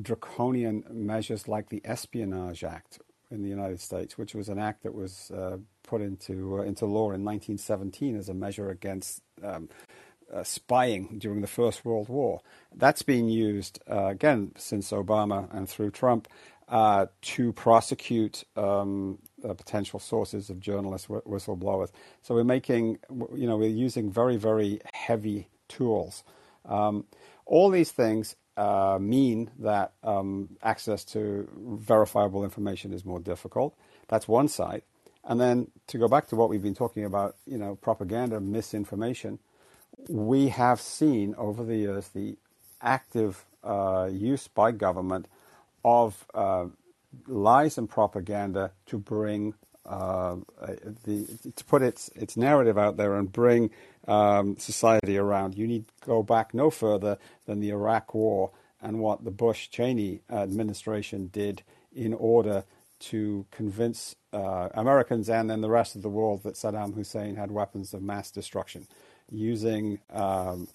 draconian 0.00 0.84
measures 0.90 1.46
like 1.46 1.68
the 1.68 1.80
Espionage 1.84 2.64
Act 2.64 2.98
in 3.30 3.42
the 3.42 3.48
United 3.48 3.80
States, 3.80 4.18
which 4.18 4.34
was 4.34 4.48
an 4.48 4.58
act 4.58 4.82
that 4.82 4.94
was 4.94 5.30
uh, 5.30 5.58
put 5.82 6.00
into 6.00 6.58
uh, 6.58 6.62
into 6.62 6.86
law 6.86 7.12
in 7.12 7.24
1917 7.24 8.16
as 8.16 8.28
a 8.28 8.34
measure 8.34 8.70
against 8.70 9.22
um, 9.42 9.68
uh, 10.32 10.42
spying 10.42 11.18
during 11.18 11.40
the 11.40 11.46
First 11.46 11.84
World 11.84 12.08
War. 12.08 12.40
That's 12.74 13.02
been 13.02 13.28
used 13.28 13.80
uh, 13.90 14.06
again 14.06 14.52
since 14.56 14.90
Obama 14.90 15.52
and 15.54 15.68
through 15.68 15.92
Trump 15.92 16.28
to 16.68 17.52
prosecute 17.52 18.44
um, 18.56 19.18
uh, 19.44 19.54
potential 19.54 20.00
sources 20.00 20.50
of 20.50 20.60
journalists, 20.60 21.06
whistleblowers. 21.06 21.90
So 22.22 22.34
we're 22.34 22.44
making, 22.44 22.98
you 23.34 23.46
know, 23.46 23.56
we're 23.56 23.70
using 23.70 24.10
very 24.10 24.36
very 24.36 24.80
heavy 24.92 25.48
tools. 25.68 26.24
Um, 26.64 27.04
all 27.44 27.70
these 27.70 27.92
things 27.92 28.34
uh, 28.56 28.98
mean 29.00 29.50
that 29.58 29.92
um, 30.02 30.56
access 30.62 31.04
to 31.04 31.48
verifiable 31.54 32.42
information 32.42 32.92
is 32.92 33.04
more 33.04 33.20
difficult. 33.20 33.76
That's 34.08 34.26
one 34.26 34.48
side. 34.48 34.82
And 35.24 35.40
then 35.40 35.68
to 35.88 35.98
go 35.98 36.08
back 36.08 36.28
to 36.28 36.36
what 36.36 36.48
we've 36.48 36.62
been 36.62 36.74
talking 36.74 37.04
about, 37.04 37.36
you 37.46 37.58
know, 37.58 37.76
propaganda, 37.76 38.40
misinformation, 38.40 39.40
we 40.08 40.48
have 40.48 40.80
seen 40.80 41.34
over 41.36 41.64
the 41.64 41.76
years 41.76 42.08
the 42.08 42.36
active 42.80 43.44
uh, 43.64 44.08
use 44.10 44.46
by 44.48 44.70
government 44.70 45.26
of 45.86 46.26
uh, 46.34 46.66
lies 47.28 47.78
and 47.78 47.88
propaganda 47.88 48.72
to 48.86 48.98
bring 48.98 49.54
uh, 49.86 50.34
the 51.04 51.24
to 51.54 51.64
put 51.64 51.80
its 51.80 52.08
its 52.16 52.36
narrative 52.36 52.76
out 52.76 52.96
there 52.96 53.14
and 53.14 53.32
bring 53.32 53.70
um, 54.08 54.56
society 54.58 55.16
around. 55.16 55.56
You 55.56 55.68
need 55.68 55.84
go 56.04 56.24
back 56.24 56.52
no 56.52 56.70
further 56.70 57.18
than 57.46 57.60
the 57.60 57.70
Iraq 57.70 58.12
War 58.14 58.50
and 58.82 58.98
what 58.98 59.24
the 59.24 59.30
Bush 59.30 59.70
Cheney 59.70 60.20
administration 60.28 61.28
did 61.28 61.62
in 61.94 62.12
order 62.12 62.64
to 62.98 63.46
convince 63.52 64.16
uh, 64.32 64.68
Americans 64.74 65.30
and 65.30 65.48
then 65.48 65.60
the 65.60 65.70
rest 65.70 65.94
of 65.94 66.02
the 66.02 66.08
world 66.08 66.42
that 66.42 66.54
Saddam 66.54 66.94
Hussein 66.94 67.36
had 67.36 67.52
weapons 67.52 67.94
of 67.94 68.02
mass 68.02 68.32
destruction, 68.32 68.88
using 69.30 70.00
um, 70.12 70.66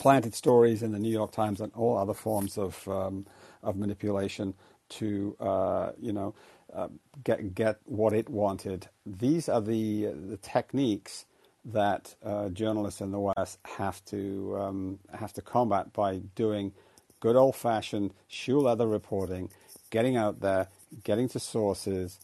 planted 0.00 0.34
stories 0.34 0.82
in 0.82 0.90
the 0.90 0.98
New 0.98 1.12
York 1.12 1.30
Times 1.30 1.60
and 1.60 1.72
all 1.74 1.96
other 1.96 2.14
forms 2.14 2.58
of 2.58 2.88
um, 2.88 3.26
of 3.62 3.76
manipulation 3.76 4.54
to 4.88 5.36
uh, 5.40 5.92
you 6.00 6.12
know 6.12 6.34
uh, 6.74 6.88
get 7.24 7.54
get 7.54 7.78
what 7.84 8.12
it 8.12 8.28
wanted. 8.28 8.88
These 9.06 9.48
are 9.48 9.60
the 9.60 10.06
the 10.06 10.36
techniques 10.36 11.26
that 11.64 12.14
uh, 12.24 12.48
journalists 12.48 13.00
in 13.00 13.10
the 13.10 13.20
West 13.20 13.58
have 13.76 14.04
to 14.06 14.56
um, 14.58 14.98
have 15.12 15.32
to 15.34 15.42
combat 15.42 15.92
by 15.92 16.18
doing 16.34 16.72
good 17.20 17.36
old 17.36 17.56
fashioned 17.56 18.12
shoe 18.28 18.58
leather 18.58 18.86
reporting, 18.86 19.50
getting 19.90 20.16
out 20.16 20.40
there, 20.40 20.68
getting 21.04 21.28
to 21.28 21.38
sources, 21.38 22.18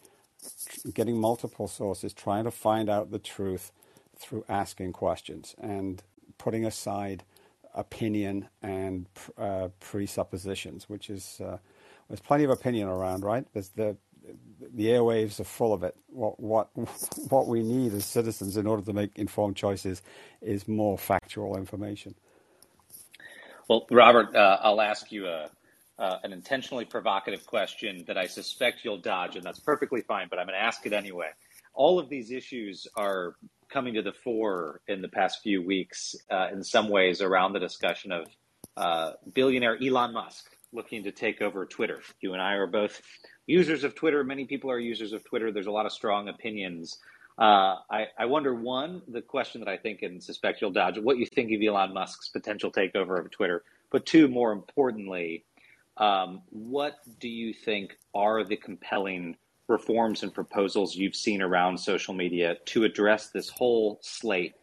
getting 0.94 1.20
multiple 1.20 1.68
sources, 1.68 2.12
trying 2.12 2.44
to 2.44 2.50
find 2.50 2.88
out 2.88 3.10
the 3.10 3.18
truth 3.18 3.72
through 4.18 4.44
asking 4.48 4.92
questions 4.92 5.54
and 5.60 6.02
putting 6.38 6.64
aside 6.64 7.22
opinion 7.76 8.48
and 8.62 9.06
uh, 9.38 9.68
presuppositions, 9.80 10.88
which 10.88 11.10
is 11.10 11.40
uh, 11.44 11.58
there's 12.08 12.20
plenty 12.20 12.44
of 12.44 12.50
opinion 12.50 12.88
around, 12.88 13.24
right? 13.24 13.46
There's 13.52 13.70
the 13.70 13.96
the 14.74 14.86
airwaves 14.86 15.40
are 15.40 15.44
full 15.44 15.72
of 15.72 15.84
it. 15.84 15.96
What 16.08 16.40
what 16.40 16.70
what 17.30 17.46
we 17.48 17.62
need 17.62 17.94
as 17.94 18.04
citizens 18.06 18.56
in 18.56 18.66
order 18.66 18.82
to 18.84 18.92
make 18.92 19.12
informed 19.18 19.56
choices 19.56 20.02
is 20.42 20.68
more 20.68 20.98
factual 20.98 21.56
information. 21.56 22.14
Well, 23.68 23.86
Robert, 23.90 24.34
uh, 24.36 24.58
I'll 24.62 24.80
ask 24.80 25.12
you 25.12 25.26
a 25.28 25.50
uh, 25.98 26.18
an 26.24 26.32
intentionally 26.32 26.84
provocative 26.84 27.46
question 27.46 28.04
that 28.06 28.18
I 28.18 28.26
suspect 28.26 28.84
you'll 28.84 28.98
dodge, 28.98 29.36
and 29.36 29.44
that's 29.44 29.60
perfectly 29.60 30.02
fine, 30.02 30.28
but 30.28 30.38
I'm 30.38 30.46
going 30.46 30.58
to 30.58 30.62
ask 30.64 30.84
it 30.86 30.92
anyway. 30.92 31.30
All 31.74 31.98
of 31.98 32.10
these 32.10 32.30
issues 32.30 32.86
are 32.96 33.36
coming 33.68 33.94
to 33.94 34.02
the 34.02 34.12
fore 34.12 34.80
in 34.88 35.02
the 35.02 35.08
past 35.08 35.42
few 35.42 35.62
weeks 35.62 36.14
uh, 36.30 36.48
in 36.52 36.62
some 36.62 36.88
ways 36.88 37.20
around 37.20 37.52
the 37.52 37.60
discussion 37.60 38.12
of 38.12 38.28
uh, 38.76 39.12
billionaire 39.32 39.78
Elon 39.82 40.12
Musk 40.12 40.50
looking 40.72 41.04
to 41.04 41.12
take 41.12 41.40
over 41.40 41.64
Twitter. 41.64 42.00
You 42.20 42.32
and 42.32 42.42
I 42.42 42.54
are 42.54 42.66
both 42.66 43.00
users 43.46 43.84
of 43.84 43.94
Twitter. 43.94 44.22
Many 44.24 44.44
people 44.44 44.70
are 44.70 44.78
users 44.78 45.12
of 45.12 45.24
Twitter. 45.24 45.50
There's 45.50 45.66
a 45.66 45.70
lot 45.70 45.86
of 45.86 45.92
strong 45.92 46.28
opinions. 46.28 46.98
Uh, 47.38 47.76
I, 47.90 48.06
I, 48.18 48.24
wonder 48.24 48.54
one, 48.54 49.02
the 49.08 49.20
question 49.20 49.60
that 49.60 49.68
I 49.68 49.76
think 49.76 50.02
and 50.02 50.22
suspect 50.22 50.60
you'll 50.60 50.70
dodge, 50.70 50.98
what 50.98 51.18
you 51.18 51.26
think 51.26 51.52
of 51.52 51.60
Elon 51.62 51.92
Musk's 51.92 52.28
potential 52.28 52.72
takeover 52.72 53.18
of 53.18 53.30
Twitter. 53.30 53.62
But 53.90 54.06
two, 54.06 54.26
more 54.26 54.52
importantly, 54.52 55.44
um, 55.98 56.42
what 56.50 56.96
do 57.20 57.28
you 57.28 57.52
think 57.52 57.98
are 58.14 58.42
the 58.42 58.56
compelling 58.56 59.36
reforms 59.68 60.22
and 60.22 60.32
proposals 60.32 60.94
you've 60.94 61.16
seen 61.16 61.42
around 61.42 61.78
social 61.78 62.14
media 62.14 62.56
to 62.66 62.84
address 62.84 63.30
this 63.30 63.48
whole 63.48 63.98
slate 64.02 64.54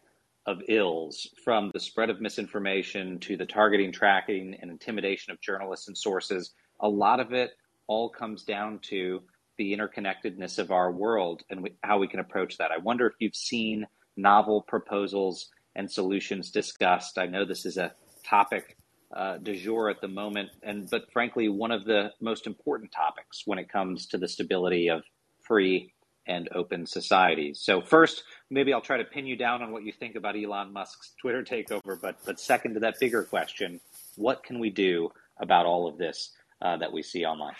of 0.46 0.62
ills 0.68 1.28
from 1.42 1.70
the 1.72 1.80
spread 1.80 2.10
of 2.10 2.20
misinformation 2.20 3.18
to 3.18 3.36
the 3.36 3.46
targeting, 3.46 3.92
tracking, 3.92 4.56
and 4.60 4.70
intimidation 4.70 5.32
of 5.32 5.40
journalists 5.40 5.88
and 5.88 5.96
sources? 5.96 6.52
A 6.80 6.88
lot 6.88 7.20
of 7.20 7.32
it 7.32 7.52
all 7.86 8.08
comes 8.08 8.44
down 8.44 8.78
to 8.80 9.22
the 9.56 9.76
interconnectedness 9.76 10.58
of 10.58 10.70
our 10.70 10.90
world 10.90 11.42
and 11.50 11.62
we, 11.62 11.74
how 11.82 11.98
we 11.98 12.08
can 12.08 12.20
approach 12.20 12.58
that. 12.58 12.70
I 12.70 12.78
wonder 12.78 13.06
if 13.06 13.14
you've 13.20 13.36
seen 13.36 13.86
novel 14.16 14.62
proposals 14.62 15.50
and 15.76 15.90
solutions 15.90 16.50
discussed. 16.50 17.18
I 17.18 17.26
know 17.26 17.44
this 17.44 17.66
is 17.66 17.76
a 17.76 17.92
topic 18.24 18.76
uh, 19.14 19.38
du 19.38 19.54
jour 19.54 19.88
at 19.88 20.00
the 20.00 20.08
moment, 20.08 20.50
and 20.62 20.88
but 20.90 21.10
frankly, 21.12 21.48
one 21.48 21.70
of 21.70 21.84
the 21.84 22.12
most 22.20 22.46
important 22.46 22.90
topics 22.92 23.42
when 23.46 23.58
it 23.58 23.68
comes 23.68 24.06
to 24.06 24.18
the 24.18 24.28
stability 24.28 24.88
of 24.88 25.02
free 25.40 25.92
and 26.26 26.48
open 26.54 26.86
societies. 26.86 27.60
So 27.62 27.80
first, 27.80 28.24
maybe 28.50 28.72
I'll 28.72 28.80
try 28.80 28.96
to 28.96 29.04
pin 29.04 29.26
you 29.26 29.36
down 29.36 29.62
on 29.62 29.72
what 29.72 29.84
you 29.84 29.92
think 29.92 30.16
about 30.16 30.36
Elon 30.36 30.72
Musk's 30.72 31.12
Twitter 31.20 31.42
takeover, 31.42 32.00
but 32.00 32.16
but 32.24 32.40
second 32.40 32.74
to 32.74 32.80
that 32.80 32.98
bigger 32.98 33.22
question, 33.22 33.80
what 34.16 34.42
can 34.42 34.58
we 34.58 34.70
do 34.70 35.10
about 35.38 35.66
all 35.66 35.86
of 35.86 35.98
this 35.98 36.32
uh, 36.62 36.76
that 36.78 36.92
we 36.92 37.02
see 37.02 37.24
online? 37.24 37.54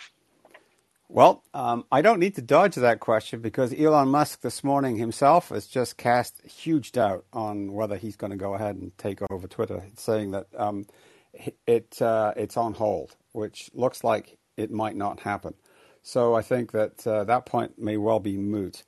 Well, 1.07 1.43
um, 1.53 1.85
I 1.91 2.01
don't 2.01 2.19
need 2.19 2.35
to 2.35 2.41
dodge 2.41 2.75
that 2.75 2.99
question 2.99 3.39
because 3.39 3.71
Elon 3.79 4.09
Musk 4.09 4.41
this 4.41 4.63
morning 4.63 4.97
himself 4.97 5.49
has 5.49 5.67
just 5.67 5.97
cast 5.97 6.41
huge 6.41 6.93
doubt 6.93 7.25
on 7.31 7.73
whether 7.73 7.95
he's 7.95 8.15
going 8.15 8.31
to 8.31 8.37
go 8.37 8.55
ahead 8.55 8.75
and 8.75 8.97
take 8.97 9.19
over 9.29 9.47
Twitter, 9.47 9.83
saying 9.97 10.31
that 10.31 10.47
um, 10.57 10.87
it 11.67 12.01
uh, 12.01 12.33
it's 12.35 12.57
on 12.57 12.73
hold, 12.73 13.15
which 13.31 13.69
looks 13.73 14.03
like 14.03 14.37
it 14.57 14.71
might 14.71 14.95
not 14.95 15.21
happen. 15.21 15.53
So 16.01 16.35
I 16.35 16.41
think 16.41 16.71
that 16.71 17.05
uh, 17.07 17.23
that 17.23 17.45
point 17.45 17.79
may 17.79 17.97
well 17.97 18.19
be 18.19 18.37
moot. 18.37 18.83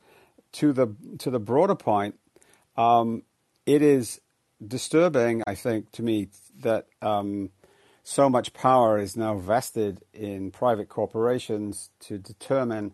To 0.54 0.74
the 0.74 0.95
to 1.20 1.30
the 1.30 1.39
broader 1.39 1.76
point, 1.76 2.20
um, 2.76 3.24
it 3.66 3.82
is 3.82 4.22
disturbing, 4.66 5.43
I 5.45 5.56
think, 5.56 5.91
to 5.93 6.04
me 6.04 6.30
that 6.62 6.88
um, 7.02 7.50
so 8.04 8.30
much 8.30 8.54
power 8.54 8.98
is 8.98 9.18
now 9.18 9.36
vested 9.36 10.04
in 10.14 10.52
private 10.52 10.89
corporations 10.89 11.89
to 12.02 12.18
determine 12.18 12.93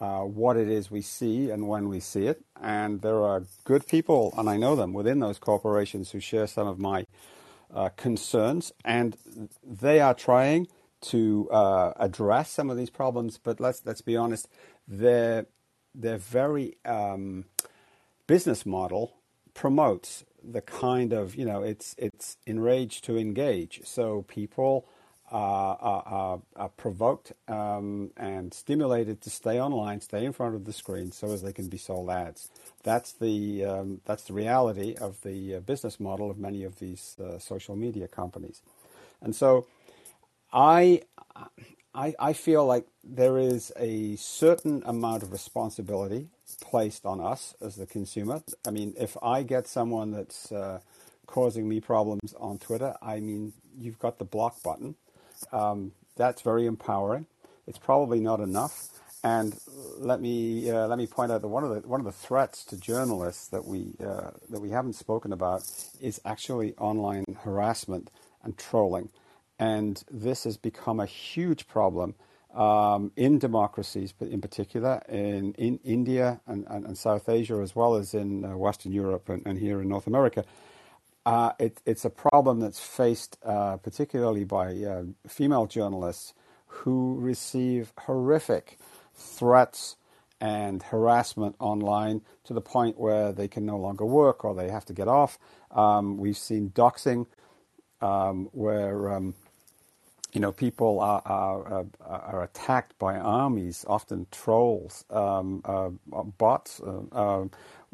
uh, 0.00 0.20
what 0.20 0.56
it 0.56 0.68
is 0.68 0.90
we 0.90 1.02
see 1.02 1.50
and 1.50 1.68
when 1.68 1.88
we 1.88 2.00
see 2.00 2.26
it. 2.26 2.42
And 2.60 3.02
there 3.02 3.22
are 3.22 3.44
good 3.64 3.86
people, 3.86 4.34
and 4.36 4.48
I 4.48 4.56
know 4.56 4.74
them 4.74 4.92
within 4.92 5.20
those 5.20 5.38
corporations 5.38 6.10
who 6.10 6.20
share 6.20 6.46
some 6.46 6.66
of 6.66 6.78
my 6.78 7.04
uh, 7.74 7.88
concerns, 7.96 8.72
and 8.84 9.16
they 9.62 10.00
are 10.00 10.14
trying 10.14 10.68
to 11.02 11.48
uh, 11.50 11.92
address 11.96 12.50
some 12.50 12.70
of 12.70 12.76
these 12.76 12.90
problems. 12.90 13.38
But 13.38 13.60
let's 13.60 13.82
let's 13.84 14.00
be 14.00 14.16
honest, 14.16 14.48
their 14.88 15.46
their 15.94 16.18
very 16.18 16.76
um, 16.84 17.46
business 18.26 18.64
model 18.64 19.16
promotes 19.52 20.24
the 20.42 20.60
kind 20.60 21.12
of 21.12 21.34
you 21.34 21.44
know 21.44 21.62
it's 21.62 21.94
it's 21.98 22.36
enraged 22.46 23.04
to 23.04 23.18
engage. 23.18 23.80
So 23.84 24.22
people 24.22 24.86
are, 25.30 26.02
are, 26.06 26.40
are 26.56 26.68
provoked 26.70 27.32
um, 27.48 28.10
and 28.16 28.52
stimulated 28.52 29.20
to 29.22 29.30
stay 29.30 29.60
online, 29.60 30.00
stay 30.00 30.24
in 30.24 30.32
front 30.32 30.54
of 30.54 30.64
the 30.64 30.72
screen, 30.72 31.12
so 31.12 31.32
as 31.32 31.42
they 31.42 31.52
can 31.52 31.68
be 31.68 31.78
sold 31.78 32.10
ads. 32.10 32.50
That's 32.82 33.12
the 33.12 33.64
um, 33.64 34.00
that's 34.04 34.24
the 34.24 34.34
reality 34.34 34.94
of 35.00 35.20
the 35.22 35.56
uh, 35.56 35.60
business 35.60 35.98
model 35.98 36.30
of 36.30 36.38
many 36.38 36.62
of 36.64 36.78
these 36.78 37.16
uh, 37.18 37.38
social 37.38 37.76
media 37.76 38.08
companies, 38.08 38.62
and 39.20 39.34
so 39.34 39.66
I. 40.52 41.02
I, 41.96 42.12
I 42.18 42.32
feel 42.32 42.66
like 42.66 42.88
there 43.04 43.38
is 43.38 43.72
a 43.76 44.16
certain 44.16 44.82
amount 44.84 45.22
of 45.22 45.30
responsibility 45.30 46.26
placed 46.60 47.06
on 47.06 47.20
us 47.20 47.54
as 47.60 47.76
the 47.76 47.86
consumer. 47.86 48.42
I 48.66 48.72
mean, 48.72 48.94
if 48.98 49.16
I 49.22 49.44
get 49.44 49.68
someone 49.68 50.10
that's 50.10 50.50
uh, 50.50 50.80
causing 51.26 51.68
me 51.68 51.80
problems 51.80 52.34
on 52.40 52.58
Twitter, 52.58 52.96
I 53.00 53.20
mean, 53.20 53.52
you've 53.78 54.00
got 54.00 54.18
the 54.18 54.24
block 54.24 54.60
button. 54.64 54.96
Um, 55.52 55.92
that's 56.16 56.42
very 56.42 56.66
empowering. 56.66 57.26
It's 57.66 57.78
probably 57.78 58.20
not 58.20 58.40
enough. 58.40 58.88
And 59.22 59.58
let 59.98 60.20
me 60.20 60.70
uh, 60.70 60.86
let 60.86 60.98
me 60.98 61.06
point 61.06 61.32
out 61.32 61.40
that 61.40 61.48
one 61.48 61.64
of 61.64 61.70
the 61.70 61.88
one 61.88 61.98
of 61.98 62.04
the 62.04 62.12
threats 62.12 62.62
to 62.66 62.76
journalists 62.76 63.48
that 63.48 63.64
we 63.64 63.94
uh, 64.04 64.32
that 64.50 64.60
we 64.60 64.68
haven't 64.68 64.92
spoken 64.92 65.32
about 65.32 65.62
is 65.98 66.20
actually 66.26 66.74
online 66.74 67.24
harassment 67.42 68.10
and 68.42 68.58
trolling, 68.58 69.08
and 69.58 70.04
this 70.10 70.44
has 70.44 70.58
become 70.58 71.00
a 71.00 71.06
huge 71.06 71.66
problem 71.66 72.16
um, 72.54 73.12
in 73.16 73.38
democracies, 73.38 74.12
but 74.12 74.28
in 74.28 74.40
particular 74.40 75.02
in, 75.08 75.54
in 75.54 75.80
India 75.84 76.40
and, 76.46 76.66
and, 76.68 76.84
and, 76.84 76.96
South 76.96 77.28
Asia, 77.28 77.54
as 77.62 77.74
well 77.74 77.96
as 77.96 78.14
in 78.14 78.44
uh, 78.44 78.56
Western 78.56 78.92
Europe 78.92 79.28
and, 79.28 79.42
and, 79.44 79.58
here 79.58 79.80
in 79.80 79.88
North 79.88 80.06
America. 80.06 80.44
Uh, 81.26 81.52
it, 81.58 81.80
it's 81.86 82.04
a 82.04 82.10
problem 82.10 82.60
that's 82.60 82.80
faced 82.80 83.38
uh, 83.44 83.76
particularly 83.78 84.44
by 84.44 84.74
uh, 84.74 85.04
female 85.26 85.66
journalists 85.66 86.34
who 86.66 87.16
receive 87.18 87.92
horrific 88.00 88.78
threats 89.14 89.96
and 90.40 90.82
harassment 90.82 91.56
online 91.58 92.20
to 92.44 92.52
the 92.52 92.60
point 92.60 92.98
where 92.98 93.32
they 93.32 93.48
can 93.48 93.64
no 93.64 93.78
longer 93.78 94.04
work 94.04 94.44
or 94.44 94.54
they 94.54 94.68
have 94.68 94.84
to 94.84 94.92
get 94.92 95.08
off. 95.08 95.38
Um, 95.70 96.18
we've 96.18 96.36
seen 96.36 96.70
doxing, 96.70 97.26
um, 98.02 98.50
where 98.52 99.14
um, 99.14 99.34
you 100.34 100.40
know, 100.40 100.50
people 100.50 100.98
are, 101.00 101.22
are, 101.24 101.86
are, 102.00 102.42
attacked 102.42 102.98
by 102.98 103.16
armies, 103.16 103.84
often 103.88 104.26
trolls, 104.32 105.04
um, 105.08 105.62
uh, 105.64 105.90
bots, 106.36 106.80
uh, 106.80 107.02
uh, 107.12 107.44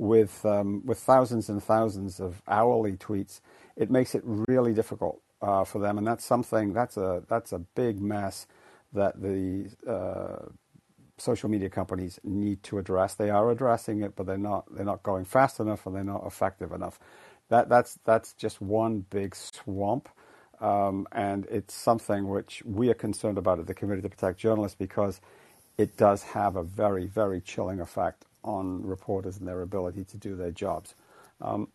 with, 0.00 0.46
um, 0.46 0.82
with 0.86 0.98
thousands 0.98 1.50
and 1.50 1.62
thousands 1.62 2.20
of 2.20 2.42
hourly 2.48 2.96
tweets. 2.96 3.40
It 3.76 3.90
makes 3.90 4.14
it 4.14 4.22
really 4.24 4.72
difficult 4.72 5.20
uh, 5.42 5.64
for 5.64 5.78
them, 5.78 5.98
and 5.98 6.06
that's 6.06 6.24
something 6.24 6.72
that's 6.72 6.96
a 6.96 7.22
that's 7.28 7.52
a 7.52 7.58
big 7.60 8.00
mess 8.00 8.46
that 8.92 9.20
the 9.22 9.70
uh, 9.86 10.46
social 11.18 11.50
media 11.50 11.70
companies 11.70 12.18
need 12.24 12.62
to 12.64 12.78
address. 12.78 13.14
They 13.14 13.30
are 13.30 13.50
addressing 13.50 14.02
it, 14.02 14.16
but 14.16 14.26
they're 14.26 14.38
not 14.38 14.64
they're 14.74 14.86
not 14.86 15.02
going 15.02 15.26
fast 15.26 15.60
enough, 15.60 15.86
and 15.86 15.94
they're 15.94 16.04
not 16.04 16.26
effective 16.26 16.72
enough. 16.72 16.98
That 17.50 17.68
that's 17.68 17.98
that's 18.04 18.32
just 18.34 18.60
one 18.60 19.06
big 19.10 19.36
swamp 19.36 20.08
um, 20.60 21.06
and 21.12 21.46
it's 21.50 21.74
something 21.74 22.28
which 22.28 22.62
we 22.64 22.90
are 22.90 22.94
concerned 22.94 23.38
about 23.38 23.58
at 23.58 23.66
the 23.66 23.74
Committee 23.74 24.02
to 24.02 24.08
Protect 24.08 24.38
Journalists 24.38 24.76
because 24.78 25.20
it 25.78 25.96
does 25.96 26.22
have 26.22 26.56
a 26.56 26.62
very, 26.62 27.06
very 27.06 27.40
chilling 27.40 27.80
effect 27.80 28.26
on 28.44 28.82
reporters 28.84 29.38
and 29.38 29.46
their 29.46 29.62
ability 29.62 30.04
to 30.04 30.16
do 30.16 30.36
their 30.36 30.50
jobs. 30.50 30.94
Um, 31.40 31.68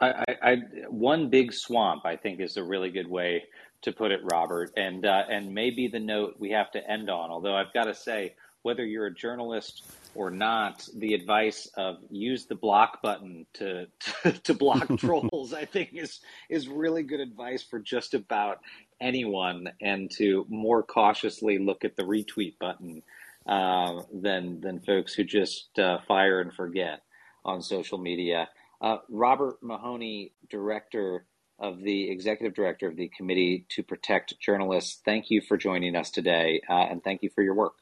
I, 0.00 0.24
I, 0.42 0.56
one 0.88 1.28
big 1.28 1.52
swamp, 1.52 2.06
I 2.06 2.16
think, 2.16 2.40
is 2.40 2.56
a 2.56 2.64
really 2.64 2.90
good 2.90 3.08
way 3.08 3.44
to 3.82 3.92
put 3.92 4.10
it, 4.10 4.20
Robert, 4.30 4.72
and 4.76 5.04
uh, 5.04 5.24
and 5.30 5.54
maybe 5.54 5.88
the 5.88 6.00
note 6.00 6.36
we 6.38 6.50
have 6.50 6.70
to 6.72 6.90
end 6.90 7.10
on. 7.10 7.30
Although 7.30 7.54
I've 7.54 7.72
got 7.72 7.84
to 7.84 7.94
say, 7.94 8.34
whether 8.62 8.84
you're 8.84 9.06
a 9.06 9.14
journalist 9.14 9.84
or 10.14 10.30
not, 10.30 10.86
the 10.96 11.14
advice 11.14 11.68
of 11.76 11.98
use 12.10 12.46
the 12.46 12.54
block 12.54 13.02
button 13.02 13.46
to 13.54 13.86
to, 14.22 14.32
to 14.32 14.54
block 14.54 14.88
trolls, 14.98 15.52
I 15.52 15.66
think 15.66 15.90
is 15.92 16.20
is 16.48 16.68
really 16.68 17.02
good 17.02 17.20
advice 17.20 17.62
for 17.62 17.78
just 17.78 18.14
about 18.14 18.60
anyone, 19.00 19.70
and 19.82 20.10
to 20.12 20.46
more 20.48 20.82
cautiously 20.82 21.58
look 21.58 21.84
at 21.84 21.96
the 21.96 22.04
retweet 22.04 22.58
button 22.58 23.02
uh, 23.50 24.02
than 24.14 24.60
than 24.60 24.80
folks 24.80 25.12
who 25.12 25.24
just 25.24 25.76
uh, 25.78 25.98
fire 26.06 26.40
and 26.40 26.54
forget 26.54 27.02
on 27.44 27.60
social 27.60 27.98
media. 27.98 28.48
Uh, 28.80 28.98
Robert 29.10 29.56
Mahoney, 29.60 30.32
director 30.48 31.26
of 31.58 31.82
the 31.82 32.10
executive 32.10 32.54
director 32.54 32.88
of 32.88 32.96
the 32.96 33.10
Committee 33.14 33.66
to 33.70 33.82
Protect 33.82 34.38
Journalists, 34.40 35.02
thank 35.04 35.30
you 35.30 35.42
for 35.42 35.58
joining 35.58 35.96
us 35.96 36.10
today, 36.10 36.62
uh, 36.70 36.86
and 36.90 37.04
thank 37.04 37.22
you 37.22 37.28
for 37.34 37.42
your 37.42 37.54
work. 37.54 37.74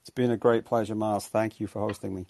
It's 0.00 0.10
been 0.10 0.32
a 0.32 0.36
great 0.36 0.66
pleasure, 0.66 0.94
Miles. 0.94 1.28
Thank 1.28 1.60
you 1.60 1.66
for 1.66 1.80
hosting 1.80 2.14
me. 2.14 2.26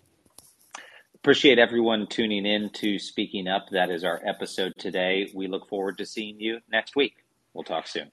Appreciate 1.14 1.59
everyone 1.59 2.07
tuning 2.07 2.45
in 2.45 2.68
to 2.74 2.99
Speaking 2.99 3.49
Up. 3.49 3.66
That 3.72 3.91
is 3.91 4.05
our 4.05 4.20
episode 4.24 4.74
today. 4.78 5.32
We 5.35 5.49
look 5.49 5.68
forward 5.68 5.99
to 5.99 6.07
seeing 6.07 6.39
you 6.39 6.61
next 6.70 6.95
week. 6.95 7.14
We'll 7.55 7.64
talk 7.64 7.89
soon. 7.89 8.12